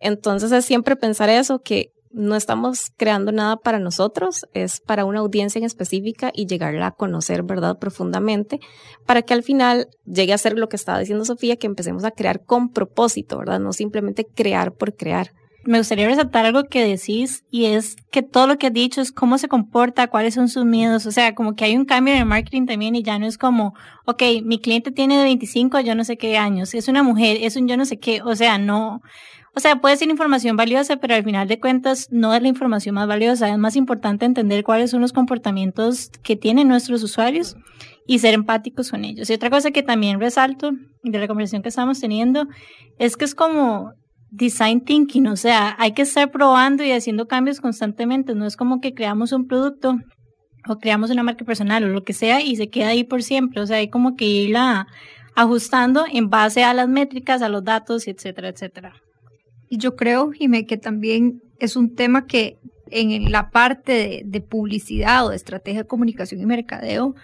Entonces 0.00 0.52
es 0.52 0.64
siempre 0.64 0.96
pensar 0.96 1.28
eso, 1.28 1.62
que 1.62 1.92
no 2.12 2.34
estamos 2.34 2.92
creando 2.96 3.30
nada 3.30 3.56
para 3.56 3.78
nosotros, 3.78 4.46
es 4.54 4.80
para 4.80 5.04
una 5.04 5.20
audiencia 5.20 5.58
en 5.58 5.64
específica 5.64 6.30
y 6.34 6.46
llegarla 6.46 6.86
a 6.86 6.92
conocer, 6.92 7.42
¿verdad?, 7.42 7.78
profundamente, 7.78 8.60
para 9.04 9.22
que 9.22 9.34
al 9.34 9.42
final 9.42 9.88
llegue 10.06 10.32
a 10.32 10.38
ser 10.38 10.58
lo 10.58 10.68
que 10.68 10.76
estaba 10.76 10.98
diciendo 10.98 11.24
Sofía, 11.24 11.56
que 11.56 11.66
empecemos 11.66 12.04
a 12.04 12.12
crear 12.12 12.44
con 12.44 12.70
propósito, 12.70 13.36
¿verdad? 13.38 13.60
No 13.60 13.72
simplemente 13.72 14.24
crear 14.24 14.72
por 14.72 14.94
crear. 14.94 15.32
Me 15.66 15.78
gustaría 15.78 16.06
resaltar 16.06 16.46
algo 16.46 16.64
que 16.64 16.84
decís 16.84 17.44
y 17.50 17.66
es 17.66 17.96
que 18.10 18.22
todo 18.22 18.46
lo 18.46 18.56
que 18.56 18.68
has 18.68 18.72
dicho 18.72 19.00
es 19.00 19.10
cómo 19.10 19.36
se 19.36 19.48
comporta, 19.48 20.06
cuáles 20.06 20.34
son 20.34 20.48
sus 20.48 20.64
miedos, 20.64 21.06
o 21.06 21.10
sea, 21.10 21.34
como 21.34 21.56
que 21.56 21.64
hay 21.64 21.76
un 21.76 21.84
cambio 21.84 22.14
en 22.14 22.20
el 22.20 22.26
marketing 22.26 22.66
también 22.66 22.94
y 22.94 23.02
ya 23.02 23.18
no 23.18 23.26
es 23.26 23.36
como, 23.36 23.74
ok, 24.04 24.22
mi 24.44 24.60
cliente 24.60 24.92
tiene 24.92 25.18
de 25.18 25.24
25 25.24 25.76
a 25.76 25.80
yo 25.80 25.94
no 25.94 26.04
sé 26.04 26.16
qué 26.16 26.38
años, 26.38 26.72
es 26.74 26.86
una 26.86 27.02
mujer, 27.02 27.38
es 27.40 27.56
un 27.56 27.66
yo 27.66 27.76
no 27.76 27.84
sé 27.84 27.98
qué, 27.98 28.22
o 28.22 28.36
sea, 28.36 28.58
no, 28.58 29.02
o 29.56 29.60
sea, 29.60 29.80
puede 29.80 29.96
ser 29.96 30.10
información 30.10 30.54
valiosa, 30.54 30.98
pero 30.98 31.14
al 31.14 31.24
final 31.24 31.48
de 31.48 31.58
cuentas 31.58 32.08
no 32.10 32.34
es 32.34 32.42
la 32.42 32.48
información 32.48 32.94
más 32.94 33.08
valiosa, 33.08 33.48
es 33.48 33.56
más 33.56 33.74
importante 33.74 34.26
entender 34.26 34.62
cuáles 34.62 34.90
son 34.90 35.00
los 35.00 35.14
comportamientos 35.14 36.10
que 36.22 36.36
tienen 36.36 36.68
nuestros 36.68 37.02
usuarios 37.02 37.56
y 38.06 38.18
ser 38.18 38.34
empáticos 38.34 38.90
con 38.90 39.06
ellos. 39.06 39.30
Y 39.30 39.32
otra 39.32 39.48
cosa 39.48 39.70
que 39.70 39.82
también 39.82 40.20
resalto 40.20 40.72
de 41.02 41.18
la 41.18 41.26
conversación 41.26 41.62
que 41.62 41.70
estamos 41.70 41.98
teniendo 41.98 42.46
es 42.98 43.16
que 43.16 43.24
es 43.24 43.34
como 43.34 43.94
design 44.36 44.82
thinking, 44.82 45.26
o 45.28 45.36
sea, 45.36 45.74
hay 45.78 45.92
que 45.92 46.02
estar 46.02 46.30
probando 46.30 46.84
y 46.84 46.92
haciendo 46.92 47.26
cambios 47.26 47.60
constantemente, 47.60 48.34
no 48.34 48.46
es 48.46 48.56
como 48.56 48.80
que 48.80 48.94
creamos 48.94 49.32
un 49.32 49.46
producto 49.46 49.96
o 50.68 50.78
creamos 50.78 51.10
una 51.10 51.22
marca 51.22 51.44
personal 51.44 51.84
o 51.84 51.88
lo 51.88 52.04
que 52.04 52.12
sea 52.12 52.40
y 52.42 52.56
se 52.56 52.68
queda 52.68 52.88
ahí 52.88 53.04
por 53.04 53.22
siempre, 53.22 53.60
o 53.62 53.66
sea, 53.66 53.78
hay 53.78 53.88
como 53.88 54.14
que 54.14 54.26
irla 54.26 54.86
ajustando 55.34 56.04
en 56.10 56.28
base 56.28 56.64
a 56.64 56.74
las 56.74 56.88
métricas, 56.88 57.42
a 57.42 57.48
los 57.48 57.64
datos, 57.64 58.08
etcétera, 58.08 58.48
etcétera. 58.48 58.94
Y 59.68 59.78
yo 59.78 59.96
creo, 59.96 60.30
Jimé, 60.30 60.66
que 60.66 60.76
también 60.76 61.40
es 61.58 61.76
un 61.76 61.94
tema 61.94 62.26
que 62.26 62.58
en 62.90 63.32
la 63.32 63.50
parte 63.50 63.92
de, 63.92 64.22
de 64.24 64.40
publicidad 64.40 65.26
o 65.26 65.30
de 65.30 65.36
estrategia 65.36 65.82
de 65.82 65.88
comunicación 65.88 66.40
y 66.40 66.46
mercadeo 66.46 67.14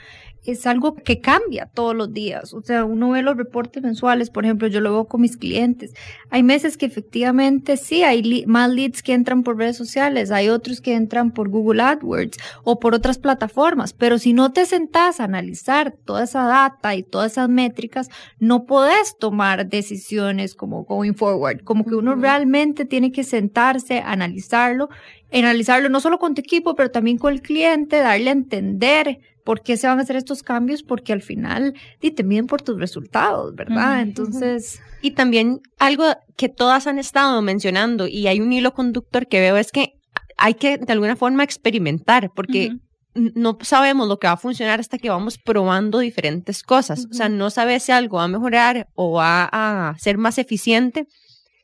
es 0.45 0.67
algo 0.67 0.95
que 0.97 1.21
cambia 1.21 1.67
todos 1.67 1.95
los 1.95 2.13
días. 2.13 2.53
O 2.53 2.63
sea, 2.63 2.85
uno 2.85 3.11
ve 3.11 3.23
los 3.23 3.37
reportes 3.37 3.83
mensuales, 3.83 4.31
por 4.31 4.45
ejemplo, 4.45 4.69
yo 4.69 4.81
lo 4.81 4.93
veo 4.93 5.05
con 5.07 5.21
mis 5.21 5.37
clientes. 5.37 5.95
Hay 6.31 6.43
meses 6.43 6.77
que 6.77 6.87
efectivamente 6.87 7.77
sí, 7.77 8.03
hay 8.03 8.45
más 8.47 8.71
leads 8.71 9.03
que 9.03 9.13
entran 9.13 9.43
por 9.43 9.59
redes 9.59 9.77
sociales, 9.77 10.31
hay 10.31 10.49
otros 10.49 10.81
que 10.81 10.95
entran 10.95 11.31
por 11.31 11.49
Google 11.49 11.83
AdWords 11.83 12.39
o 12.65 12.81
por 12.81 12.95
otras 12.95 13.19
plataformas, 13.19 13.93
pero 13.93 14.19
si 14.19 14.33
no 14.33 14.53
te 14.53 14.67
sentás 14.67 15.21
a 15.21 15.25
analizar 15.25 15.93
toda 16.05 16.25
esa 16.25 16.45
data 16.45 16.95
y 16.95 17.03
todas 17.03 17.33
esas 17.33 17.49
métricas, 17.49 18.09
no 18.39 18.65
podés 18.65 19.17
tomar 19.19 19.69
decisiones 19.69 20.55
como 20.55 20.85
going 20.85 21.15
forward, 21.15 21.63
como 21.63 21.85
que 21.85 21.95
uno 21.95 22.15
realmente 22.15 22.85
tiene 22.85 23.13
que 23.13 23.25
sentarse, 23.25 24.01
analizarlo, 24.01 24.89
analizarlo 25.33 25.89
no 25.89 26.01
solo 26.01 26.19
con 26.19 26.35
tu 26.35 26.41
equipo, 26.41 26.75
pero 26.75 26.91
también 26.91 27.19
con 27.19 27.33
el 27.33 27.43
cliente, 27.43 27.99
darle 27.99 28.31
a 28.31 28.33
entender 28.33 29.21
por 29.45 29.63
qué 29.63 29.77
se 29.77 29.87
van 29.87 29.99
a 29.99 30.03
hacer 30.03 30.17
estos 30.17 30.43
cambios, 30.43 30.83
porque 30.83 31.13
al 31.13 31.23
final 31.23 31.75
di, 32.01 32.11
te 32.11 32.23
miden 32.25 32.47
por 32.47 32.63
tus 32.63 32.79
resultados, 32.79 33.55
¿verdad? 33.55 34.01
Entonces, 34.03 34.81
Y 35.03 35.13
también 35.13 35.61
algo 35.79 36.05
que 36.37 36.49
todas 36.49 36.87
han 36.87 36.99
estado 36.99 37.43
mencionando 37.43 38.07
y 38.07 38.27
hay 38.29 38.41
un 38.41 38.53
hilo 38.53 38.73
conductor 38.73 39.27
que 39.27 39.41
veo 39.41 39.57
es 39.57 39.73
que 39.73 39.95
hay 40.37 40.55
que 40.55 40.79
de 40.79 40.93
alguna 40.93 41.17
forma 41.17 41.43
experimentar 41.45 42.31
porque 42.35 42.69
no 43.15 43.59
sabemos 43.61 44.09
lo 44.09 44.19
que 44.19 44.27
va 44.27 44.33
a 44.35 44.37
funcionar 44.39 44.81
hasta 44.81 44.97
que 44.97 45.11
vamos 45.11 45.37
probando 45.39 45.99
diferentes 45.99 46.63
cosas. 46.63 47.07
O 47.11 47.15
sea, 47.15 47.29
no 47.29 47.51
sabes 47.51 47.83
si 47.83 47.93
algo 47.93 48.17
va 48.17 48.25
a 48.25 48.29
mejorar 48.29 48.87
o 48.95 49.13
va 49.13 49.49
a 49.53 49.95
ser 49.99 50.17
más 50.19 50.39
eficiente 50.39 51.07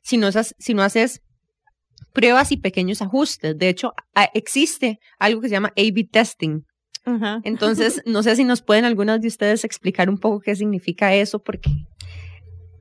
si 0.03 0.17
no, 0.19 0.27
haces- 0.27 0.55
si 0.59 0.75
no 0.75 0.83
haces 0.83 1.21
pruebas 2.13 2.53
y 2.53 2.57
pequeños 2.57 3.01
ajustes. 3.03 3.57
De 3.57 3.69
hecho, 3.69 3.93
existe 4.35 4.99
algo 5.19 5.41
que 5.41 5.49
se 5.49 5.53
llama 5.55 5.73
A-B 5.77 6.09
testing. 6.11 6.63
Entonces, 7.45 8.03
no 8.07 8.23
sé 8.23 8.37
si 8.37 8.45
nos 8.45 8.63
pueden 8.63 8.85
algunas 8.85 9.21
de 9.21 9.29
ustedes 9.29 9.65
explicar 9.65 10.09
un 10.11 10.19
poco 10.19 10.41
qué 10.41 10.55
significa 10.57 11.15
eso, 11.15 11.39
porque 11.39 11.71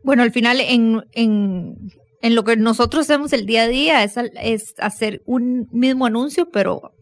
bueno, 0.04 0.24
al 0.24 0.32
final 0.32 0.60
en, 0.62 1.04
en, 1.13 1.76
en 2.22 2.36
lo 2.36 2.44
que 2.44 2.56
nosotros 2.56 3.04
hacemos 3.10 3.34
el 3.34 3.46
día 3.46 3.63
a 3.63 3.68
día 3.68 4.04
es, 4.04 4.18
al- 4.18 4.32
es 4.42 4.74
hacer 4.80 5.22
un 5.26 5.68
mismo 5.72 6.06
anuncio, 6.06 6.50
pero, 6.50 6.94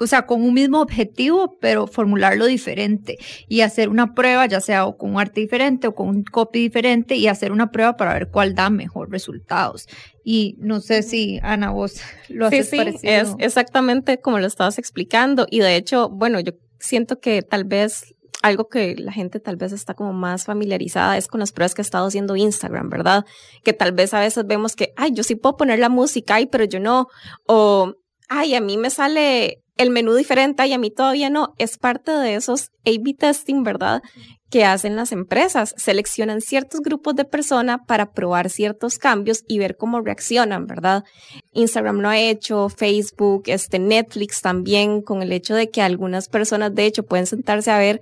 o 0.00 0.06
sea, 0.06 0.26
con 0.26 0.42
un 0.42 0.54
mismo 0.54 0.80
objetivo, 0.80 1.56
pero 1.60 1.86
formularlo 1.86 2.46
diferente 2.46 3.18
y 3.48 3.60
hacer 3.62 3.88
una 3.88 4.14
prueba, 4.14 4.46
ya 4.46 4.60
sea 4.60 4.86
o 4.86 4.96
con 4.96 5.14
un 5.14 5.20
arte 5.20 5.40
diferente 5.40 5.86
o 5.88 5.94
con 5.94 6.08
un 6.08 6.22
copy 6.24 6.60
diferente 6.60 7.16
y 7.16 7.26
hacer 7.28 7.52
una 7.52 7.70
prueba 7.70 7.96
para 7.96 8.14
ver 8.14 8.28
cuál 8.30 8.54
da 8.54 8.70
mejor 8.70 9.10
resultados. 9.10 9.86
Y 10.24 10.56
no 10.58 10.80
sé 10.80 11.02
si, 11.02 11.40
Ana, 11.42 11.70
vos 11.70 12.00
lo 12.28 12.48
Sí, 12.50 12.56
haces 12.56 12.70
sí, 12.70 12.76
parecido. 12.76 13.12
es 13.12 13.34
exactamente 13.38 14.20
como 14.20 14.38
lo 14.38 14.46
estabas 14.46 14.78
explicando. 14.78 15.46
Y 15.50 15.60
de 15.60 15.76
hecho, 15.76 16.08
bueno, 16.10 16.40
yo 16.40 16.52
siento 16.78 17.18
que 17.20 17.42
tal 17.42 17.64
vez 17.64 18.14
algo 18.40 18.68
que 18.68 18.94
la 18.96 19.10
gente 19.10 19.40
tal 19.40 19.56
vez 19.56 19.72
está 19.72 19.94
como 19.94 20.12
más 20.12 20.44
familiarizada 20.44 21.16
es 21.16 21.26
con 21.26 21.40
las 21.40 21.50
pruebas 21.50 21.74
que 21.74 21.80
ha 21.80 21.82
estado 21.82 22.06
haciendo 22.06 22.36
Instagram, 22.36 22.88
¿verdad? 22.88 23.24
Que 23.64 23.72
tal 23.72 23.90
vez 23.90 24.14
a 24.14 24.20
veces 24.20 24.46
vemos 24.46 24.76
que, 24.76 24.92
ay, 24.96 25.10
yo 25.12 25.24
sí 25.24 25.34
puedo 25.34 25.56
poner 25.56 25.80
la 25.80 25.88
música, 25.88 26.36
ay, 26.36 26.46
pero 26.46 26.62
yo 26.64 26.78
no. 26.78 27.08
O, 27.46 27.94
ay, 28.28 28.54
a 28.54 28.60
mí 28.60 28.76
me 28.76 28.90
sale 28.90 29.64
el 29.78 29.90
menú 29.90 30.14
diferente, 30.14 30.62
ay, 30.62 30.74
a 30.74 30.78
mí 30.78 30.90
todavía 30.90 31.30
no. 31.30 31.54
Es 31.56 31.78
parte 31.78 32.12
de 32.12 32.34
esos 32.34 32.70
A-B 32.84 33.14
testing, 33.18 33.62
¿verdad? 33.62 34.02
que 34.50 34.64
hacen 34.64 34.96
las 34.96 35.12
empresas. 35.12 35.74
Seleccionan 35.76 36.40
ciertos 36.40 36.80
grupos 36.80 37.14
de 37.14 37.24
personas 37.24 37.80
para 37.86 38.12
probar 38.12 38.50
ciertos 38.50 38.98
cambios 38.98 39.44
y 39.46 39.58
ver 39.58 39.76
cómo 39.76 40.00
reaccionan, 40.00 40.66
¿verdad? 40.66 41.04
Instagram 41.52 42.00
lo 42.00 42.08
ha 42.08 42.18
hecho, 42.18 42.68
Facebook, 42.68 43.44
este 43.46 43.78
Netflix 43.78 44.40
también, 44.40 45.02
con 45.02 45.22
el 45.22 45.32
hecho 45.32 45.54
de 45.54 45.70
que 45.70 45.82
algunas 45.82 46.28
personas, 46.28 46.74
de 46.74 46.86
hecho, 46.86 47.04
pueden 47.04 47.26
sentarse 47.26 47.70
a 47.70 47.78
ver 47.78 48.00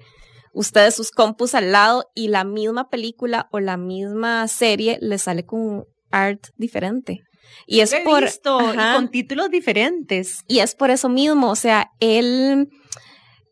ustedes 0.53 0.95
sus 0.95 1.11
compus 1.11 1.55
al 1.55 1.73
lado 1.73 2.07
y 2.15 2.29
la 2.29 2.45
misma 2.45 2.89
película 2.89 3.49
o 3.51 3.61
la 3.61 3.77
misma 3.77 4.47
serie 4.49 4.99
les 5.03 5.23
sale 5.23 5.45
con 5.45 5.61
un 5.61 5.85
art 6.11 6.47
diferente. 6.57 7.23
Y 7.67 7.81
es 7.81 7.95
por 8.05 8.25
visto, 8.25 8.61
y 8.61 8.77
Ajá. 8.77 8.95
con 8.95 9.11
títulos 9.11 9.51
diferentes. 9.51 10.45
y 10.47 10.61
es 10.61 10.75
por 10.75 10.91
eso 10.91 11.09
mismo, 11.09 11.51
o 11.51 11.57
sea, 11.57 11.91
el, 12.01 12.69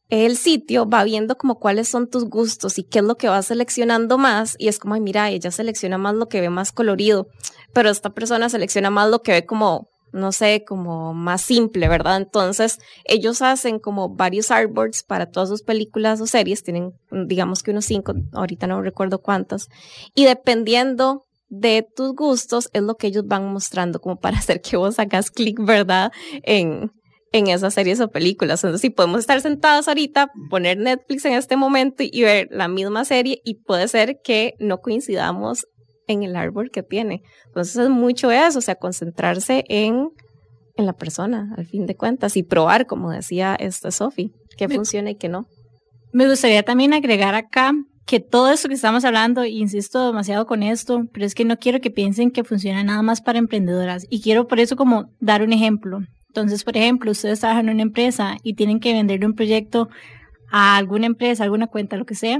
el 0.09 0.37
sitio 0.37 0.88
va 0.88 1.02
viendo 1.04 1.37
como 1.37 1.59
cuáles 1.59 1.88
son 1.88 2.09
tus 2.09 2.24
gustos 2.24 2.78
y 2.78 2.85
qué 2.85 3.00
es 3.00 3.04
lo 3.04 3.16
que 3.16 3.28
va 3.28 3.42
seleccionando 3.42 4.18
más. 4.18 4.54
Y 4.59 4.68
es 4.68 4.78
como, 4.78 4.94
ay, 4.94 5.00
mira, 5.00 5.30
ella 5.30 5.50
selecciona 5.50 5.98
más 5.98 6.14
lo 6.14 6.28
que 6.28 6.40
ve 6.40 6.50
más 6.50 6.72
colorido, 6.72 7.26
pero 7.72 7.90
esta 7.90 8.11
persona 8.11 8.48
selecciona 8.48 8.90
más 8.90 9.11
lo 9.11 9.22
que 9.22 9.33
ve 9.33 9.46
como, 9.46 9.88
no 10.12 10.30
sé, 10.30 10.64
como 10.64 11.12
más 11.14 11.42
simple, 11.42 11.88
¿verdad? 11.88 12.18
Entonces, 12.18 12.78
ellos 13.04 13.42
hacen 13.42 13.80
como 13.80 14.11
varios 14.11 14.52
artboards 14.52 15.02
para 15.02 15.26
todas 15.26 15.48
sus 15.48 15.62
películas 15.62 16.20
o 16.20 16.26
series, 16.28 16.62
tienen, 16.62 16.92
digamos 17.11 17.64
que 17.64 17.72
unos 17.72 17.87
cinco, 17.87 18.14
ahorita 18.33 18.68
no 18.68 18.80
recuerdo 18.80 19.19
cuántos, 19.19 19.69
y 20.14 20.25
dependiendo 20.25 21.25
de 21.59 21.87
tus 21.94 22.15
gustos 22.15 22.69
es 22.73 22.83
lo 22.83 22.96
que 22.96 23.09
ellos 23.09 23.27
van 23.27 23.52
mostrando 23.52 24.00
como 24.00 24.17
para 24.17 24.38
hacer 24.38 24.61
que 24.61 24.77
vos 24.77 24.98
hagas 24.98 25.31
clic, 25.31 25.59
¿verdad? 25.61 26.13
En, 26.42 26.90
en 27.33 27.48
esas 27.48 27.75
series 27.75 28.00
o 28.00 28.09
películas. 28.09 28.63
Entonces, 28.63 28.81
si 28.81 28.90
podemos 28.90 29.21
estar 29.21 29.40
sentados 29.40 29.88
ahorita, 29.88 30.31
poner 30.50 30.79
Netflix 30.79 31.25
en 31.25 31.33
este 31.33 31.57
momento 31.57 32.05
y 32.07 32.23
ver 32.23 32.48
la 32.50 32.69
misma 32.69 33.05
serie 33.05 33.40
y 33.44 33.63
puede 33.63 33.88
ser 33.88 34.21
que 34.23 34.55
no 34.59 34.79
coincidamos 34.79 35.67
en 36.07 36.23
el 36.23 36.37
árbol 36.37 36.71
que 36.71 36.83
tiene. 36.83 37.23
Entonces 37.46 37.77
es 37.77 37.90
mucho 37.90 38.31
eso, 38.31 38.59
o 38.59 38.63
sea, 38.63 38.77
concentrarse 38.77 39.65
en, 39.69 40.11
en 40.77 40.87
la 40.87 40.92
persona, 40.92 41.52
al 41.57 41.67
fin 41.67 41.87
de 41.87 41.96
cuentas, 41.96 42.37
y 42.37 42.42
probar, 42.42 42.87
como 42.87 43.11
decía 43.11 43.57
esta 43.59 43.90
Sophie, 43.90 44.31
que 44.57 44.69
funciona 44.69 45.11
y 45.11 45.17
que 45.17 45.29
no. 45.29 45.46
Me 46.13 46.29
gustaría 46.29 46.63
también 46.63 46.94
agregar 46.94 47.35
acá 47.35 47.73
que 48.07 48.21
todo 48.21 48.50
esto 48.50 48.69
que 48.69 48.75
estamos 48.75 49.05
hablando, 49.05 49.44
insisto 49.44 50.07
demasiado 50.07 50.46
con 50.46 50.63
esto, 50.63 51.07
pero 51.13 51.25
es 51.25 51.35
que 51.35 51.44
no 51.44 51.59
quiero 51.59 51.81
que 51.81 51.90
piensen 51.90 52.31
que 52.31 52.44
funciona 52.44 52.85
nada 52.85 53.02
más 53.02 53.23
para 53.23 53.38
emprendedoras 53.38 54.07
y 54.11 54.21
quiero 54.21 54.46
por 54.46 54.61
eso 54.61 54.77
como 54.77 55.11
dar 55.21 55.42
un 55.42 55.52
ejemplo. 55.52 56.00
Entonces, 56.29 56.65
por 56.65 56.77
ejemplo, 56.77 57.11
ustedes 57.13 57.40
trabajan 57.40 57.69
en 57.69 57.75
una 57.75 57.83
empresa 57.83 58.37
y 58.42 58.55
tienen 58.55 58.81
que 58.81 58.92
venderle 58.92 59.27
un 59.27 59.35
proyecto 59.35 59.88
a 60.50 60.77
alguna 60.77 61.07
empresa, 61.07 61.44
alguna 61.44 61.69
cuenta, 61.69 61.96
lo 61.96 62.05
que 62.05 62.15
sea. 62.15 62.38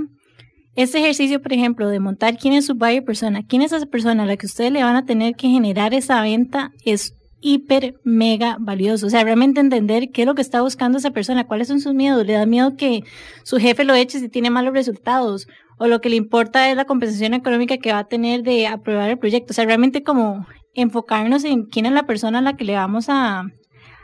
Este 0.75 0.99
ejercicio, 0.99 1.41
por 1.41 1.53
ejemplo, 1.53 1.89
de 1.89 2.01
montar 2.01 2.37
quién 2.37 2.53
es 2.53 2.67
su 2.67 2.75
buyer 2.75 3.05
persona, 3.05 3.43
quién 3.47 3.63
es 3.63 3.73
esa 3.73 3.87
persona 3.87 4.25
a 4.25 4.27
la 4.27 4.37
que 4.37 4.47
ustedes 4.47 4.73
le 4.73 4.83
van 4.83 4.97
a 4.97 5.05
tener 5.05 5.37
que 5.37 5.49
generar 5.49 5.95
esa 5.95 6.21
venta, 6.21 6.73
es 6.85 7.15
hiper, 7.45 8.01
mega 8.05 8.57
valioso. 8.59 9.07
O 9.07 9.11
sea, 9.11 9.23
realmente 9.23 9.61
entender 9.61 10.11
qué 10.11 10.23
es 10.23 10.27
lo 10.27 10.35
que 10.35 10.41
está 10.41 10.63
buscando 10.63 10.97
esa 10.97 11.11
persona, 11.11 11.47
cuáles 11.47 11.69
son 11.69 11.79
sus 11.79 11.93
miedos. 11.93 12.27
Le 12.27 12.33
da 12.33 12.47
miedo 12.47 12.75
que 12.75 13.05
su 13.43 13.59
jefe 13.59 13.85
lo 13.85 13.95
eche 13.95 14.19
si 14.19 14.31
tiene 14.31 14.49
malos 14.49 14.73
resultados, 14.73 15.47
o 15.79 15.87
lo 15.87 16.01
que 16.01 16.09
le 16.09 16.17
importa 16.17 16.71
es 16.71 16.77
la 16.77 16.87
compensación 16.87 17.35
económica 17.35 17.77
que 17.77 17.93
va 17.93 17.99
a 17.99 18.09
tener 18.09 18.43
de 18.43 18.67
aprobar 18.67 19.11
el 19.11 19.19
proyecto. 19.19 19.53
O 19.53 19.55
sea, 19.55 19.67
realmente 19.67 20.03
como 20.03 20.47
enfocarnos 20.73 21.45
en 21.45 21.67
quién 21.67 21.85
es 21.85 21.93
la 21.93 22.07
persona 22.07 22.39
a 22.39 22.43
la 22.43 22.57
que 22.57 22.65
le 22.65 22.77
vamos 22.77 23.07
a, 23.09 23.45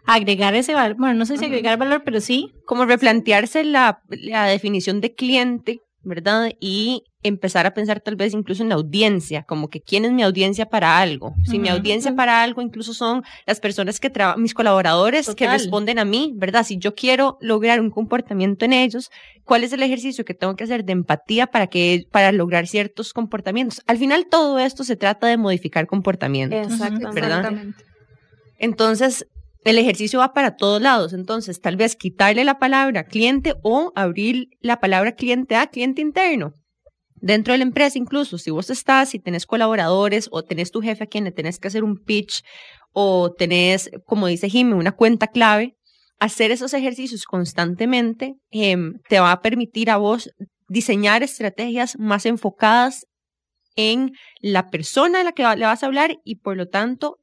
agregar 0.06 0.54
ese 0.54 0.74
valor, 0.74 0.96
bueno, 0.96 1.14
no 1.14 1.26
sé 1.26 1.36
si 1.36 1.46
agregar 1.46 1.78
valor, 1.78 2.02
pero 2.04 2.20
sí. 2.20 2.52
Como 2.66 2.84
replantearse 2.84 3.64
la, 3.64 4.02
la 4.08 4.44
definición 4.44 5.00
de 5.00 5.14
cliente, 5.14 5.78
¿verdad? 6.02 6.50
Y 6.60 7.04
empezar 7.22 7.66
a 7.66 7.74
pensar 7.74 8.00
tal 8.00 8.16
vez 8.16 8.32
incluso 8.32 8.62
en 8.62 8.70
la 8.70 8.76
audiencia, 8.76 9.42
como 9.42 9.68
que 9.68 9.80
quién 9.80 10.04
es 10.04 10.12
mi 10.12 10.22
audiencia 10.22 10.66
para 10.66 10.98
algo. 10.98 11.34
Si 11.44 11.58
mi 11.58 11.68
audiencia 11.68 12.14
para 12.14 12.42
algo 12.42 12.62
incluso 12.62 12.94
son 12.94 13.22
las 13.46 13.60
personas 13.60 14.00
que 14.00 14.10
trabajan, 14.10 14.40
mis 14.42 14.54
colaboradores 14.54 15.34
que 15.34 15.46
responden 15.46 15.98
a 15.98 16.04
mí, 16.04 16.32
¿verdad? 16.36 16.64
Si 16.64 16.78
yo 16.78 16.94
quiero 16.94 17.36
lograr 17.40 17.80
un 17.80 17.90
comportamiento 17.90 18.64
en 18.64 18.72
ellos, 18.72 19.10
¿cuál 19.44 19.64
es 19.64 19.72
el 19.72 19.82
ejercicio 19.82 20.24
que 20.24 20.34
tengo 20.34 20.56
que 20.56 20.64
hacer 20.64 20.84
de 20.84 20.92
empatía 20.92 21.46
para 21.46 21.66
que 21.66 22.06
para 22.10 22.32
lograr 22.32 22.66
ciertos 22.66 23.12
comportamientos? 23.12 23.82
Al 23.86 23.98
final 23.98 24.26
todo 24.30 24.58
esto 24.58 24.84
se 24.84 24.96
trata 24.96 25.26
de 25.26 25.36
modificar 25.36 25.86
comportamientos, 25.86 26.78
¿verdad? 27.14 27.52
Entonces, 28.58 29.26
el 29.64 29.78
ejercicio 29.78 30.20
va 30.20 30.32
para 30.32 30.56
todos 30.56 30.80
lados, 30.80 31.12
entonces 31.12 31.60
tal 31.60 31.76
vez 31.76 31.96
quitarle 31.96 32.44
la 32.44 32.58
palabra 32.58 33.04
cliente 33.04 33.54
o 33.62 33.92
abrir 33.94 34.48
la 34.60 34.80
palabra 34.80 35.12
cliente 35.12 35.56
a 35.56 35.66
cliente 35.66 36.00
interno. 36.00 36.54
Dentro 37.20 37.52
de 37.52 37.58
la 37.58 37.64
empresa, 37.64 37.98
incluso 37.98 38.38
si 38.38 38.50
vos 38.50 38.70
estás, 38.70 39.10
si 39.10 39.18
tenés 39.18 39.46
colaboradores 39.46 40.28
o 40.30 40.42
tenés 40.42 40.70
tu 40.70 40.80
jefe 40.80 41.04
a 41.04 41.06
quien 41.06 41.24
le 41.24 41.32
tenés 41.32 41.58
que 41.58 41.68
hacer 41.68 41.84
un 41.84 41.96
pitch 41.96 42.42
o 42.92 43.32
tenés, 43.32 43.90
como 44.06 44.26
dice 44.26 44.48
Jimmy, 44.48 44.72
una 44.72 44.92
cuenta 44.92 45.26
clave, 45.26 45.76
hacer 46.18 46.50
esos 46.50 46.74
ejercicios 46.74 47.24
constantemente 47.24 48.34
em, 48.50 48.94
te 49.08 49.20
va 49.20 49.32
a 49.32 49.40
permitir 49.40 49.90
a 49.90 49.96
vos 49.96 50.30
diseñar 50.68 51.22
estrategias 51.22 51.98
más 51.98 52.26
enfocadas 52.26 53.06
en 53.76 54.12
la 54.40 54.68
persona 54.68 55.20
a 55.20 55.24
la 55.24 55.32
que 55.32 55.42
le 55.42 55.66
vas 55.66 55.82
a 55.82 55.86
hablar 55.86 56.16
y 56.24 56.36
por 56.36 56.56
lo 56.56 56.68
tanto 56.68 57.16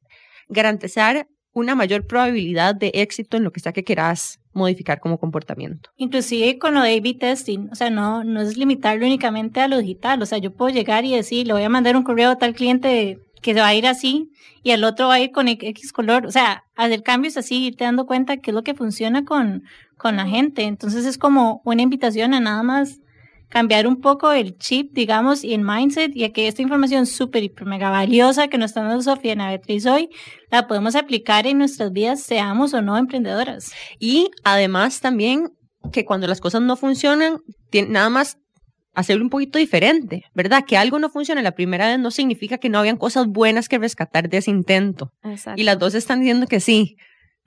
garantizar 0.48 1.26
una 1.52 1.74
mayor 1.74 2.06
probabilidad 2.06 2.74
de 2.74 2.90
éxito 2.94 3.36
en 3.36 3.44
lo 3.44 3.52
que 3.52 3.60
sea 3.60 3.72
que 3.72 3.84
quieras 3.84 4.38
modificar 4.58 5.00
como 5.00 5.18
comportamiento. 5.18 5.90
Inclusive 5.96 6.58
con 6.58 6.74
lo 6.74 6.82
de 6.82 6.98
A-B 6.98 7.14
testing, 7.14 7.68
o 7.72 7.74
sea, 7.74 7.88
no, 7.88 8.24
no 8.24 8.40
es 8.42 8.56
limitarlo 8.56 9.06
únicamente 9.06 9.60
a 9.60 9.68
lo 9.68 9.78
digital, 9.78 10.20
o 10.20 10.26
sea, 10.26 10.38
yo 10.38 10.52
puedo 10.52 10.74
llegar 10.74 11.04
y 11.04 11.14
decir, 11.14 11.46
le 11.46 11.54
voy 11.54 11.62
a 11.62 11.68
mandar 11.68 11.96
un 11.96 12.02
correo 12.02 12.30
a 12.30 12.36
tal 12.36 12.54
cliente 12.54 13.18
que 13.40 13.54
se 13.54 13.60
va 13.60 13.68
a 13.68 13.74
ir 13.74 13.86
así 13.86 14.30
y 14.62 14.72
el 14.72 14.84
otro 14.84 15.08
va 15.08 15.14
a 15.14 15.20
ir 15.20 15.30
con 15.30 15.48
X 15.48 15.92
color, 15.92 16.26
o 16.26 16.30
sea, 16.30 16.64
hacer 16.76 17.02
cambios 17.02 17.36
así, 17.36 17.66
irte 17.66 17.84
dando 17.84 18.06
cuenta 18.06 18.36
qué 18.36 18.50
es 18.50 18.54
lo 18.54 18.62
que 18.62 18.74
funciona 18.74 19.24
con, 19.24 19.64
con 19.96 20.16
la 20.16 20.26
gente. 20.26 20.62
Entonces 20.64 21.06
es 21.06 21.18
como 21.18 21.62
una 21.64 21.82
invitación 21.82 22.34
a 22.34 22.40
nada 22.40 22.62
más 22.62 23.00
cambiar 23.48 23.86
un 23.86 24.00
poco 24.00 24.32
el 24.32 24.56
chip, 24.58 24.92
digamos, 24.92 25.44
y 25.44 25.54
el 25.54 25.62
mindset, 25.62 26.14
y 26.14 26.24
a 26.24 26.32
que 26.32 26.48
esta 26.48 26.62
información 26.62 27.06
súper, 27.06 27.42
hiper, 27.42 27.66
mega 27.66 27.90
valiosa 27.90 28.48
que 28.48 28.58
nos 28.58 28.70
está 28.70 28.82
dando 28.82 29.02
Sofía 29.02 29.32
y 29.32 29.36
Beatriz 29.36 29.86
hoy, 29.86 30.10
la 30.50 30.66
podemos 30.66 30.94
aplicar 30.96 31.46
en 31.46 31.58
nuestras 31.58 31.92
vidas, 31.92 32.22
seamos 32.22 32.74
o 32.74 32.82
no 32.82 32.96
emprendedoras. 32.96 33.72
Y 33.98 34.30
además 34.44 35.00
también 35.00 35.52
que 35.92 36.04
cuando 36.04 36.26
las 36.26 36.40
cosas 36.40 36.62
no 36.62 36.76
funcionan, 36.76 37.38
nada 37.88 38.10
más 38.10 38.38
hacerlo 38.94 39.22
un 39.22 39.30
poquito 39.30 39.58
diferente, 39.58 40.24
¿verdad? 40.34 40.64
Que 40.66 40.76
algo 40.76 40.98
no 40.98 41.08
funcione 41.08 41.42
la 41.42 41.52
primera 41.52 41.86
vez 41.86 41.98
no 41.98 42.10
significa 42.10 42.58
que 42.58 42.68
no 42.68 42.78
habían 42.80 42.96
cosas 42.96 43.26
buenas 43.28 43.68
que 43.68 43.78
rescatar 43.78 44.28
de 44.28 44.38
ese 44.38 44.50
intento. 44.50 45.12
Y 45.56 45.62
las 45.62 45.78
dos 45.78 45.94
están 45.94 46.20
diciendo 46.20 46.46
que 46.46 46.60
sí. 46.60 46.96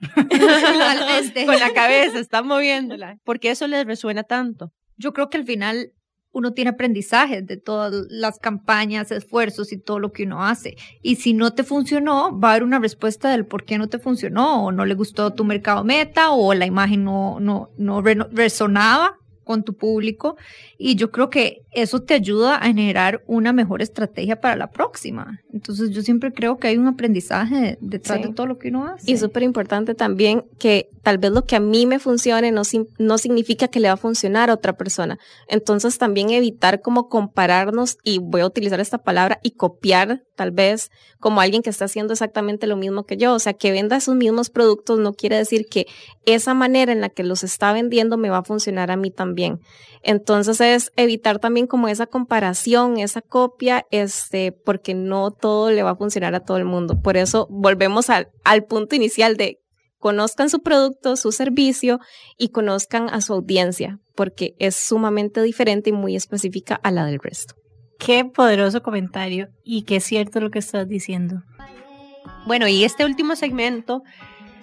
Con 0.16 1.58
la 1.58 1.72
cabeza, 1.74 2.18
están 2.18 2.46
moviéndola. 2.46 3.18
porque 3.24 3.50
eso 3.50 3.66
les 3.66 3.84
resuena 3.84 4.22
tanto? 4.24 4.72
Yo 5.02 5.12
creo 5.12 5.28
que 5.28 5.38
al 5.38 5.44
final 5.44 5.92
uno 6.32 6.54
tiene 6.54 6.70
aprendizaje 6.70 7.42
de 7.42 7.58
todas 7.58 7.92
las 8.08 8.38
campañas, 8.38 9.10
esfuerzos 9.10 9.72
y 9.72 9.78
todo 9.78 9.98
lo 9.98 10.12
que 10.12 10.22
uno 10.22 10.44
hace. 10.44 10.76
Y 11.02 11.16
si 11.16 11.34
no 11.34 11.52
te 11.52 11.62
funcionó, 11.62 12.38
va 12.38 12.48
a 12.48 12.50
haber 12.52 12.62
una 12.62 12.78
respuesta 12.78 13.30
del 13.30 13.44
por 13.44 13.64
qué 13.64 13.76
no 13.76 13.88
te 13.88 13.98
funcionó, 13.98 14.64
o 14.64 14.72
no 14.72 14.86
le 14.86 14.94
gustó 14.94 15.34
tu 15.34 15.44
mercado 15.44 15.84
meta, 15.84 16.30
o 16.30 16.54
la 16.54 16.64
imagen 16.64 17.04
no, 17.04 17.38
no, 17.40 17.70
no 17.76 18.00
resonaba 18.00 19.18
con 19.44 19.64
tu 19.64 19.76
público 19.76 20.36
y 20.84 20.96
yo 20.96 21.12
creo 21.12 21.30
que 21.30 21.62
eso 21.70 22.02
te 22.02 22.14
ayuda 22.14 22.56
a 22.56 22.66
generar 22.66 23.22
una 23.28 23.52
mejor 23.52 23.82
estrategia 23.82 24.40
para 24.40 24.56
la 24.56 24.72
próxima. 24.72 25.38
Entonces 25.52 25.90
yo 25.90 26.02
siempre 26.02 26.32
creo 26.32 26.58
que 26.58 26.66
hay 26.66 26.76
un 26.76 26.88
aprendizaje 26.88 27.78
detrás 27.80 28.20
de 28.20 28.32
todo 28.32 28.48
lo 28.48 28.58
que 28.58 28.70
uno 28.70 28.88
hace. 28.88 29.08
Y 29.08 29.16
súper 29.16 29.44
importante 29.44 29.94
también 29.94 30.44
que 30.58 30.90
tal 31.04 31.18
vez 31.18 31.30
lo 31.30 31.44
que 31.44 31.54
a 31.54 31.60
mí 31.60 31.86
me 31.86 32.00
funcione 32.00 32.50
no, 32.50 32.62
no 32.98 33.18
significa 33.18 33.68
que 33.68 33.78
le 33.78 33.88
va 33.88 33.94
a 33.94 33.96
funcionar 33.96 34.50
a 34.50 34.54
otra 34.54 34.76
persona. 34.76 35.20
Entonces 35.46 35.98
también 35.98 36.30
evitar 36.30 36.80
como 36.80 37.08
compararnos 37.08 37.96
y 38.02 38.18
voy 38.18 38.40
a 38.40 38.46
utilizar 38.46 38.80
esta 38.80 38.98
palabra 38.98 39.38
y 39.44 39.52
copiar 39.52 40.24
tal 40.34 40.50
vez 40.50 40.90
como 41.20 41.40
alguien 41.40 41.62
que 41.62 41.70
está 41.70 41.84
haciendo 41.84 42.12
exactamente 42.12 42.66
lo 42.66 42.76
mismo 42.76 43.04
que 43.04 43.16
yo. 43.16 43.34
O 43.34 43.38
sea, 43.38 43.52
que 43.52 43.70
venda 43.70 43.96
esos 43.96 44.16
mismos 44.16 44.50
productos 44.50 44.98
no 44.98 45.12
quiere 45.12 45.36
decir 45.36 45.66
que 45.70 45.86
esa 46.26 46.54
manera 46.54 46.90
en 46.90 47.00
la 47.00 47.08
que 47.08 47.22
los 47.22 47.44
está 47.44 47.72
vendiendo 47.72 48.16
me 48.16 48.30
va 48.30 48.38
a 48.38 48.42
funcionar 48.44 48.90
a 48.90 48.96
mí 48.96 49.12
también. 49.12 49.60
Entonces 50.02 50.60
es 50.60 50.71
evitar 50.96 51.38
también 51.38 51.66
como 51.66 51.88
esa 51.88 52.06
comparación, 52.06 52.98
esa 52.98 53.22
copia, 53.22 53.86
este, 53.90 54.52
porque 54.52 54.94
no 54.94 55.30
todo 55.30 55.70
le 55.70 55.82
va 55.82 55.90
a 55.90 55.96
funcionar 55.96 56.34
a 56.34 56.40
todo 56.40 56.56
el 56.56 56.64
mundo. 56.64 57.00
Por 57.00 57.16
eso 57.16 57.46
volvemos 57.50 58.10
al, 58.10 58.28
al 58.44 58.64
punto 58.64 58.94
inicial 58.94 59.36
de 59.36 59.58
conozcan 59.98 60.50
su 60.50 60.62
producto, 60.62 61.16
su 61.16 61.30
servicio 61.30 62.00
y 62.36 62.48
conozcan 62.48 63.08
a 63.08 63.20
su 63.20 63.34
audiencia, 63.34 64.00
porque 64.16 64.54
es 64.58 64.74
sumamente 64.74 65.40
diferente 65.42 65.90
y 65.90 65.92
muy 65.92 66.16
específica 66.16 66.74
a 66.82 66.90
la 66.90 67.06
del 67.06 67.20
resto. 67.20 67.54
Qué 68.00 68.24
poderoso 68.24 68.82
comentario 68.82 69.48
y 69.64 69.84
qué 69.84 70.00
cierto 70.00 70.40
lo 70.40 70.50
que 70.50 70.58
estás 70.58 70.88
diciendo. 70.88 71.42
Bueno, 72.46 72.66
y 72.66 72.82
este 72.82 73.04
último 73.04 73.36
segmento 73.36 74.02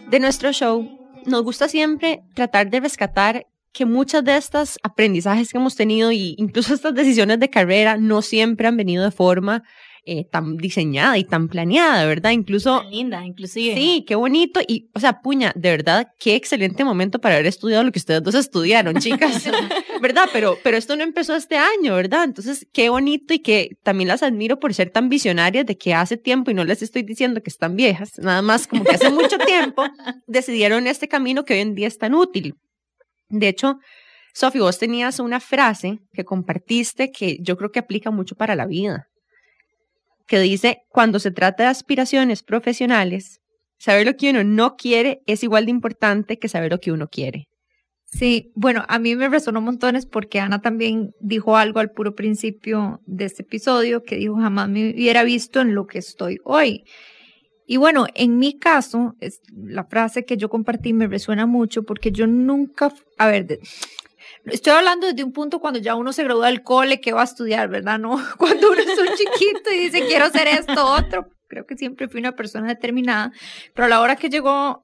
de 0.09 0.19
nuestro 0.19 0.51
show 0.51 0.85
nos 1.25 1.43
gusta 1.43 1.69
siempre 1.69 2.21
tratar 2.35 2.69
de 2.69 2.81
rescatar 2.81 3.45
que 3.71 3.85
muchas 3.85 4.23
de 4.23 4.37
estas 4.37 4.77
aprendizajes 4.83 5.51
que 5.51 5.57
hemos 5.57 5.75
tenido 5.75 6.11
y 6.11 6.35
incluso 6.37 6.73
estas 6.73 6.93
decisiones 6.93 7.39
de 7.39 7.49
carrera 7.49 7.97
no 7.97 8.21
siempre 8.21 8.67
han 8.67 8.77
venido 8.77 9.03
de 9.03 9.11
forma 9.11 9.63
eh, 10.11 10.25
tan 10.25 10.57
diseñada 10.57 11.17
y 11.17 11.23
tan 11.23 11.49
planeada, 11.49 12.05
¿verdad? 12.05 12.31
Incluso... 12.31 12.83
linda, 12.89 13.23
inclusive. 13.25 13.75
Sí, 13.75 14.05
qué 14.07 14.15
bonito. 14.15 14.59
Y, 14.65 14.89
o 14.95 14.99
sea, 14.99 15.21
puña, 15.21 15.51
de 15.55 15.69
verdad, 15.69 16.07
qué 16.17 16.35
excelente 16.35 16.83
momento 16.83 17.19
para 17.19 17.35
haber 17.35 17.45
estudiado 17.45 17.83
lo 17.83 17.91
que 17.91 17.99
ustedes 17.99 18.23
dos 18.23 18.33
estudiaron, 18.33 18.95
chicas. 18.95 19.43
¿Verdad? 20.01 20.23
Pero, 20.33 20.57
pero 20.63 20.77
esto 20.77 20.95
no 20.95 21.03
empezó 21.03 21.35
este 21.35 21.57
año, 21.57 21.93
¿verdad? 21.93 22.23
Entonces, 22.23 22.65
qué 22.73 22.89
bonito 22.89 23.33
y 23.33 23.39
que 23.39 23.77
también 23.83 24.07
las 24.07 24.23
admiro 24.23 24.59
por 24.59 24.73
ser 24.73 24.89
tan 24.89 25.09
visionarias 25.09 25.65
de 25.65 25.77
que 25.77 25.93
hace 25.93 26.17
tiempo, 26.17 26.49
y 26.49 26.53
no 26.55 26.63
les 26.63 26.81
estoy 26.81 27.03
diciendo 27.03 27.43
que 27.43 27.49
están 27.49 27.75
viejas, 27.75 28.13
nada 28.17 28.41
más 28.41 28.65
como 28.65 28.85
que 28.85 28.95
hace 28.95 29.11
mucho 29.11 29.37
tiempo, 29.37 29.83
decidieron 30.27 30.87
este 30.87 31.07
camino 31.07 31.45
que 31.45 31.53
hoy 31.53 31.59
en 31.59 31.75
día 31.75 31.87
es 31.87 31.97
tan 31.97 32.15
útil. 32.15 32.55
De 33.29 33.47
hecho, 33.47 33.79
Sofi, 34.33 34.59
vos 34.59 34.77
tenías 34.77 35.19
una 35.19 35.39
frase 35.39 35.99
que 36.13 36.25
compartiste 36.25 37.11
que 37.11 37.37
yo 37.41 37.57
creo 37.57 37.71
que 37.71 37.79
aplica 37.79 38.11
mucho 38.11 38.35
para 38.35 38.55
la 38.55 38.65
vida, 38.65 39.07
que 40.27 40.39
dice, 40.39 40.83
cuando 40.89 41.19
se 41.19 41.31
trata 41.31 41.63
de 41.63 41.69
aspiraciones 41.69 42.43
profesionales, 42.43 43.39
saber 43.79 44.05
lo 44.05 44.15
que 44.15 44.29
uno 44.29 44.43
no 44.43 44.75
quiere 44.75 45.21
es 45.25 45.43
igual 45.43 45.65
de 45.65 45.71
importante 45.71 46.37
que 46.37 46.47
saber 46.47 46.71
lo 46.71 46.79
que 46.79 46.91
uno 46.91 47.07
quiere. 47.07 47.47
Sí, 48.11 48.51
bueno, 48.55 48.85
a 48.87 48.97
mí 48.97 49.15
me 49.15 49.29
resonó 49.29 49.61
montones 49.61 50.05
porque 50.07 50.39
Ana 50.39 50.61
también 50.61 51.11
dijo 51.19 51.57
algo 51.57 51.79
al 51.79 51.91
puro 51.91 52.15
principio 52.15 53.01
de 53.05 53.25
este 53.25 53.43
episodio 53.43 54.03
que 54.03 54.15
dijo 54.15 54.35
jamás 54.35 54.67
me 54.67 54.91
hubiera 54.91 55.23
visto 55.23 55.61
en 55.61 55.75
lo 55.75 55.85
que 55.85 55.99
estoy 55.99 56.39
hoy. 56.43 56.83
Y 57.71 57.77
bueno, 57.77 58.07
en 58.15 58.39
mi 58.39 58.57
caso, 58.57 59.15
la 59.53 59.83
frase 59.83 60.25
que 60.25 60.37
yo 60.37 60.49
compartí 60.49 60.91
me 60.91 61.05
resuena 61.05 61.45
mucho 61.45 61.83
porque 61.83 62.11
yo 62.11 62.25
nunca, 62.25 62.91
a 63.19 63.27
ver, 63.27 63.59
estoy 64.45 64.73
hablando 64.73 65.05
desde 65.05 65.23
un 65.23 65.31
punto 65.31 65.59
cuando 65.59 65.79
ya 65.79 65.93
uno 65.93 66.11
se 66.11 66.23
gradúa 66.23 66.47
del 66.47 66.63
cole, 66.63 66.99
que 66.99 67.13
va 67.13 67.21
a 67.21 67.25
estudiar, 67.25 67.69
¿verdad? 67.69 67.99
No, 67.99 68.19
cuando 68.39 68.71
uno 68.71 68.81
es 68.81 68.97
un 68.97 69.15
chiquito 69.15 69.71
y 69.71 69.81
dice 69.81 70.07
quiero 70.07 70.25
hacer 70.25 70.47
esto, 70.47 70.83
otro. 70.83 71.27
Creo 71.47 71.67
que 71.67 71.77
siempre 71.77 72.07
fui 72.07 72.19
una 72.19 72.35
persona 72.35 72.69
determinada, 72.69 73.31
pero 73.75 73.85
a 73.85 73.89
la 73.89 74.01
hora 74.01 74.15
que 74.15 74.31
llegó, 74.31 74.81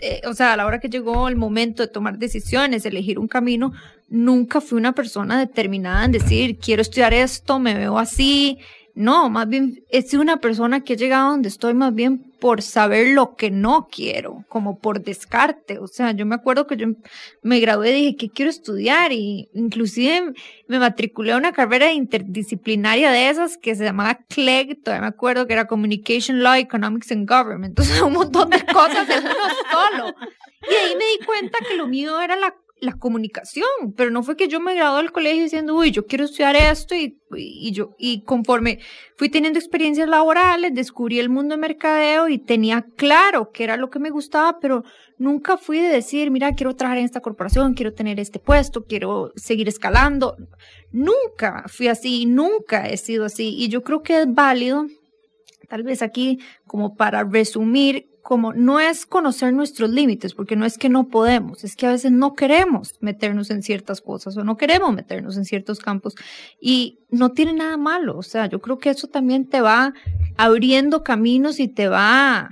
eh, 0.00 0.20
o 0.26 0.34
sea, 0.34 0.54
a 0.54 0.56
la 0.56 0.66
hora 0.66 0.80
que 0.80 0.88
llegó 0.88 1.28
el 1.28 1.36
momento 1.36 1.84
de 1.84 1.88
tomar 1.88 2.18
decisiones, 2.18 2.84
elegir 2.84 3.20
un 3.20 3.28
camino, 3.28 3.70
nunca 4.08 4.60
fui 4.60 4.76
una 4.76 4.90
persona 4.92 5.38
determinada 5.38 6.04
en 6.04 6.10
decir 6.10 6.58
quiero 6.58 6.82
estudiar 6.82 7.14
esto, 7.14 7.60
me 7.60 7.74
veo 7.74 7.96
así, 7.96 8.58
No, 8.94 9.28
más 9.28 9.48
bien 9.48 9.82
sido 10.06 10.22
una 10.22 10.36
persona 10.36 10.84
que 10.84 10.92
he 10.92 10.96
llegado 10.96 11.30
donde 11.30 11.48
estoy 11.48 11.74
más 11.74 11.92
bien 11.92 12.18
por 12.38 12.62
saber 12.62 13.08
lo 13.08 13.34
que 13.34 13.50
no 13.50 13.88
quiero, 13.90 14.44
como 14.48 14.78
por 14.78 15.02
descarte. 15.02 15.78
O 15.78 15.88
sea, 15.88 16.12
yo 16.12 16.26
me 16.26 16.36
acuerdo 16.36 16.66
que 16.66 16.76
yo 16.76 16.86
me 17.42 17.58
gradué 17.58 17.90
y 17.90 17.94
dije, 17.94 18.16
¿qué 18.16 18.30
quiero 18.30 18.50
estudiar? 18.50 19.12
Y 19.12 19.48
inclusive 19.54 20.34
me 20.68 20.78
matriculé 20.78 21.32
a 21.32 21.38
una 21.38 21.52
carrera 21.52 21.92
interdisciplinaria 21.92 23.10
de 23.10 23.30
esas 23.30 23.56
que 23.56 23.74
se 23.74 23.84
llamaba 23.84 24.20
CLEG, 24.28 24.82
todavía 24.82 25.02
me 25.02 25.08
acuerdo 25.08 25.46
que 25.46 25.54
era 25.54 25.66
Communication 25.66 26.42
Law, 26.42 26.54
Economics 26.54 27.10
and 27.10 27.28
Government. 27.28 27.64
Entonces, 27.78 28.00
un 28.00 28.12
montón 28.12 28.50
de 28.50 28.64
cosas 28.64 29.08
en 29.08 29.24
uno 29.24 29.34
solo. 29.72 30.14
Y 30.70 30.74
ahí 30.74 30.96
me 30.96 31.04
di 31.04 31.26
cuenta 31.26 31.58
que 31.66 31.76
lo 31.76 31.88
mío 31.88 32.20
era 32.20 32.36
la 32.36 32.54
la 32.84 32.94
comunicación, 32.94 33.66
pero 33.96 34.10
no 34.10 34.22
fue 34.22 34.36
que 34.36 34.48
yo 34.48 34.60
me 34.60 34.74
gradué 34.74 35.02
del 35.02 35.12
colegio 35.12 35.42
diciendo, 35.42 35.74
uy, 35.74 35.90
yo 35.90 36.06
quiero 36.06 36.24
estudiar 36.24 36.56
esto 36.56 36.94
y, 36.94 37.18
y, 37.36 37.72
yo, 37.72 37.94
y 37.98 38.22
conforme 38.22 38.78
fui 39.16 39.28
teniendo 39.28 39.58
experiencias 39.58 40.08
laborales, 40.08 40.74
descubrí 40.74 41.18
el 41.18 41.28
mundo 41.28 41.54
de 41.54 41.60
mercadeo 41.60 42.28
y 42.28 42.38
tenía 42.38 42.86
claro 42.96 43.50
que 43.50 43.64
era 43.64 43.76
lo 43.76 43.90
que 43.90 43.98
me 43.98 44.10
gustaba, 44.10 44.58
pero 44.60 44.84
nunca 45.18 45.56
fui 45.56 45.80
de 45.80 45.88
decir, 45.88 46.30
mira, 46.30 46.54
quiero 46.54 46.76
trabajar 46.76 46.98
en 46.98 47.04
esta 47.04 47.20
corporación, 47.20 47.74
quiero 47.74 47.94
tener 47.94 48.20
este 48.20 48.38
puesto, 48.38 48.84
quiero 48.84 49.32
seguir 49.36 49.68
escalando. 49.68 50.36
Nunca 50.92 51.64
fui 51.68 51.88
así, 51.88 52.26
nunca 52.26 52.88
he 52.88 52.96
sido 52.96 53.24
así 53.24 53.54
y 53.56 53.68
yo 53.68 53.82
creo 53.82 54.02
que 54.02 54.20
es 54.20 54.32
válido, 54.32 54.86
tal 55.68 55.82
vez 55.82 56.02
aquí 56.02 56.38
como 56.66 56.94
para 56.94 57.24
resumir 57.24 58.13
como 58.24 58.54
no 58.54 58.80
es 58.80 59.04
conocer 59.04 59.52
nuestros 59.52 59.90
límites, 59.90 60.32
porque 60.32 60.56
no 60.56 60.64
es 60.64 60.78
que 60.78 60.88
no 60.88 61.08
podemos, 61.08 61.62
es 61.62 61.76
que 61.76 61.86
a 61.86 61.90
veces 61.90 62.10
no 62.10 62.32
queremos 62.32 62.94
meternos 63.00 63.50
en 63.50 63.62
ciertas 63.62 64.00
cosas 64.00 64.34
o 64.38 64.44
no 64.44 64.56
queremos 64.56 64.94
meternos 64.94 65.36
en 65.36 65.44
ciertos 65.44 65.78
campos 65.78 66.14
y 66.58 67.00
no 67.10 67.32
tiene 67.32 67.52
nada 67.52 67.76
malo, 67.76 68.16
o 68.16 68.22
sea, 68.22 68.46
yo 68.46 68.62
creo 68.62 68.78
que 68.78 68.88
eso 68.88 69.08
también 69.08 69.46
te 69.46 69.60
va 69.60 69.92
abriendo 70.38 71.04
caminos 71.04 71.60
y 71.60 71.68
te 71.68 71.86
va 71.86 72.48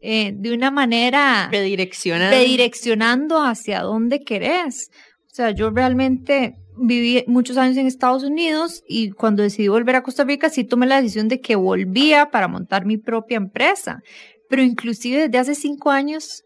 eh, 0.00 0.32
de 0.34 0.52
una 0.52 0.72
manera 0.72 1.48
redireccionando. 1.52 2.36
redireccionando 2.36 3.40
hacia 3.40 3.82
dónde 3.82 4.24
querés. 4.24 4.90
O 5.30 5.34
sea, 5.34 5.52
yo 5.52 5.70
realmente 5.70 6.56
viví 6.76 7.22
muchos 7.28 7.56
años 7.56 7.76
en 7.76 7.86
Estados 7.86 8.24
Unidos 8.24 8.82
y 8.88 9.10
cuando 9.10 9.44
decidí 9.44 9.68
volver 9.68 9.94
a 9.94 10.02
Costa 10.02 10.24
Rica 10.24 10.50
sí 10.50 10.64
tomé 10.64 10.86
la 10.86 10.96
decisión 10.96 11.28
de 11.28 11.40
que 11.40 11.54
volvía 11.54 12.32
para 12.32 12.48
montar 12.48 12.86
mi 12.86 12.96
propia 12.96 13.36
empresa 13.36 14.02
pero 14.48 14.62
inclusive 14.62 15.28
desde 15.28 15.38
hace 15.38 15.54
cinco 15.54 15.90
años 15.90 16.42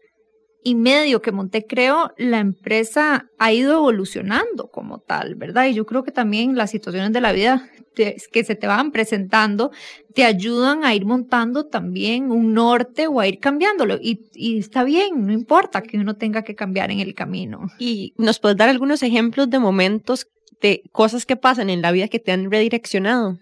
y 0.63 0.75
medio 0.75 1.21
que 1.21 1.31
monté, 1.31 1.65
creo, 1.65 2.13
la 2.17 2.39
empresa 2.39 3.27
ha 3.37 3.51
ido 3.51 3.73
evolucionando 3.73 4.69
como 4.71 4.99
tal, 4.99 5.35
¿verdad? 5.35 5.65
Y 5.65 5.73
yo 5.73 5.85
creo 5.85 6.03
que 6.03 6.11
también 6.11 6.55
las 6.55 6.71
situaciones 6.71 7.11
de 7.11 7.21
la 7.21 7.33
vida 7.33 7.69
que 7.95 8.43
se 8.43 8.55
te 8.55 8.65
van 8.65 8.91
presentando 8.91 9.71
te 10.15 10.23
ayudan 10.23 10.83
a 10.83 10.95
ir 10.95 11.05
montando 11.05 11.65
también 11.65 12.31
un 12.31 12.53
norte 12.53 13.07
o 13.07 13.19
a 13.19 13.27
ir 13.27 13.39
cambiándolo. 13.39 13.97
Y, 14.01 14.29
y 14.33 14.57
está 14.59 14.83
bien, 14.83 15.25
no 15.25 15.33
importa 15.33 15.81
que 15.81 15.97
uno 15.97 16.15
tenga 16.15 16.43
que 16.43 16.55
cambiar 16.55 16.91
en 16.91 16.99
el 16.99 17.13
camino. 17.13 17.67
¿Y 17.77 18.13
nos 18.17 18.39
puedes 18.39 18.57
dar 18.57 18.69
algunos 18.69 19.03
ejemplos 19.03 19.49
de 19.49 19.59
momentos, 19.59 20.27
de 20.61 20.81
cosas 20.91 21.25
que 21.25 21.35
pasan 21.35 21.69
en 21.69 21.81
la 21.81 21.91
vida 21.91 22.07
que 22.07 22.19
te 22.19 22.31
han 22.31 22.49
redireccionado? 22.49 23.37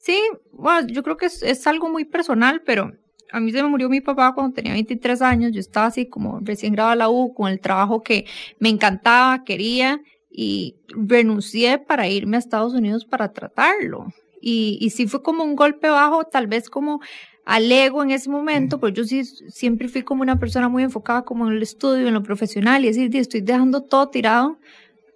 Sí, 0.00 0.18
bueno, 0.52 0.88
yo 0.88 1.02
creo 1.02 1.16
que 1.16 1.26
es, 1.26 1.42
es 1.42 1.66
algo 1.66 1.88
muy 1.88 2.04
personal, 2.04 2.62
pero 2.64 2.92
a 3.34 3.40
mí 3.40 3.50
se 3.50 3.62
me 3.62 3.68
murió 3.68 3.88
mi 3.88 4.00
papá 4.00 4.32
cuando 4.32 4.54
tenía 4.54 4.72
23 4.74 5.20
años, 5.20 5.50
yo 5.50 5.58
estaba 5.58 5.86
así 5.86 6.06
como 6.06 6.38
recién 6.40 6.72
graduada 6.72 6.94
la 6.94 7.08
U, 7.10 7.34
con 7.34 7.50
el 7.50 7.58
trabajo 7.58 8.04
que 8.04 8.26
me 8.60 8.68
encantaba, 8.68 9.42
quería, 9.42 10.00
y 10.30 10.76
renuncié 10.86 11.78
para 11.78 12.06
irme 12.06 12.36
a 12.36 12.38
Estados 12.38 12.74
Unidos 12.74 13.04
para 13.04 13.32
tratarlo. 13.32 14.06
Y, 14.40 14.78
y 14.80 14.90
sí 14.90 15.08
fue 15.08 15.20
como 15.22 15.42
un 15.42 15.56
golpe 15.56 15.88
bajo, 15.88 16.24
tal 16.24 16.46
vez 16.46 16.70
como 16.70 17.00
al 17.44 17.70
ego 17.72 18.04
en 18.04 18.12
ese 18.12 18.30
momento, 18.30 18.78
pues 18.78 18.94
yo 18.94 19.02
sí 19.02 19.24
siempre 19.24 19.88
fui 19.88 20.02
como 20.02 20.22
una 20.22 20.38
persona 20.38 20.68
muy 20.68 20.84
enfocada 20.84 21.22
como 21.22 21.48
en 21.48 21.54
el 21.54 21.62
estudio, 21.62 22.06
en 22.06 22.14
lo 22.14 22.22
profesional, 22.22 22.84
y 22.84 22.88
decir, 22.88 23.14
estoy 23.16 23.40
dejando 23.40 23.82
todo 23.82 24.10
tirado 24.10 24.58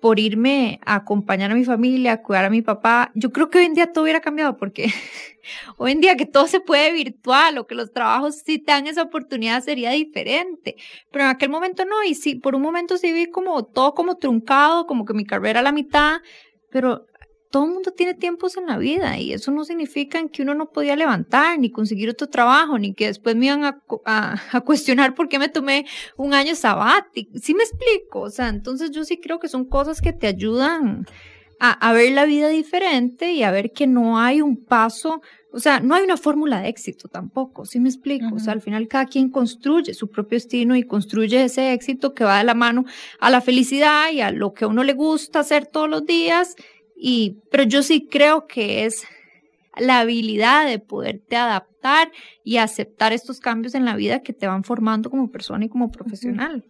por 0.01 0.21
irme 0.21 0.81
a 0.85 0.97
acompañar 0.97 1.51
a 1.51 1.55
mi 1.55 1.65
familia, 1.65 2.13
a 2.13 2.23
cuidar 2.23 2.45
a 2.45 2.51
mi 2.51 2.63
papá. 2.63 3.11
Yo 3.15 3.33
creo 3.33 3.51
que 3.51 3.59
hoy 3.59 3.65
en 3.65 3.75
día 3.75 3.93
todo 3.93 4.05
hubiera 4.05 4.21
cambiado 4.21 4.57
porque 4.57 4.87
hoy 5.77 5.93
en 5.93 6.01
día 6.01 6.17
que 6.17 6.27
todo 6.27 6.47
se 6.47 6.61
puede 6.61 6.93
virtual 6.93 7.59
o 7.59 7.67
que 7.67 7.75
los 7.75 7.93
trabajos 7.93 8.43
sí 8.45 8.59
te 8.59 8.73
dan 8.73 8.87
esa 8.87 9.03
oportunidad 9.03 9.63
sería 9.63 9.91
diferente. 9.91 10.77
Pero 11.11 11.25
en 11.25 11.31
aquel 11.31 11.51
momento 11.51 11.85
no, 11.85 12.05
y 12.05 12.15
sí, 12.15 12.37
por 12.37 12.55
un 12.55 12.63
momento 12.63 12.97
sí 12.97 13.13
vi 13.13 13.27
como 13.27 13.65
todo 13.65 13.95
como 13.95 14.17
truncado, 14.17 14.87
como 14.87 15.05
que 15.05 15.15
mi 15.15 15.25
carrera 15.25 15.61
a 15.61 15.63
la 15.63 15.73
mitad, 15.73 16.19
pero 16.71 17.07
todo 17.51 17.65
el 17.65 17.73
mundo 17.73 17.93
tiene 17.93 18.15
tiempos 18.15 18.57
en 18.57 18.67
la 18.67 18.77
vida 18.77 19.19
y 19.19 19.33
eso 19.33 19.51
no 19.51 19.65
significa 19.65 20.27
que 20.29 20.43
uno 20.43 20.55
no 20.55 20.71
podía 20.71 20.97
levantar 20.97 21.59
ni 21.59 21.71
conseguir 21.71 22.11
otro 22.11 22.29
trabajo, 22.29 22.79
ni 22.79 22.93
que 22.93 23.07
después 23.07 23.37
me 23.37 23.47
iban 23.47 23.65
a, 23.65 23.81
a, 24.53 24.61
cuestionar 24.61 25.15
por 25.15 25.29
qué 25.29 25.39
me 25.39 25.49
tomé 25.49 25.87
un 26.17 26.35
año 26.35 26.55
sabático. 26.55 27.31
¿Sí 27.39 27.55
me 27.55 27.63
explico? 27.63 28.21
O 28.21 28.31
sea, 28.31 28.49
entonces 28.49 28.91
yo 28.91 29.05
sí 29.05 29.19
creo 29.19 29.39
que 29.39 29.49
son 29.49 29.65
cosas 29.65 30.01
que 30.03 30.13
te 30.13 30.27
ayudan 30.27 31.07
a, 31.59 31.73
a 31.73 31.93
ver 31.93 32.13
la 32.13 32.27
vida 32.27 32.49
diferente 32.49 33.33
y 33.33 33.43
a 33.43 33.51
ver 33.51 33.73
que 33.73 33.87
no 33.87 34.19
hay 34.19 34.43
un 34.43 34.63
paso, 34.63 35.23
o 35.51 35.59
sea, 35.59 35.81
no 35.81 35.95
hay 35.95 36.05
una 36.05 36.19
fórmula 36.19 36.61
de 36.61 36.69
éxito 36.69 37.09
tampoco, 37.09 37.65
¿sí 37.65 37.81
me 37.81 37.89
explico? 37.89 38.35
O 38.35 38.39
sea, 38.39 38.53
al 38.53 38.61
final 38.61 38.87
cada 38.89 39.07
quien 39.07 39.31
construye 39.31 39.95
su 39.95 40.11
propio 40.11 40.37
destino 40.37 40.77
y 40.77 40.83
construye 40.83 41.43
ese 41.43 41.73
éxito 41.73 42.13
que 42.13 42.25
va 42.25 42.39
de 42.39 42.45
la 42.45 42.55
mano 42.55 42.85
a 43.19 43.31
la 43.31 43.41
felicidad 43.41 44.13
y 44.13 44.21
a 44.21 44.31
lo 44.31 44.53
que 44.53 44.67
a 44.67 44.69
uno 44.69 44.85
le 44.85 44.93
gusta 44.93 45.41
hacer 45.41 45.67
todos 45.67 45.89
los 45.89 46.05
días 46.05 46.55
y, 47.01 47.39
pero 47.51 47.63
yo 47.63 47.83
sí 47.83 48.09
creo 48.11 48.47
que 48.47 48.85
es 48.85 49.05
la 49.77 50.01
habilidad 50.01 50.67
de 50.67 50.79
poderte 50.81 51.37
adaptar 51.37 52.11
y 52.43 52.57
aceptar 52.57 53.13
estos 53.13 53.39
cambios 53.39 53.75
en 53.75 53.85
la 53.85 53.95
vida 53.95 54.21
que 54.21 54.33
te 54.33 54.49
van 54.49 54.65
formando 54.65 55.09
como 55.09 55.31
persona 55.31 55.65
y 55.65 55.69
como 55.69 55.91
profesional. 55.91 56.65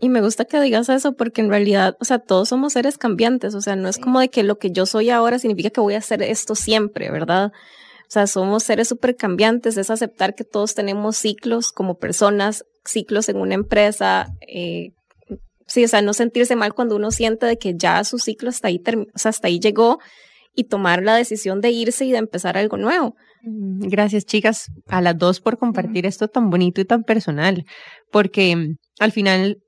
Y 0.00 0.08
me 0.08 0.20
gusta 0.20 0.44
que 0.44 0.60
digas 0.60 0.88
eso 0.88 1.12
porque 1.12 1.40
en 1.40 1.48
realidad, 1.48 1.96
o 2.00 2.04
sea, 2.04 2.18
todos 2.18 2.48
somos 2.48 2.72
seres 2.72 2.98
cambiantes, 2.98 3.54
o 3.54 3.60
sea, 3.60 3.76
no 3.76 3.88
es 3.88 3.98
como 3.98 4.20
de 4.20 4.30
que 4.30 4.42
lo 4.42 4.58
que 4.58 4.70
yo 4.70 4.86
soy 4.86 5.10
ahora 5.10 5.38
significa 5.38 5.70
que 5.70 5.80
voy 5.80 5.94
a 5.94 5.98
hacer 5.98 6.22
esto 6.22 6.54
siempre, 6.54 7.10
¿verdad? 7.10 7.52
O 8.02 8.10
sea, 8.12 8.26
somos 8.26 8.64
seres 8.64 8.88
súper 8.88 9.16
cambiantes, 9.16 9.76
es 9.76 9.90
aceptar 9.90 10.34
que 10.34 10.44
todos 10.44 10.74
tenemos 10.74 11.16
ciclos 11.16 11.72
como 11.72 11.98
personas, 11.98 12.64
ciclos 12.84 13.28
en 13.28 13.36
una 13.36 13.54
empresa, 13.54 14.34
eh, 14.40 14.92
Sí, 15.66 15.84
o 15.84 15.88
sea, 15.88 16.02
no 16.02 16.12
sentirse 16.12 16.56
mal 16.56 16.74
cuando 16.74 16.96
uno 16.96 17.10
siente 17.10 17.46
de 17.46 17.56
que 17.56 17.74
ya 17.76 18.02
su 18.04 18.18
ciclo 18.18 18.50
hasta 18.50 18.68
ahí, 18.68 18.82
o 19.14 19.18
sea, 19.18 19.30
hasta 19.30 19.48
ahí 19.48 19.60
llegó 19.60 19.98
y 20.54 20.64
tomar 20.64 21.02
la 21.02 21.16
decisión 21.16 21.60
de 21.60 21.70
irse 21.70 22.04
y 22.04 22.12
de 22.12 22.18
empezar 22.18 22.56
algo 22.56 22.76
nuevo. 22.76 23.14
Gracias, 23.42 24.24
chicas, 24.24 24.66
a 24.86 25.00
las 25.00 25.18
dos 25.18 25.40
por 25.40 25.58
compartir 25.58 26.06
esto 26.06 26.28
tan 26.28 26.50
bonito 26.50 26.80
y 26.80 26.84
tan 26.84 27.02
personal, 27.02 27.64
porque 28.10 28.54
mm, 28.54 28.76
al 29.00 29.12
final 29.12 29.58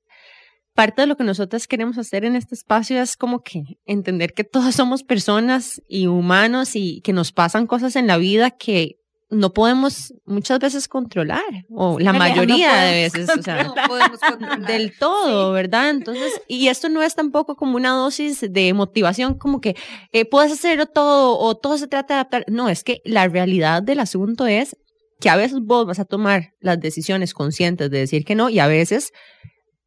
parte 0.74 1.03
de 1.03 1.07
lo 1.07 1.16
que 1.16 1.24
nosotras 1.24 1.66
queremos 1.66 1.99
hacer 1.99 2.24
en 2.24 2.36
este 2.36 2.55
espacio 2.55 3.01
es 3.01 3.16
como 3.16 3.40
que 3.40 3.62
entender 3.84 4.32
que 4.32 4.45
todos 4.45 4.74
somos 4.74 5.03
personas 5.03 5.80
y 5.88 6.07
humanos 6.07 6.74
y 6.74 7.01
que 7.03 7.12
nos 7.12 7.32
pasan 7.32 7.66
cosas 7.66 7.97
en 7.97 8.07
la 8.07 8.16
vida 8.16 8.51
que 8.51 8.97
no 9.35 9.53
podemos 9.53 10.14
muchas 10.24 10.59
veces 10.59 10.89
controlar, 10.89 11.43
o 11.68 11.99
la 11.99 12.12
mayoría 12.12 12.74
de 12.74 13.03
veces, 13.03 13.28
o 13.37 13.43
sea, 13.43 13.64
no 13.64 13.74
podemos 13.87 14.20
del 14.66 14.97
todo, 14.99 15.53
¿verdad? 15.53 15.91
Entonces, 15.91 16.41
y 16.49 16.68
esto 16.68 16.89
no 16.89 17.03
es 17.03 17.14
tampoco 17.14 17.57
como 17.57 17.76
una 17.76 17.91
dosis 17.91 18.41
de 18.51 18.72
motivación, 18.72 19.35
como 19.35 19.61
que 19.61 19.76
eh, 20.12 20.24
puedes 20.24 20.53
hacerlo 20.53 20.87
todo 20.87 21.39
o 21.39 21.57
todo 21.57 21.78
se 21.78 21.89
trata 21.89 22.14
de 22.14 22.20
adaptar. 22.20 22.45
No, 22.49 22.68
es 22.68 22.85
que 22.85 23.01
la 23.05 23.28
realidad 23.28 23.82
del 23.82 24.01
asunto 24.01 24.47
es 24.47 24.76
que 25.20 25.30
a 25.30 25.37
veces 25.37 25.61
vos 25.61 25.87
vas 25.87 25.99
a 25.99 26.05
tomar 26.05 26.55
las 26.61 26.80
decisiones 26.80 27.35
conscientes 27.35 27.91
de 27.91 27.99
decir 27.99 28.24
que 28.24 28.35
no 28.35 28.51
y 28.51 28.59
a 28.59 28.66
veces 28.66 29.12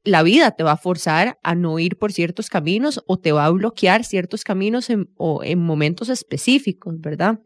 la 0.04 0.24
vida 0.24 0.52
te 0.52 0.64
va 0.64 0.74
a 0.74 0.78
forzar 0.78 1.38
a 1.44 1.54
no 1.54 1.80
ir 1.80 1.98
por 1.98 2.14
ciertos 2.14 2.50
caminos 2.50 3.04
o 3.08 3.18
te 3.18 3.34
va 3.34 3.46
a 3.46 3.50
bloquear 3.50 4.04
ciertos 4.06 4.44
caminos 4.44 4.88
o 5.18 5.44
en 5.44 5.60
momentos 5.60 6.10
específicos, 6.10 6.96
¿verdad? 7.00 7.40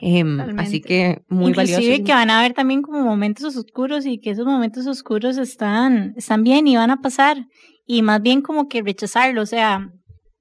Em, 0.00 0.40
así 0.58 0.80
que 0.80 1.22
muy 1.28 1.50
Inclusive 1.50 2.02
que 2.02 2.12
van 2.12 2.30
a 2.30 2.40
haber 2.40 2.52
también 2.52 2.82
como 2.82 3.00
momentos 3.00 3.56
oscuros 3.56 4.06
y 4.06 4.18
que 4.18 4.30
esos 4.30 4.44
momentos 4.44 4.86
oscuros 4.86 5.38
están, 5.38 6.14
están 6.16 6.42
bien 6.42 6.66
y 6.66 6.76
van 6.76 6.90
a 6.90 7.00
pasar. 7.00 7.46
Y 7.86 8.02
más 8.02 8.20
bien 8.20 8.42
como 8.42 8.68
que 8.68 8.82
rechazarlo. 8.82 9.42
O 9.42 9.46
sea, 9.46 9.92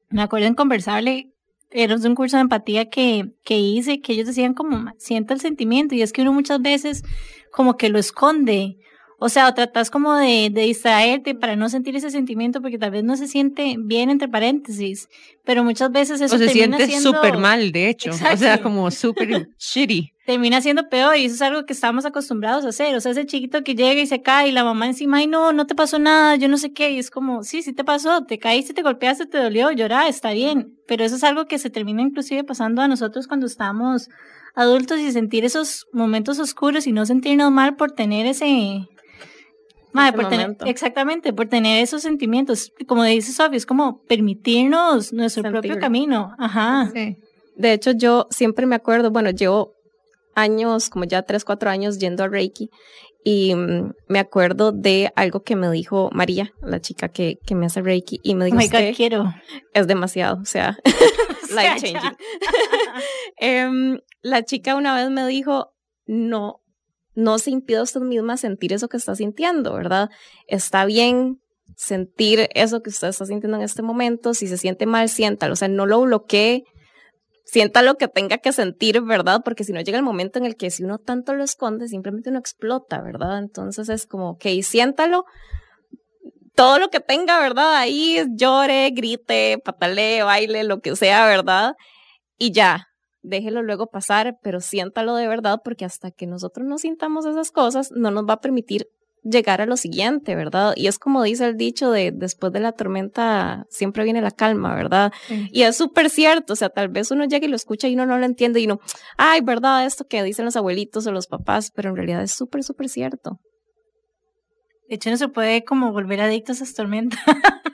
me 0.09 0.21
acuerdo 0.21 0.47
en 0.47 0.55
conversarle, 0.55 1.33
era 1.69 1.95
un 1.95 2.15
curso 2.15 2.37
de 2.37 2.41
empatía 2.41 2.89
que, 2.89 3.33
que 3.43 3.59
hice, 3.59 3.99
que 4.01 4.13
ellos 4.13 4.27
decían 4.27 4.53
como, 4.53 4.91
sienta 4.97 5.33
el 5.33 5.39
sentimiento. 5.39 5.95
Y 5.95 6.01
es 6.01 6.13
que 6.13 6.21
uno 6.21 6.33
muchas 6.33 6.61
veces 6.61 7.03
como 7.51 7.77
que 7.77 7.89
lo 7.89 7.99
esconde 7.99 8.77
O 9.19 9.29
sea, 9.29 9.47
o 9.47 9.53
tratas 9.53 9.89
como 9.89 10.13
de, 10.15 10.49
de 10.51 10.61
distraerte 10.63 11.33
para 11.33 11.55
no 11.55 11.69
sentir 11.69 11.95
ese 11.95 12.09
sentimiento 12.09 12.61
porque 12.61 12.77
tal 12.77 12.91
vez 12.91 13.03
no 13.03 13.15
se 13.15 13.27
siente 13.27 13.75
bien 13.79 14.09
entre 14.09 14.27
paréntesis, 14.27 15.07
pero 15.45 15.63
muchas 15.63 15.91
veces 15.91 16.19
eso 16.19 16.35
o 16.35 16.37
se 16.37 16.45
termina 16.47 16.77
siente 16.77 16.87
siendo- 16.87 17.13
súper 17.13 17.37
mal, 17.37 17.71
de 17.71 17.89
hecho. 17.89 18.11
O 18.11 18.37
sea, 18.37 18.61
como 18.61 18.91
súper 18.91 19.47
shitty. 19.59 20.11
termina 20.25 20.59
siendo 20.61 20.89
peor 20.89 21.15
y 21.17 21.25
eso 21.25 21.35
es 21.35 21.41
algo 21.41 21.65
que 21.65 21.71
estamos 21.73 22.05
acostumbrados 22.05 22.65
a 22.65 22.69
hacer. 22.69 22.93
O 22.95 22.99
sea, 23.01 23.11
ese 23.13 23.25
chiquito 23.25 23.63
que 23.63 23.75
llega 23.75 24.01
y 24.01 24.07
se 24.07 24.21
cae 24.21 24.49
y 24.49 24.51
la 24.51 24.63
mamá 24.65 24.87
encima, 24.87 25.17
ay 25.17 25.27
no, 25.27 25.53
no 25.53 25.67
te 25.67 25.75
pasó 25.75 25.99
nada, 25.99 26.35
yo 26.35 26.49
no 26.49 26.57
sé 26.57 26.73
qué. 26.73 26.91
Y 26.91 26.99
es 26.99 27.09
como, 27.09 27.43
sí, 27.43 27.61
sí 27.61 27.71
te 27.71 27.83
pasó, 27.85 28.25
te 28.25 28.39
caíste, 28.39 28.73
te 28.73 28.81
golpeaste, 28.81 29.25
te 29.27 29.37
dolió, 29.37 29.71
llorá, 29.71 30.07
está 30.09 30.31
bien. 30.31 30.73
Pero 30.87 31.05
eso 31.05 31.15
es 31.15 31.23
algo 31.23 31.45
que 31.45 31.59
se 31.59 31.69
termina 31.69 32.01
inclusive 32.01 32.43
pasando 32.43 32.81
a 32.81 32.87
nosotros 32.89 33.27
cuando 33.27 33.45
estamos 33.45 34.09
adultos 34.55 34.99
y 34.99 35.11
sentir 35.11 35.45
esos 35.45 35.87
momentos 35.93 36.39
oscuros 36.39 36.87
y 36.87 36.91
no 36.91 37.05
sentirnos 37.05 37.51
mal 37.51 37.75
por 37.77 37.91
tener 37.91 38.25
ese... 38.25 38.87
Por 39.93 40.29
tener, 40.29 40.57
exactamente, 40.65 41.33
por 41.33 41.47
tener 41.47 41.83
esos 41.83 42.01
sentimientos. 42.01 42.71
Como 42.87 43.03
dice 43.03 43.31
Sofía, 43.31 43.57
es 43.57 43.65
como 43.65 44.01
permitirnos 44.03 45.13
nuestro 45.13 45.43
propio 45.43 45.79
camino. 45.79 46.33
Ajá. 46.39 46.89
Sí. 46.93 47.17
De 47.55 47.73
hecho, 47.73 47.91
yo 47.91 48.27
siempre 48.31 48.65
me 48.65 48.75
acuerdo, 48.75 49.11
bueno, 49.11 49.29
llevo 49.29 49.73
años, 50.35 50.89
como 50.89 51.05
ya 51.05 51.21
tres, 51.21 51.45
cuatro 51.45 51.69
años 51.69 51.99
yendo 51.99 52.23
a 52.23 52.27
Reiki 52.27 52.69
y 53.23 53.53
mm, 53.55 53.93
me 54.07 54.19
acuerdo 54.19 54.71
de 54.71 55.13
algo 55.15 55.43
que 55.43 55.55
me 55.55 55.69
dijo 55.69 56.09
María, 56.11 56.51
la 56.61 56.81
chica 56.81 57.07
que, 57.09 57.37
que 57.45 57.53
me 57.55 57.67
hace 57.67 57.81
Reiki, 57.81 58.19
y 58.23 58.33
me 58.35 58.43
Oh 58.43 58.45
dijo, 58.45 58.57
my 58.57 58.63
God, 58.67 58.73
"Usted 58.73 58.95
quiero. 58.95 59.33
es 59.73 59.85
demasiado, 59.87 60.41
o 60.41 60.45
sea, 60.45 60.77
life 61.51 61.75
changing. 61.77 62.17
Em, 63.37 63.99
la 64.21 64.43
chica 64.43 64.75
una 64.75 64.95
vez 64.95 65.09
me 65.09 65.25
dijo, 65.27 65.73
no, 66.05 66.61
no 67.15 67.39
se 67.39 67.51
impida 67.51 67.79
a 67.79 67.83
usted 67.83 68.01
misma 68.01 68.37
sentir 68.37 68.73
eso 68.73 68.87
que 68.87 68.97
está 68.97 69.15
sintiendo, 69.15 69.73
¿verdad? 69.73 70.09
Está 70.47 70.85
bien 70.85 71.39
sentir 71.75 72.49
eso 72.53 72.81
que 72.81 72.89
usted 72.89 73.09
está 73.09 73.25
sintiendo 73.25 73.57
en 73.57 73.63
este 73.63 73.81
momento. 73.81 74.33
Si 74.33 74.47
se 74.47 74.57
siente 74.57 74.85
mal, 74.85 75.09
siéntalo. 75.09 75.53
O 75.53 75.55
sea, 75.55 75.67
no 75.67 75.85
lo 75.85 76.01
bloquee. 76.01 76.63
Sienta 77.45 77.81
lo 77.81 77.95
que 77.95 78.07
tenga 78.07 78.37
que 78.37 78.53
sentir, 78.53 79.01
¿verdad? 79.01 79.41
Porque 79.43 79.63
si 79.63 79.73
no 79.73 79.81
llega 79.81 79.97
el 79.97 80.03
momento 80.03 80.39
en 80.39 80.45
el 80.45 80.55
que 80.55 80.71
si 80.71 80.83
uno 80.83 80.97
tanto 80.97 81.33
lo 81.33 81.43
esconde, 81.43 81.87
simplemente 81.87 82.29
uno 82.29 82.39
explota, 82.39 83.01
¿verdad? 83.01 83.37
Entonces 83.39 83.89
es 83.89 84.07
como, 84.07 84.31
ok, 84.31 84.45
siéntalo. 84.63 85.25
Todo 86.55 86.79
lo 86.79 86.89
que 86.89 86.99
tenga, 86.99 87.39
¿verdad? 87.39 87.75
Ahí 87.75 88.23
llore, 88.35 88.91
grite, 88.91 89.57
patalee, 89.63 90.23
baile, 90.23 90.63
lo 90.63 90.79
que 90.79 90.95
sea, 90.95 91.25
¿verdad? 91.25 91.73
Y 92.37 92.51
ya, 92.51 92.87
déjelo 93.23 93.63
luego 93.63 93.87
pasar, 93.87 94.37
pero 94.43 94.59
siéntalo 94.59 95.15
de 95.15 95.27
verdad, 95.27 95.59
porque 95.63 95.85
hasta 95.85 96.11
que 96.11 96.27
nosotros 96.27 96.67
no 96.67 96.77
sintamos 96.77 97.25
esas 97.25 97.51
cosas, 97.51 97.91
no 97.91 98.11
nos 98.11 98.25
va 98.25 98.33
a 98.33 98.41
permitir 98.41 98.87
llegar 99.23 99.61
a 99.61 99.65
lo 99.65 99.77
siguiente, 99.77 100.35
¿verdad? 100.35 100.73
Y 100.75 100.87
es 100.87 100.99
como 100.99 101.23
dice 101.23 101.45
el 101.45 101.55
dicho 101.55 101.91
de 101.91 102.11
después 102.11 102.51
de 102.51 102.59
la 102.59 102.73
tormenta 102.73 103.65
siempre 103.69 104.03
viene 104.03 104.21
la 104.21 104.31
calma, 104.31 104.75
¿verdad? 104.75 105.13
Sí. 105.27 105.47
Y 105.51 105.63
es 105.63 105.77
súper 105.77 106.09
cierto, 106.09 106.53
o 106.53 106.55
sea, 106.55 106.69
tal 106.69 106.89
vez 106.89 107.09
uno 107.09 107.25
llega 107.25 107.45
y 107.45 107.49
lo 107.49 107.55
escucha 107.55 107.87
y 107.87 107.93
uno 107.93 108.05
no 108.05 108.17
lo 108.17 108.25
entiende 108.25 108.59
y 108.59 108.65
uno, 108.65 108.79
ay, 109.17 109.41
¿verdad? 109.41 109.85
Esto 109.85 110.05
que 110.05 110.21
dicen 110.23 110.45
los 110.45 110.57
abuelitos 110.57 111.07
o 111.07 111.11
los 111.11 111.27
papás, 111.27 111.71
pero 111.73 111.89
en 111.89 111.95
realidad 111.95 112.21
es 112.21 112.33
súper, 112.33 112.63
súper 112.63 112.89
cierto. 112.89 113.39
De 114.89 114.95
hecho, 114.95 115.09
no 115.09 115.17
se 115.17 115.27
puede 115.27 115.63
como 115.63 115.91
volver 115.91 116.21
adictos 116.21 116.61
a 116.61 116.63
esas 116.63 116.75
tormentas. 116.75 117.19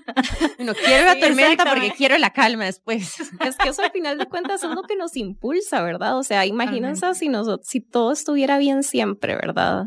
No 0.59 0.73
quiero 0.73 1.05
la 1.05 1.13
Sí, 1.13 1.21
tormenta 1.21 1.65
porque 1.65 1.93
quiero 1.95 2.17
la 2.17 2.31
calma 2.31 2.65
después. 2.65 3.15
Es 3.45 3.55
que 3.55 3.69
eso 3.69 3.81
al 3.81 3.91
final 3.91 4.17
de 4.17 4.25
cuentas 4.25 4.63
es 4.63 4.69
lo 4.69 4.83
que 4.83 4.95
nos 4.95 5.15
impulsa, 5.15 5.81
¿verdad? 5.81 6.17
O 6.17 6.23
sea, 6.23 6.45
imagínense 6.45 7.13
si, 7.15 7.29
nosotros, 7.29 7.65
si 7.67 7.79
todo 7.79 8.11
estuviera 8.11 8.57
bien 8.57 8.83
siempre, 8.83 9.35
¿verdad? 9.35 9.85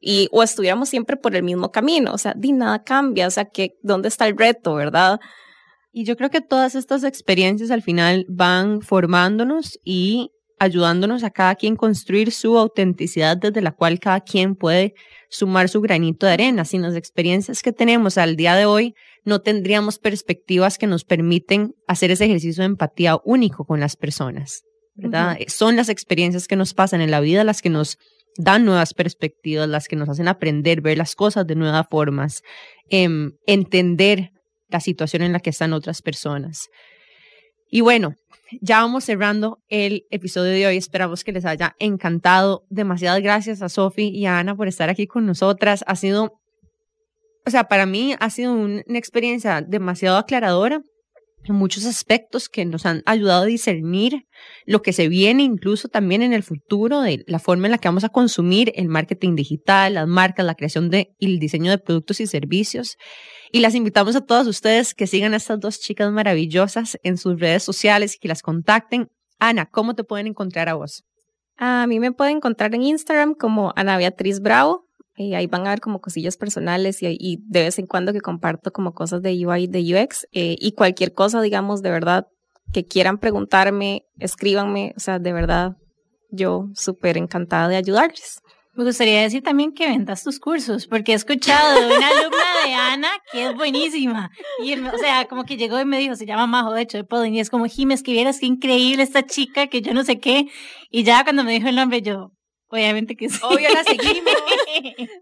Y, 0.00 0.28
o 0.32 0.42
estuviéramos 0.42 0.88
siempre 0.88 1.16
por 1.16 1.34
el 1.34 1.42
mismo 1.42 1.70
camino, 1.70 2.12
o 2.12 2.18
sea, 2.18 2.34
di 2.36 2.52
nada 2.52 2.82
cambia, 2.82 3.26
o 3.26 3.30
sea, 3.30 3.46
que, 3.46 3.78
¿dónde 3.82 4.08
está 4.08 4.26
el 4.26 4.36
reto, 4.36 4.74
verdad? 4.74 5.20
Y 5.92 6.04
yo 6.04 6.16
creo 6.16 6.30
que 6.30 6.40
todas 6.40 6.74
estas 6.74 7.04
experiencias 7.04 7.70
al 7.70 7.82
final 7.82 8.26
van 8.28 8.82
formándonos 8.82 9.78
y 9.84 10.32
ayudándonos 10.58 11.24
a 11.24 11.30
cada 11.30 11.54
quien 11.54 11.76
construir 11.76 12.32
su 12.32 12.58
autenticidad 12.58 13.36
desde 13.36 13.62
la 13.62 13.72
cual 13.72 13.98
cada 13.98 14.20
quien 14.20 14.54
puede 14.54 14.94
sumar 15.32 15.68
su 15.70 15.80
granito 15.80 16.26
de 16.26 16.32
arena. 16.32 16.64
Sin 16.64 16.82
las 16.82 16.94
experiencias 16.94 17.62
que 17.62 17.72
tenemos 17.72 18.18
al 18.18 18.36
día 18.36 18.54
de 18.54 18.66
hoy, 18.66 18.94
no 19.24 19.40
tendríamos 19.40 19.98
perspectivas 19.98 20.78
que 20.78 20.86
nos 20.86 21.04
permiten 21.04 21.74
hacer 21.88 22.10
ese 22.10 22.26
ejercicio 22.26 22.62
de 22.62 22.66
empatía 22.66 23.18
único 23.24 23.64
con 23.64 23.80
las 23.80 23.96
personas, 23.96 24.62
¿verdad? 24.94 25.38
Son 25.48 25.74
las 25.74 25.88
experiencias 25.88 26.46
que 26.46 26.56
nos 26.56 26.74
pasan 26.74 27.00
en 27.00 27.10
la 27.10 27.20
vida 27.20 27.44
las 27.44 27.62
que 27.62 27.70
nos 27.70 27.98
dan 28.36 28.64
nuevas 28.64 28.94
perspectivas, 28.94 29.68
las 29.68 29.88
que 29.88 29.96
nos 29.96 30.08
hacen 30.08 30.28
aprender, 30.28 30.82
ver 30.82 30.98
las 30.98 31.14
cosas 31.14 31.46
de 31.46 31.54
nuevas 31.54 31.86
formas, 31.90 32.42
em, 32.88 33.32
entender 33.46 34.32
la 34.68 34.80
situación 34.80 35.22
en 35.22 35.32
la 35.32 35.40
que 35.40 35.50
están 35.50 35.72
otras 35.72 36.02
personas. 36.02 36.68
Y 37.74 37.80
bueno, 37.80 38.16
ya 38.60 38.82
vamos 38.82 39.04
cerrando 39.04 39.56
el 39.68 40.02
episodio 40.10 40.52
de 40.52 40.66
hoy. 40.66 40.76
Esperamos 40.76 41.24
que 41.24 41.32
les 41.32 41.46
haya 41.46 41.74
encantado. 41.78 42.64
Demasiadas 42.68 43.22
gracias 43.22 43.62
a 43.62 43.70
Sofi 43.70 44.08
y 44.08 44.26
a 44.26 44.38
Ana 44.38 44.54
por 44.54 44.68
estar 44.68 44.90
aquí 44.90 45.06
con 45.06 45.24
nosotras. 45.24 45.82
Ha 45.86 45.96
sido, 45.96 46.32
o 47.46 47.50
sea, 47.50 47.64
para 47.64 47.86
mí 47.86 48.14
ha 48.20 48.28
sido 48.28 48.52
un- 48.52 48.82
una 48.86 48.98
experiencia 48.98 49.62
demasiado 49.66 50.18
aclaradora 50.18 50.82
en 51.44 51.54
muchos 51.54 51.86
aspectos 51.86 52.50
que 52.50 52.66
nos 52.66 52.84
han 52.84 53.02
ayudado 53.06 53.44
a 53.44 53.46
discernir 53.46 54.26
lo 54.66 54.82
que 54.82 54.92
se 54.92 55.08
viene 55.08 55.42
incluso 55.42 55.88
también 55.88 56.20
en 56.20 56.34
el 56.34 56.42
futuro 56.42 57.00
de 57.00 57.24
la 57.26 57.38
forma 57.38 57.68
en 57.68 57.72
la 57.72 57.78
que 57.78 57.88
vamos 57.88 58.04
a 58.04 58.10
consumir 58.10 58.70
el 58.76 58.88
marketing 58.88 59.34
digital, 59.34 59.94
las 59.94 60.06
marcas, 60.06 60.44
la 60.44 60.54
creación 60.56 60.90
de 60.90 61.08
y 61.18 61.24
el 61.32 61.38
diseño 61.38 61.70
de 61.70 61.78
productos 61.78 62.20
y 62.20 62.26
servicios. 62.26 62.96
Y 63.54 63.60
las 63.60 63.74
invitamos 63.74 64.16
a 64.16 64.22
todas 64.22 64.46
ustedes 64.46 64.94
que 64.94 65.06
sigan 65.06 65.34
a 65.34 65.36
estas 65.36 65.60
dos 65.60 65.78
chicas 65.78 66.10
maravillosas 66.10 66.98
en 67.02 67.18
sus 67.18 67.38
redes 67.38 67.62
sociales 67.62 68.16
y 68.16 68.18
que 68.18 68.26
las 68.26 68.40
contacten. 68.40 69.10
Ana, 69.38 69.66
¿cómo 69.66 69.94
te 69.94 70.04
pueden 70.04 70.26
encontrar 70.26 70.70
a 70.70 70.74
vos? 70.74 71.04
A 71.58 71.86
mí 71.86 72.00
me 72.00 72.12
pueden 72.12 72.38
encontrar 72.38 72.74
en 72.74 72.82
Instagram 72.82 73.34
como 73.34 73.74
Ana 73.76 73.98
Beatriz 73.98 74.40
Bravo. 74.40 74.86
Y 75.16 75.34
ahí 75.34 75.46
van 75.46 75.66
a 75.66 75.70
ver 75.70 75.80
como 75.80 76.00
cosillas 76.00 76.38
personales 76.38 77.02
y, 77.02 77.08
y 77.20 77.40
de 77.46 77.64
vez 77.64 77.78
en 77.78 77.86
cuando 77.86 78.14
que 78.14 78.22
comparto 78.22 78.72
como 78.72 78.94
cosas 78.94 79.20
de 79.20 79.46
UI, 79.46 79.66
de 79.66 79.80
UX 79.80 80.26
eh, 80.32 80.56
y 80.58 80.72
cualquier 80.72 81.12
cosa, 81.12 81.42
digamos, 81.42 81.82
de 81.82 81.90
verdad 81.90 82.28
que 82.72 82.86
quieran 82.86 83.18
preguntarme, 83.18 84.06
escríbanme, 84.18 84.94
o 84.96 85.00
sea, 85.00 85.18
de 85.18 85.34
verdad, 85.34 85.76
yo 86.30 86.70
súper 86.74 87.18
encantada 87.18 87.68
de 87.68 87.76
ayudarles. 87.76 88.40
Me 88.74 88.84
gustaría 88.84 89.20
decir 89.20 89.42
también 89.42 89.72
que 89.72 89.86
vendas 89.86 90.24
tus 90.24 90.40
cursos, 90.40 90.86
porque 90.86 91.12
he 91.12 91.14
escuchado 91.14 91.78
de 91.78 91.94
una 91.94 92.08
alumna 92.08 92.44
de 92.64 92.74
Ana 92.74 93.10
que 93.30 93.46
es 93.46 93.54
buenísima. 93.54 94.30
Y, 94.64 94.72
o 94.72 94.98
sea, 94.98 95.26
como 95.28 95.44
que 95.44 95.58
llegó 95.58 95.78
y 95.78 95.84
me 95.84 95.98
dijo, 95.98 96.16
se 96.16 96.24
llama 96.24 96.46
Majo, 96.46 96.72
de 96.72 96.80
hecho, 96.80 96.96
de 96.96 97.04
Podin, 97.04 97.34
y 97.34 97.40
es 97.40 97.50
como, 97.50 97.66
Jiménez, 97.66 98.02
que 98.02 98.12
vieras 98.12 98.40
qué 98.40 98.46
increíble 98.46 99.02
esta 99.02 99.26
chica, 99.26 99.66
que 99.66 99.82
yo 99.82 99.92
no 99.92 100.04
sé 100.04 100.20
qué. 100.20 100.46
Y 100.90 101.04
ya 101.04 101.22
cuando 101.22 101.44
me 101.44 101.52
dijo 101.52 101.68
el 101.68 101.76
nombre, 101.76 102.00
yo, 102.00 102.32
obviamente 102.72 103.16
que 103.16 103.28
sí. 103.28 103.38
Obvio, 103.42 103.68
la 103.72 103.84
seguimos. 103.84 104.32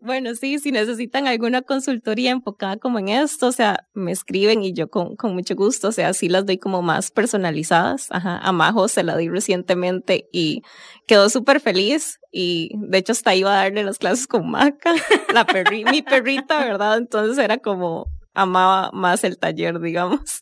Bueno, 0.01 0.35
sí, 0.35 0.59
si 0.59 0.73
necesitan 0.73 1.27
alguna 1.27 1.63
consultoría 1.63 2.31
enfocada 2.31 2.77
como 2.77 2.99
en 2.99 3.09
esto, 3.09 3.49
o 3.49 3.53
sea, 3.53 3.87
me 3.93 4.13
escriben 4.13 4.63
y 4.63 4.73
yo 4.73 4.89
con, 4.89 5.17
con 5.17 5.35
mucho 5.35 5.55
gusto, 5.55 5.89
o 5.89 5.93
sea, 5.93 6.15
sí 6.15 6.29
las 6.29 6.47
doy 6.47 6.59
como 6.59 6.81
más 6.83 7.11
personalizadas. 7.11 8.07
Ajá, 8.11 8.39
a 8.39 8.53
Majo 8.53 8.89
se 8.89 9.03
la 9.03 9.17
di 9.17 9.29
recientemente 9.29 10.29
y 10.33 10.63
quedó 11.07 11.29
súper 11.29 11.61
feliz 11.61 12.19
y 12.33 12.71
de 12.75 12.99
hecho 12.99 13.13
hasta 13.13 13.35
iba 13.35 13.53
a 13.53 13.65
darle 13.65 13.85
las 13.85 13.99
clases 13.99 14.27
con 14.27 14.51
Maca, 14.51 14.95
la 15.35 15.45
perri 15.45 15.85
mi 15.85 16.03
perrita, 16.03 16.65
¿verdad? 16.65 16.99
Entonces 16.99 17.37
era 17.43 17.59
como 17.59 18.07
amaba 18.35 18.91
más 18.93 19.25
el 19.25 19.39
taller, 19.39 19.81
digamos. 19.81 20.41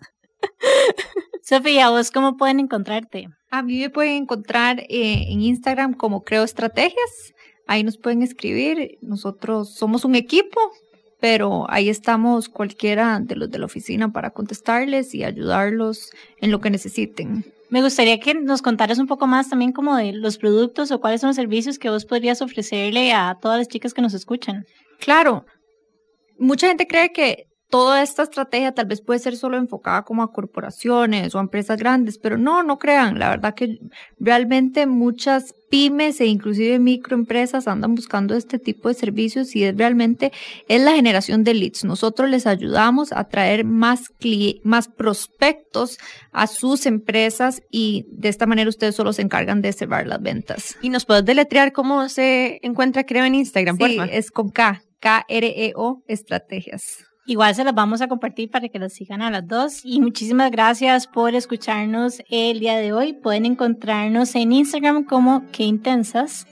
Sofía, 1.42 1.90
¿vos 1.90 2.10
cómo 2.10 2.36
pueden 2.36 2.60
encontrarte? 2.60 3.28
A 3.50 3.62
mí 3.62 3.78
me 3.78 3.90
pueden 3.90 4.22
encontrar 4.22 4.80
eh, 4.80 5.26
en 5.28 5.40
Instagram 5.40 5.94
como 5.94 6.22
Creo 6.22 6.44
Estrategias. 6.44 7.34
Ahí 7.66 7.82
nos 7.82 7.96
pueden 7.96 8.22
escribir. 8.22 8.98
Nosotros 9.00 9.74
somos 9.74 10.04
un 10.04 10.14
equipo, 10.14 10.60
pero 11.18 11.66
ahí 11.70 11.88
estamos 11.88 12.48
cualquiera 12.48 13.20
de 13.20 13.36
los 13.36 13.50
de 13.50 13.58
la 13.58 13.66
oficina 13.66 14.12
para 14.12 14.30
contestarles 14.30 15.14
y 15.14 15.24
ayudarlos 15.24 16.10
en 16.40 16.50
lo 16.50 16.60
que 16.60 16.70
necesiten. 16.70 17.44
Me 17.70 17.82
gustaría 17.82 18.20
que 18.20 18.34
nos 18.34 18.62
contaras 18.62 18.98
un 18.98 19.06
poco 19.06 19.26
más 19.26 19.48
también 19.48 19.72
como 19.72 19.96
de 19.96 20.12
los 20.12 20.38
productos 20.38 20.90
o 20.90 21.00
cuáles 21.00 21.20
son 21.20 21.28
los 21.28 21.36
servicios 21.36 21.78
que 21.78 21.90
vos 21.90 22.04
podrías 22.04 22.40
ofrecerle 22.42 23.12
a 23.12 23.38
todas 23.40 23.58
las 23.58 23.68
chicas 23.68 23.92
que 23.92 24.02
nos 24.02 24.14
escuchan. 24.14 24.66
Claro, 24.98 25.44
mucha 26.38 26.68
gente 26.68 26.86
cree 26.86 27.12
que 27.12 27.47
toda 27.70 28.02
esta 28.02 28.22
estrategia 28.22 28.72
tal 28.72 28.86
vez 28.86 29.00
puede 29.00 29.20
ser 29.20 29.36
solo 29.36 29.58
enfocada 29.58 30.02
como 30.02 30.22
a 30.22 30.32
corporaciones 30.32 31.34
o 31.34 31.38
a 31.38 31.42
empresas 31.42 31.78
grandes, 31.78 32.18
pero 32.18 32.38
no, 32.38 32.62
no 32.62 32.78
crean. 32.78 33.18
La 33.18 33.28
verdad 33.28 33.54
que 33.54 33.78
realmente 34.18 34.86
muchas 34.86 35.54
pymes 35.70 36.20
e 36.22 36.26
inclusive 36.26 36.78
microempresas 36.78 37.68
andan 37.68 37.94
buscando 37.94 38.34
este 38.34 38.58
tipo 38.58 38.88
de 38.88 38.94
servicios 38.94 39.54
y 39.54 39.64
es 39.64 39.76
realmente 39.76 40.32
es 40.66 40.80
la 40.82 40.92
generación 40.92 41.44
de 41.44 41.52
leads. 41.54 41.84
Nosotros 41.84 42.30
les 42.30 42.46
ayudamos 42.46 43.12
a 43.12 43.24
traer 43.24 43.64
más 43.64 44.04
más 44.62 44.88
prospectos 44.88 45.98
a 46.32 46.46
sus 46.46 46.86
empresas 46.86 47.62
y 47.70 48.06
de 48.10 48.30
esta 48.30 48.46
manera 48.46 48.70
ustedes 48.70 48.94
solo 48.94 49.12
se 49.12 49.22
encargan 49.22 49.60
de 49.60 49.72
cerrar 49.72 50.06
las 50.06 50.22
ventas. 50.22 50.76
Y 50.80 50.88
nos 50.88 51.04
puedes 51.04 51.24
deletrear 51.24 51.72
cómo 51.72 52.08
se 52.08 52.60
encuentra 52.62 53.04
Creo 53.04 53.24
en 53.24 53.34
Instagram, 53.34 53.76
Sí, 53.76 53.96
porfa. 53.96 54.04
es 54.12 54.30
con 54.30 54.50
K. 54.50 54.82
K-R-E-O 55.00 56.02
Estrategias. 56.08 57.07
Igual 57.28 57.54
se 57.54 57.62
las 57.62 57.74
vamos 57.74 58.00
a 58.00 58.08
compartir 58.08 58.50
para 58.50 58.70
que 58.70 58.78
las 58.78 58.94
sigan 58.94 59.20
a 59.20 59.30
las 59.30 59.46
dos. 59.46 59.84
Y 59.84 60.00
muchísimas 60.00 60.50
gracias 60.50 61.06
por 61.06 61.34
escucharnos 61.34 62.22
el 62.30 62.58
día 62.58 62.78
de 62.78 62.94
hoy. 62.94 63.12
Pueden 63.12 63.44
encontrarnos 63.44 64.34
en 64.34 64.50
Instagram 64.50 65.04
como 65.04 65.44
Qué 65.52 65.64
Intensas. 65.64 66.46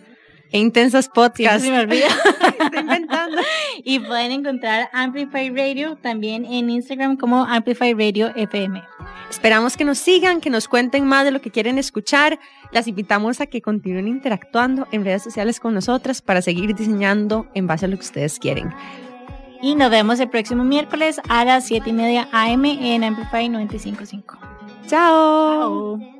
E 0.52 0.58
Intensas 0.58 1.08
Podcast. 1.08 1.64
Se 1.64 1.70
me 1.70 1.80
olvida. 1.80 2.08
Estoy 2.60 2.80
inventando. 2.80 3.38
y 3.84 4.00
pueden 4.00 4.32
encontrar 4.32 4.90
Amplify 4.92 5.48
Radio 5.48 5.96
también 5.96 6.44
en 6.44 6.68
Instagram 6.68 7.16
como 7.16 7.46
Amplify 7.46 7.94
Radio 7.94 8.36
FM. 8.36 8.82
Esperamos 9.30 9.78
que 9.78 9.84
nos 9.86 9.96
sigan, 9.96 10.42
que 10.42 10.50
nos 10.50 10.68
cuenten 10.68 11.06
más 11.06 11.24
de 11.24 11.30
lo 11.30 11.40
que 11.40 11.50
quieren 11.50 11.78
escuchar. 11.78 12.38
Las 12.70 12.86
invitamos 12.86 13.40
a 13.40 13.46
que 13.46 13.62
continúen 13.62 14.08
interactuando 14.08 14.86
en 14.92 15.06
redes 15.06 15.22
sociales 15.22 15.58
con 15.58 15.72
nosotras 15.72 16.20
para 16.20 16.42
seguir 16.42 16.74
diseñando 16.74 17.48
en 17.54 17.66
base 17.66 17.86
a 17.86 17.88
lo 17.88 17.96
que 17.96 18.04
ustedes 18.04 18.38
quieren. 18.38 18.74
Y 19.62 19.74
nos 19.74 19.90
vemos 19.90 20.20
el 20.20 20.28
próximo 20.28 20.64
miércoles 20.64 21.20
a 21.28 21.44
las 21.44 21.66
7 21.66 21.90
y 21.90 21.92
media 21.92 22.28
AM 22.32 22.64
en 22.64 23.04
Amplify 23.04 23.48
95.5. 23.48 24.38
Chao. 24.86 25.98
Chao. 25.98 26.15